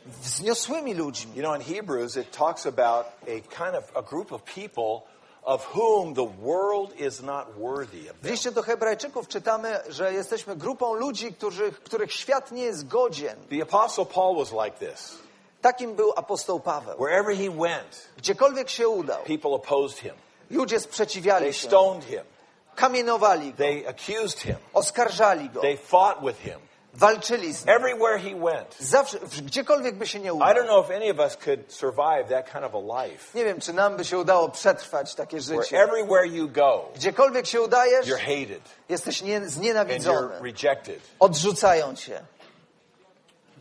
wzniosłymi 0.06 0.94
ludźmi. 0.94 1.36
You 1.36 1.42
know, 1.42 1.56
in 1.56 1.76
Hebrews, 1.76 2.18
it 2.18 2.32
talks 2.32 2.66
about 2.66 3.06
a 3.28 3.42
kind 3.64 3.76
of 3.76 3.98
a 3.98 4.02
group 4.02 4.32
of 4.32 4.42
people 4.44 5.02
of 5.44 5.76
whom 5.76 6.14
the 6.14 6.28
world 6.42 7.00
is 7.00 7.22
not 7.22 7.48
worthy 7.58 8.10
of 8.12 8.16
W 8.22 8.26
liście 8.30 8.52
do 8.52 8.64
Hebrajczyków 8.64 9.28
czytamy, 9.28 9.80
że 9.90 10.14
jesteśmy 10.14 10.56
grupą 10.56 10.94
ludzi, 10.94 11.34
których, 11.34 11.84
których 11.84 12.14
świat 12.14 12.52
nie 12.52 12.64
jest 12.64 12.88
godzien. 12.88 13.36
The 13.50 13.62
Apostle 13.64 14.06
Paul 14.06 14.36
was 14.38 14.52
like 14.66 14.88
this. 14.92 15.18
Takim 15.62 15.96
był 15.96 16.14
apostoł 16.16 16.60
Paweł. 16.60 16.96
Wherever 16.98 17.38
he 17.38 17.50
went, 17.50 18.08
Gdziekolwiek 18.18 18.70
się 18.70 18.88
udał, 18.88 19.24
people 19.24 19.52
opposed 19.52 20.00
him. 20.00 20.14
ludzie 20.50 20.76
They 20.76 20.84
sprzeciwiali 20.84 21.54
się, 21.54 21.68
stoned 21.68 22.06
him. 22.06 22.22
Kamienowali 22.76 23.52
go, 23.52 23.58
They 23.58 23.88
accused 23.88 24.40
him. 24.40 24.56
oskarżali 24.74 25.50
go, 25.50 25.62
They 25.62 25.78
fought 25.78 26.22
with 26.26 26.40
him. 26.40 26.60
walczyli 26.94 27.54
z 27.54 27.66
nim. 27.66 27.76
Everywhere 27.76 28.20
he 28.20 28.36
went. 28.36 28.76
Zawsze, 28.80 29.20
gdziekolwiek 29.20 29.96
by 29.96 30.08
się 30.08 30.20
nie 30.20 30.28
I 30.28 30.32
udał. 30.32 30.48
don't 30.54 30.66
know 30.66 30.86
if 30.86 30.96
any 30.96 31.12
of 31.12 31.20
us 31.20 31.38
could 31.38 31.60
survive 31.74 32.30
that 32.30 32.52
kind 32.52 32.64
of 32.66 32.76
a 32.76 33.04
life 33.06 33.38
Nie 33.38 33.46
wiem, 33.46 33.60
czy 33.62 33.74
nam 33.74 33.96
by 33.98 34.06
się 34.06 34.18
udało 34.18 34.50
przetrwać 34.50 35.16
takie 35.16 35.38
where 35.40 35.64
życie. 35.64 35.78
everywhere 35.84 36.26
you 36.28 36.50
go, 36.50 36.86
Gdziekolwiek 36.96 37.46
się 37.48 37.62
udajesz, 37.62 38.08
you're 38.08 38.20
hated 38.20 38.62
jesteś 38.90 39.22
nie, 39.22 39.38
and 39.38 39.46
you're 39.46 39.50
znienawidzony. 39.50 40.40
rejected. 40.42 41.00
Odrzucają 41.20 41.96
cię. 41.96 42.22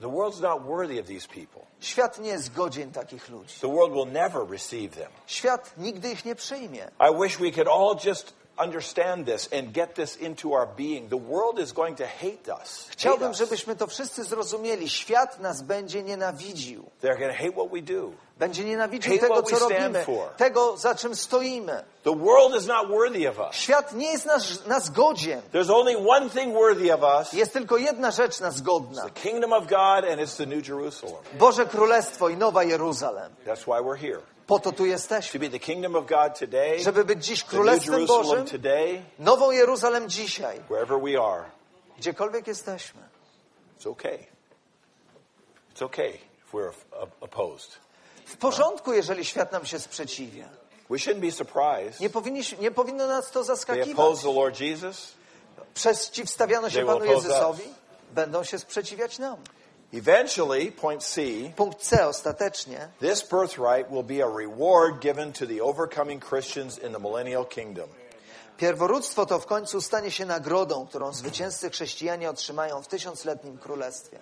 The 0.00 0.08
world's 0.08 0.40
not 0.40 0.62
worthy 0.66 1.00
of 1.00 1.06
these 1.06 1.28
people. 1.28 1.62
Świat 1.80 2.18
nie 2.18 2.30
jest 2.30 2.52
godzien 2.54 2.92
takich 2.92 3.28
ludzi. 3.28 3.54
The 3.60 3.68
world 3.68 3.92
will 3.92 4.06
never 4.12 4.50
receive 4.50 4.96
them. 4.96 5.10
Świat 5.26 5.72
nigdy 5.78 6.10
ich 6.12 6.24
nie 6.24 6.34
przyjmie. 6.34 6.90
I 7.00 7.22
wish 7.22 7.38
we 7.38 7.50
could 7.52 7.68
all 7.68 7.96
just 8.04 8.32
understand 8.58 9.26
this 9.26 9.48
and 9.52 9.72
get 9.72 9.94
this 9.94 10.16
into 10.16 10.52
our 10.52 10.66
being. 10.76 11.08
The 11.08 11.16
world 11.16 11.58
is 11.58 11.72
going 11.72 11.96
to 11.96 12.06
hate 12.06 12.48
us. 12.48 12.88
Chciałbym, 12.90 13.34
żebyśmy 13.34 13.76
to 13.76 13.86
wszyscy 13.86 14.24
zrozumieli. 14.24 14.90
Świat 14.90 15.40
nas 15.40 15.62
będzie 15.62 16.02
nienawidził. 16.02 16.84
They're 17.02 17.18
going 17.18 17.36
to 17.36 17.44
hate 17.44 17.52
what 17.52 17.70
we 17.70 17.82
do. 17.82 18.12
Będzie 18.42 18.64
nienawidził 18.64 19.18
tego, 19.18 19.42
co 19.42 19.58
robimy, 19.58 20.04
tego, 20.36 20.76
za 20.76 20.94
czym 20.94 21.16
stoimy. 21.16 21.84
The 22.04 22.16
world 22.18 22.56
is 22.56 22.66
not 22.66 22.88
worthy 22.88 23.28
of 23.30 23.38
us. 23.38 23.56
Świat 23.56 23.92
nie 23.94 24.12
jest 24.12 24.26
nas, 24.26 24.66
nas 24.66 24.90
godzien. 24.90 25.42
There's 25.52 25.70
only 25.74 25.96
one 26.08 26.30
thing 26.30 26.54
worthy 26.54 26.94
of 26.94 27.00
us 27.02 27.32
Jest 27.32 27.52
tylko 27.52 27.76
jedna 27.76 28.10
rzecz 28.10 28.40
nas 28.40 28.60
godna. 28.60 29.02
the 29.04 29.10
kingdom 29.10 29.52
of 29.52 29.66
God, 29.66 30.04
and 30.10 30.20
it's 30.20 30.36
the 30.36 30.46
New 30.46 30.68
Jerusalem. 30.68 31.16
Boże 31.32 31.66
Królestwo 31.66 32.28
i 32.28 32.36
Nowa 32.36 32.62
Jeruzalem. 32.64 33.32
That's 33.46 33.64
why 33.66 33.80
we're 33.80 33.98
here. 33.98 34.20
Po 34.46 34.58
to 34.58 34.70
tu 34.72 34.76
To 34.78 34.84
jesteśmy. 34.84 35.40
be 35.40 35.48
the 35.48 35.58
kingdom 35.58 35.96
of 35.96 36.06
God 36.06 36.38
today, 36.38 36.78
Żeby 36.80 37.04
być 37.04 37.24
dziś 37.26 37.44
Królestwem 37.44 38.06
Bożym, 38.06 38.46
today, 38.46 39.02
Nową 39.18 39.50
Jeruzalem 39.50 40.08
dzisiaj. 40.08 40.60
wherever 40.70 41.00
we 41.00 41.22
are. 41.22 41.44
Gdziekolwiek 41.98 42.46
jesteśmy. 42.46 43.00
It's 43.80 43.90
okay. 43.90 44.18
It's 45.74 45.82
okay 45.84 46.08
if 46.10 46.52
we're 46.52 46.72
op- 47.02 47.10
opposed. 47.20 47.81
W 48.32 48.36
porządku, 48.36 48.92
jeżeli 48.92 49.24
świat 49.24 49.52
nam 49.52 49.66
się 49.66 49.78
sprzeciwia. 49.78 50.44
We 50.90 50.96
shouldn't 50.98 51.20
be 51.20 51.30
surprised. 51.32 52.00
Nie, 52.00 52.10
powinniśmy, 52.10 52.58
nie 52.58 52.70
powinno 52.70 53.06
nas 53.06 53.26
to 53.30 53.32
They 53.40 53.44
zaskakiwać. 53.44 53.90
oppose 53.92 54.22
the 54.22 54.32
Lord 54.32 54.60
Jesus. 54.60 55.12
Przeciwstawiano 55.74 56.70
się 56.70 56.76
They 56.76 56.84
will 56.84 56.94
Panu 56.98 57.10
oppose 57.10 57.28
Jezusowi, 57.28 57.62
us. 57.62 57.70
będą 58.12 58.44
się 58.44 58.58
sprzeciwiać 58.58 59.18
nam. 59.18 59.36
Eventually, 59.94 60.72
point 60.72 61.04
C, 61.04 61.20
Punkt 61.56 61.80
C 61.82 62.06
ostatecznie. 62.06 62.88
this 63.00 63.22
birthright 63.22 63.90
will 63.90 64.02
be 64.04 64.24
a 64.24 64.28
reward 64.38 65.00
given 65.00 65.32
to 65.32 65.46
the 65.46 65.62
overcoming 65.62 66.24
Christians 66.28 66.78
in 66.78 66.92
the 66.92 66.98
millennial 67.00 67.46
kingdom. 67.46 67.88
Pierworództwo 68.56 69.26
to 69.26 69.38
w 69.38 69.46
końcu 69.46 69.80
stanie 69.80 70.10
się 70.10 70.26
nagrodą, 70.26 70.86
którą 70.86 71.12
zwycięzcy 71.12 71.70
chrześcijanie 71.70 72.30
otrzymają 72.30 72.82
w 72.82 72.88
tysiącletnim 72.88 73.58
królestwie. 73.58 74.18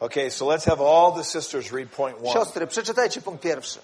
Okay, 0.00 0.30
so 0.30 0.46
let's 0.46 0.64
have 0.64 0.80
all 0.80 1.12
the 1.12 1.24
sisters 1.24 1.72
read 1.72 1.90
point 1.90 2.20
one. 2.20 2.32
Siostry, 2.32 2.66
przeczytajcie 2.66 3.22
punkt 3.22 3.42
pierwszy. 3.42 3.78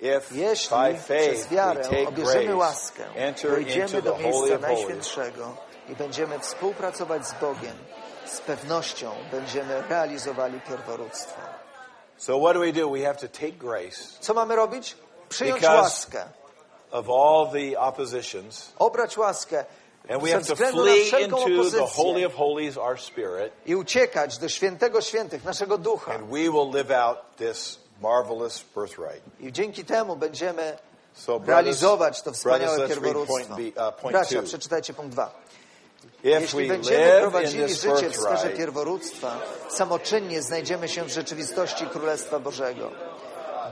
If 0.00 0.32
Jeśli 0.32 0.76
by 0.76 0.94
przez 0.94 1.06
faith 1.06 1.48
we 1.48 1.56
wiarę 1.56 1.82
take 1.82 2.08
obierzemy 2.08 2.56
łaskę, 2.56 3.04
into 3.76 4.02
do 4.02 4.18
miejsca. 4.18 4.58
Najświętszego 4.58 5.56
i 5.88 5.96
będziemy 5.96 6.38
współpracować 6.38 7.26
z 7.26 7.34
Bogiem, 7.34 7.76
z 8.26 8.40
pewnością 8.40 9.12
będziemy 9.30 9.82
realizowali 9.88 10.60
pierworództwo. 10.60 11.40
So 12.16 12.38
what 12.40 12.54
do 12.54 12.60
we 12.60 12.72
do? 12.72 12.90
We 12.90 13.00
have 13.00 13.14
to 13.14 13.28
take 13.28 13.52
grace 13.52 14.00
Co 14.20 14.34
mamy 14.34 14.56
robić? 14.56 14.96
Przyjąć 15.28 15.62
Because- 15.62 15.82
łaskę, 15.82 16.24
of 16.90 17.06
all 17.08 17.48
the 17.52 17.80
oppositions, 17.80 18.72
obrać 18.78 19.18
łaskę 19.18 19.64
and 20.08 20.22
we 20.22 20.30
have 20.30 20.46
to 20.46 20.56
flee 20.56 21.10
into 21.22 21.70
the 21.70 21.86
Holy 21.86 22.24
of 22.24 22.34
Holies, 22.34 22.76
our 22.76 23.00
spirit, 23.00 23.52
i 23.66 23.74
uciekać 23.74 24.38
do 24.38 24.48
świętego 24.48 25.00
świętych, 25.00 25.44
naszego 25.44 25.78
ducha. 25.78 26.14
and 26.14 26.24
we 26.30 26.50
will 26.50 26.70
live 26.70 26.90
out 26.90 27.36
this 27.36 27.78
marvelous 28.02 28.64
birthright. 28.74 29.22
I 29.40 29.52
dzięki 29.52 29.84
temu 29.84 30.16
będziemy 30.16 30.78
So 31.14 31.40
realizować 31.46 32.22
to 32.22 32.32
wspaniałe 32.32 32.88
pierworództwo. 32.88 33.54
Uh, 34.04 34.10
Bracia, 34.10 34.42
przeczytajcie 34.42 34.94
punkt 34.94 35.12
2. 35.12 35.30
If 36.24 36.40
Jeśli 36.40 36.68
będziemy 36.68 37.20
prowadzili 37.20 37.74
życie 37.74 38.10
w 38.10 38.16
sferze 38.16 38.50
pierworództwa, 38.50 39.40
samoczynnie 39.68 40.42
znajdziemy 40.42 40.88
się 40.88 41.04
w 41.04 41.08
rzeczywistości 41.08 41.86
Królestwa 41.86 42.38
Bożego. 42.38 42.90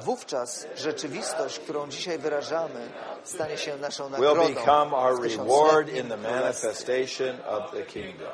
Wówczas 0.03 0.67
rzeczywistość, 0.77 1.59
którą 1.59 1.89
dzisiaj 1.89 2.19
wyrażamy, 2.19 2.89
stanie 3.25 3.59
się 3.59 3.77
naszą 3.77 4.05
will 4.05 4.13
nagrodą 4.13 4.55
become 4.55 4.97
our 4.97 5.23
reward 5.23 5.89
in 5.89 6.09
the 6.09 6.17
manifestation 6.17 7.41
of 7.47 7.71
the 7.71 7.83
kingdom. 7.83 8.31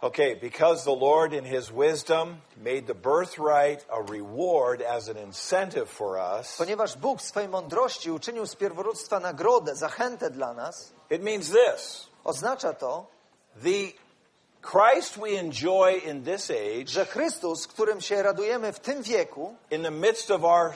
Okay, 0.00 0.36
because 0.36 0.84
the 0.84 0.94
Lord 0.94 1.32
in 1.32 1.44
his 1.44 1.70
wisdom 1.70 2.42
made 2.56 2.86
the 2.86 2.94
birthright 2.94 3.86
a 3.88 4.02
reward 4.02 4.82
as 4.82 5.08
an 5.08 5.16
incentive 5.16 5.88
for 5.88 6.18
us, 6.18 6.56
Ponieważ 6.58 6.96
Bóg 6.96 7.18
w 7.20 7.22
swojej 7.22 7.48
mądrości 7.48 8.10
uczynił 8.10 8.46
z 8.46 8.56
pierworództwa 8.56 9.20
nagrodę, 9.20 9.76
zachętę 9.76 10.30
dla 10.30 10.54
nas, 10.54 10.92
it 11.10 11.22
means 11.22 11.50
this. 11.50 12.06
oznacza 12.24 12.72
to, 12.72 13.06
The 13.62 13.92
Christ 14.72 15.16
we 15.18 15.38
enjoy 15.40 15.92
in 16.06 16.24
this 16.24 16.50
age, 16.50 16.86
że 16.88 17.06
Chrystus, 17.06 17.66
którym 17.66 18.00
się 18.00 18.22
radujemy 18.22 18.72
w 18.72 18.80
tym 18.80 19.02
wieku, 19.02 19.54
in 19.70 19.82
the 19.82 19.90
midst 19.90 20.30
of 20.30 20.44
our 20.44 20.72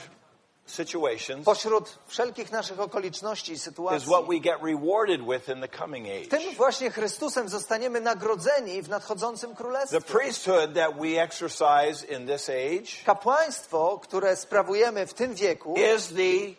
situations, 0.65 1.45
pośród 1.45 1.99
wszelkich 2.07 2.51
naszych 2.51 2.79
okoliczności 2.79 3.51
i 3.51 3.55
is 3.55 3.61
sytuacji, 3.63 4.07
what 4.07 4.25
we 4.27 4.39
get 4.39 4.55
rewarded 4.63 5.21
with 5.21 5.49
in 5.49 5.61
the 5.61 5.67
coming 5.77 6.07
age. 6.07 6.27
tym 6.27 6.55
właśnie 6.55 6.91
Chrystusem 6.91 7.49
zostaniemy 7.49 8.01
nagrodzeni 8.01 8.81
w 8.81 8.89
nadchodzącym 8.89 9.49
The 9.49 9.55
królestwie. 9.57 10.01
priesthood 10.01 10.73
that 10.73 10.93
we 11.01 11.21
exercise 11.23 12.05
in 12.15 12.27
this 12.27 12.49
age 12.49 13.03
Kapłaństwo, 13.05 13.99
które 14.03 14.35
sprawujemy 14.35 15.07
w 15.07 15.13
tym 15.13 15.35
wieku, 15.35 15.75
is 15.95 16.07
the 16.07 16.53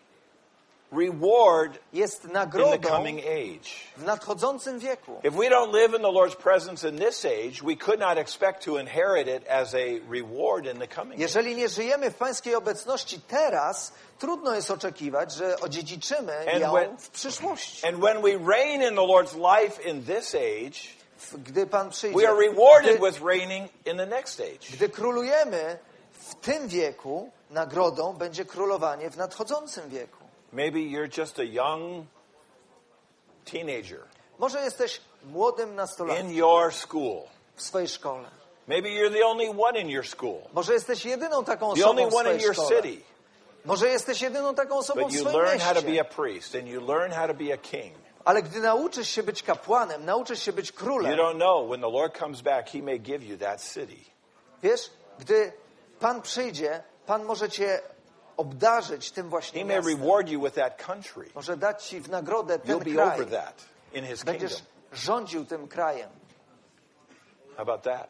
reward 0.93 1.79
jest 1.93 2.25
in 2.25 2.31
the 2.31 2.35
nagrodą 2.35 2.89
coming 2.89 3.19
age. 3.27 3.71
w 3.97 4.05
nadchodzącym 4.05 4.79
wieku. 4.79 5.21
If 5.25 5.31
we 5.37 5.49
don't 5.51 5.73
live 5.73 5.95
in 5.95 6.03
the 6.03 6.09
Lord's 6.13 6.37
presence 6.37 6.89
in 6.89 6.99
this 6.99 7.25
age, 7.25 7.63
we 7.63 7.77
could 7.77 8.01
not 8.01 8.19
expect 8.19 8.65
to 8.65 8.79
inherit 8.79 9.29
it 9.29 9.49
as 9.49 9.75
a 9.75 10.01
reward 10.11 10.67
in 10.67 10.79
the 10.79 10.89
coming. 10.89 11.21
Jeżeli 11.21 11.57
nie 11.57 11.69
żyjemy 11.69 12.11
w 12.11 12.15
Pańskiej 12.15 12.55
obecności 12.55 13.21
teraz, 13.21 13.93
trudno 14.19 14.55
jest 14.55 14.71
oczekiwać, 14.71 15.33
że 15.35 15.61
odziedziczymy 15.61 16.39
And 16.53 16.61
ją 16.61 16.73
when- 16.73 16.97
w 16.99 17.11
przyszłości. 17.11 17.87
And 17.87 17.99
when 17.99 18.23
we 18.23 18.53
reign 18.55 18.83
in 18.83 18.95
the 18.97 19.03
Lord's 19.07 19.35
life 19.61 19.83
in 19.91 20.05
this 20.05 20.35
age, 20.35 21.01
Gdy 21.45 21.67
Pan 21.67 21.87
we 21.87 21.91
przyjdzie, 21.93 22.29
are 22.29 22.37
rewarded 22.49 22.99
gdy, 22.99 23.11
with 23.11 23.23
reigning 23.25 23.69
in 23.87 23.97
the 23.97 24.07
next 24.07 24.41
age. 24.41 24.67
gdy 24.73 24.89
królujemy 24.89 25.79
w 26.13 26.35
tym 26.35 26.69
wieku, 26.69 27.31
nagrodą 27.51 28.13
będzie 28.13 28.45
królowanie 28.45 29.11
w 29.11 29.17
nadchodzącym 29.17 29.89
wieku. 29.89 30.20
Maybe 30.53 30.79
you're 30.79 31.19
just 31.21 31.39
a 31.39 31.43
young 31.45 32.07
teenager 33.45 34.01
Może 34.39 34.61
jesteś 34.61 35.01
młodym 35.25 35.75
nastolatkiem 35.75 36.27
in 36.31 36.37
your 36.37 36.75
school. 36.75 37.23
w 37.57 37.63
swojej 37.63 37.89
szkole. 37.89 38.25
Maybe 38.69 38.89
you're 38.89 39.13
the 39.13 39.27
only 39.27 39.51
one 39.65 39.79
in 39.81 39.89
your 39.91 40.07
school, 40.07 40.39
Może 40.53 40.73
jesteś 40.73 41.05
jedyną 41.05 41.45
taką 41.45 41.75
the 41.75 41.87
only 41.89 42.03
osobą 42.03 42.11
w 42.11 42.15
one 42.21 42.35
in 42.35 42.41
your 42.41 42.55
szkole. 42.55 42.83
city. 42.83 43.03
Może 43.65 43.89
jesteś 43.89 44.23
jedyną 44.23 44.55
taką 44.55 44.77
osobą 44.77 45.03
But 45.03 45.11
w 45.11 45.15
you 45.15 45.21
swoim 45.21 45.37
learn 45.43 45.59
how 45.61 45.75
to 45.75 45.83
be 45.83 45.87
mieście. 45.89 46.01
a 46.01 46.05
priest 46.05 46.55
and 46.55 46.69
you 46.69 46.87
learn 46.87 47.13
how 47.13 47.27
to 47.27 47.35
be 47.35 47.53
a 47.55 47.57
king. 47.59 47.95
Ale 48.25 48.43
gdy 48.43 48.61
nauczysz 48.61 49.09
się 49.11 49.23
być 49.23 49.43
kapłanem, 49.43 50.05
nauczysz 50.05 50.43
się 50.43 50.53
być 50.53 50.71
You 50.71 50.77
królem, 50.77 51.17
don't 51.19 51.35
know 51.37 51.69
when 51.71 51.81
the 51.81 51.91
Lord 51.91 52.19
comes 52.19 52.41
back, 52.41 52.69
He 52.71 52.79
may 52.83 53.01
give 53.01 53.23
you 53.23 53.39
that 53.39 53.63
city. 53.75 53.97
wiesz, 54.63 54.91
gdy 55.19 55.53
Pan 56.01 56.23
przyjdzie, 56.23 56.83
Pan 57.07 57.25
może 57.25 57.49
cię 57.51 57.81
obdarzyć 58.41 59.11
tym 59.11 59.29
właśnie 59.29 59.61
He 59.61 59.65
may 59.67 59.77
miastem. 59.77 59.99
reward 60.01 60.29
you 60.29 60.41
with 60.43 60.55
that 60.55 60.83
country. 60.87 61.31
Może 61.35 61.57
dać 61.57 61.85
ci 61.87 62.01
w 62.01 62.09
nagrodę 62.09 62.59
You'll 62.59 62.67
ten 62.67 62.79
be 62.79 62.91
kraj. 62.93 63.15
over 63.21 63.27
that 63.31 63.55
in 63.93 64.05
His 64.07 64.25
Będziesz 64.25 64.53
kingdom. 64.55 64.73
rządził 64.93 65.45
tym 65.45 65.69
krajem. 65.69 66.11
How 67.57 67.63
about 67.63 67.83
that? 67.83 68.09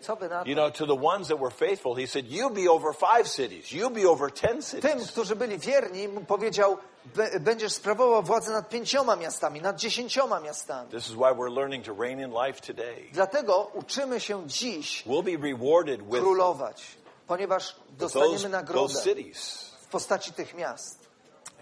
Co 0.00 0.16
by 0.16 0.28
na 0.28 0.42
to? 0.44 0.48
You 0.48 0.54
know, 0.54 0.70
to 0.72 0.86
the 0.86 0.94
ones 1.06 1.28
that 1.28 1.38
were 1.40 1.50
faithful, 1.50 1.94
He 1.96 2.06
said, 2.06 2.26
You 2.26 2.50
be 2.50 2.70
over 2.70 2.92
five 2.94 3.28
cities. 3.28 3.72
You 3.72 3.90
be 3.90 4.08
over 4.08 4.30
ten 4.32 4.62
Tym, 4.62 4.80
cities. 4.80 5.10
którzy 5.10 5.36
byli 5.36 5.58
wierni, 5.58 6.08
mu 6.08 6.20
powiedział, 6.20 6.78
"Be- 7.16 7.40
będziesz 7.40 7.72
sprawował 7.72 8.22
władzę 8.22 8.52
nad 8.52 8.68
pięcioma 8.68 9.16
miastami, 9.16 9.60
nad 9.62 9.76
dziesięcioma 9.76 10.40
miastami. 10.40 10.90
This 10.90 11.06
is 11.08 11.14
why 11.14 11.32
we're 11.34 11.54
learning 11.54 11.84
to 11.86 11.94
reign 11.94 12.20
in 12.20 12.30
life 12.46 12.60
today. 12.66 13.04
Dlatego 13.12 13.70
uczymy 13.74 14.20
się 14.20 14.46
dziś 14.48 15.04
We'll 15.06 15.22
be 15.24 15.48
rewarded 15.48 16.02
with 16.02 16.20
królować, 16.20 16.84
ponieważ 17.26 17.72
those, 17.74 17.80
dostaniemy 17.98 18.32
those 18.34 18.48
nagrodę 18.48 18.94
cities 19.04 19.67
w 19.88 19.90
postaci 19.90 20.32
tych 20.32 20.54
miast, 20.54 20.98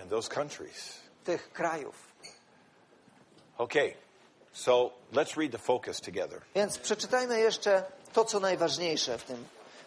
and 0.00 0.10
those 0.10 0.28
countries. 0.28 0.92
tych 1.24 1.52
krajów. 1.52 1.94
Okay, 3.58 3.94
so 4.52 4.90
let's 5.12 5.36
read 5.36 5.52
the 5.52 5.58
focus 5.58 6.00
together. 6.00 6.40
Więc 6.54 6.78
przeczytajmy 6.78 7.40
jeszcze 7.40 7.82
to, 8.12 8.24
co 8.24 8.40
najważniejsze 8.40 9.18
w 9.18 9.22
tym 9.22 9.44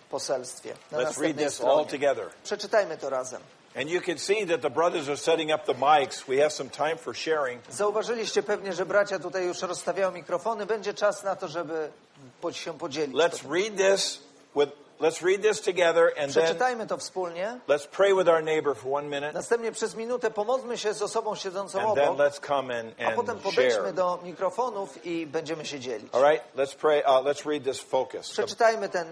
poselstwie. 0.10 0.74
Na 0.92 0.98
Let's 0.98 1.22
read 1.22 1.38
this 1.38 1.62
all 1.62 1.86
stronie. 1.86 1.86
together. 1.86 2.30
Przeczytajmy 2.44 2.98
to 2.98 3.10
razem. 3.10 3.42
And 3.76 3.90
you 3.90 4.02
can 4.02 4.18
see 4.18 4.48
that 4.48 4.62
the 4.62 4.70
brothers 4.70 5.08
are 5.08 5.18
setting 5.18 5.52
up 5.52 5.74
the 5.74 5.74
mics. 5.74 6.24
We 6.28 6.38
have 6.38 6.50
some 6.50 6.70
time 6.70 6.98
for 6.98 7.16
sharing. 7.18 7.62
Zauważyliście 7.70 8.44
pewnie, 8.44 8.74
że 8.74 8.86
bracia 8.86 9.20
tutaj 9.20 9.46
już 9.46 9.62
rozstawiają 9.62 10.12
mikrofony. 10.12 10.66
Będzie 10.66 10.94
czas 10.94 11.24
na 11.24 11.36
to, 11.36 11.48
żeby 11.48 11.92
się 12.52 12.78
podzielić. 12.78 13.16
Let's 13.16 13.52
read 13.52 13.78
this 13.78 14.20
with 14.56 14.72
let's 15.00 15.22
read 15.22 15.42
this 15.42 15.62
together 15.62 16.08
and 16.18 16.34
then 16.34 16.44
Przeczytajmy 16.44 16.88
to 16.88 16.98
wspólnie. 16.98 17.60
let's 17.68 17.88
pray 17.88 18.14
with 18.14 18.28
our 18.30 18.44
neighbor 18.44 18.76
for 18.76 18.92
one 18.94 19.08
minute 19.10 19.34
Następnie 19.34 19.72
przez 19.72 19.96
minutę 19.96 20.32
pomódlmy 20.32 20.78
się 20.78 20.94
z 20.94 21.02
osobą 21.02 21.36
siedzącą 21.36 21.80
and 21.80 21.96
then 21.96 22.08
obok, 22.10 22.18
let's 22.20 22.40
come 22.48 22.80
and, 22.80 22.94
a 23.02 23.12
potem 23.12 23.36
and 23.36 23.44
podejdźmy 23.44 23.82
share. 23.82 23.94
do 23.94 24.20
mikrofonów 24.24 25.06
i 25.06 25.26
będziemy 25.28 25.66
się 25.66 25.80
dzielić. 25.80 26.14
All 26.14 26.22
right, 26.24 26.44
let's 26.56 26.76
pray. 26.76 27.00
Uh, 27.04 27.26
let's 27.26 27.46
read 27.46 27.64
this 27.64 27.80
focus. 27.80 28.28
The, 28.30 28.44
Przeczytajmy 28.44 28.90
ten 28.90 29.08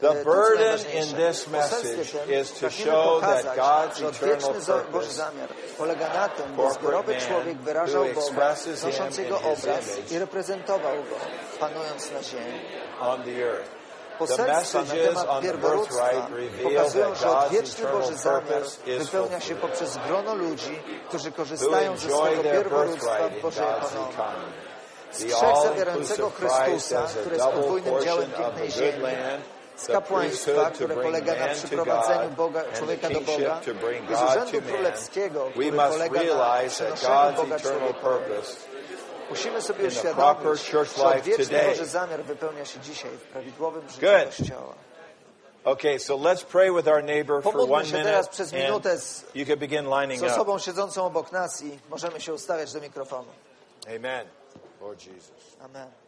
the 0.00 0.10
e, 0.10 0.14
co 0.14 0.24
burden 0.24 0.78
in 0.94 1.16
this 1.16 1.48
message 1.48 2.14
is 2.28 2.52
to 2.52 2.70
show 2.70 3.20
that 3.20 3.56
God's 3.56 4.02
eternal 4.02 4.54
purpose 4.54 5.22
polega 5.78 6.08
na 6.14 6.28
tym, 6.28 6.56
by 6.56 6.70
zbiorowy 6.74 7.12
man 7.12 7.20
człowiek 7.22 7.58
wyrażał 7.58 8.02
who 8.02 8.08
Boga, 8.08 8.20
expresses 8.26 8.80
him 8.80 8.90
nosząc 8.90 9.18
in 9.18 9.24
Jego 9.24 9.38
his 9.38 9.46
obraz 9.46 9.98
image 9.98 10.14
i 10.14 10.18
reprezentował 10.18 10.94
Go, 10.96 11.16
panując 11.60 12.12
na 12.12 12.22
ziemi. 12.22 12.60
on 13.00 13.22
the 13.22 13.42
earth. 13.44 13.83
Poselstwa 14.18 14.82
na 14.82 14.94
temat 14.94 15.40
pierworództwa 15.42 16.28
pokazują, 16.62 17.14
że 17.14 17.38
odwieczny 17.38 17.86
Boży 17.86 18.16
zamiar 18.16 18.62
wypełnia 18.98 19.40
się 19.40 19.54
poprzez 19.54 19.98
grono 20.06 20.34
ludzi, 20.34 20.82
którzy 21.08 21.32
korzystają 21.32 21.96
ze 21.96 22.08
swego 22.08 22.42
their 22.42 22.42
pierworództwa 22.42 23.28
w 23.28 23.42
Bożej 23.42 23.64
ekonomii. 23.64 24.14
Z 25.12 25.18
trzech 25.18 25.56
zawierającego 25.62 26.30
Chrystusa, 26.30 27.02
który 27.20 27.36
jest 27.36 27.48
podwójnym 27.48 27.94
działem 28.04 28.30
pięknej 28.30 28.70
ziemi, 28.70 29.04
z 29.76 29.86
kapłaństwa, 29.86 30.70
które 30.70 30.96
polega 30.96 31.34
na 31.34 31.54
przyprowadzeniu 31.54 32.30
Boga, 32.30 32.64
człowieka 32.76 33.08
do 33.10 33.20
Boga, 33.20 33.60
i 34.12 34.16
z 34.16 34.22
urzędu 34.30 34.68
królewskiego, 34.68 35.46
który 35.50 35.72
polega 35.72 36.20
na 36.20 36.68
przenoszeniu 36.68 37.36
Boga 37.36 37.58
człowiekowi. 37.60 38.24
Musimy 39.30 39.62
sobie 39.62 39.88
uświadomić, 39.88 40.70
church 40.70 40.96
że 40.96 41.04
life 41.04 41.18
odwieczny 41.18 41.44
today. 41.44 41.68
Boży 41.68 41.86
zamiar 41.86 42.24
wypełnia 42.24 42.64
się 42.64 42.80
dzisiaj 42.80 43.10
w 43.10 43.22
prawidłowym 43.22 43.88
życiu 43.88 44.00
Good. 44.00 44.36
Kościoła. 44.36 44.74
Okay, 45.64 45.98
so 45.98 46.14
let's 46.14 46.44
pray 46.44 46.70
with 46.70 46.86
our 46.88 47.02
neighbor 47.02 47.42
for 47.42 47.56
one 47.70 47.84
minute, 47.84 48.14
and 48.14 49.00
z, 49.00 49.24
you 49.34 49.46
can 49.46 49.58
begin 49.58 49.86
lining 49.86 50.20
z 50.20 50.22
up. 50.22 50.32
osobą 50.32 50.58
siedzącą 50.58 51.06
obok 51.06 51.32
nas 51.32 51.62
i 51.62 51.78
możemy 51.90 52.20
się 52.20 52.34
ustawiać 52.34 52.72
do 52.72 52.80
mikrofonu. 52.80 53.28
Amen. 53.96 54.26
Lord 54.80 55.06
Jesus. 55.06 55.56
Amen. 55.60 56.03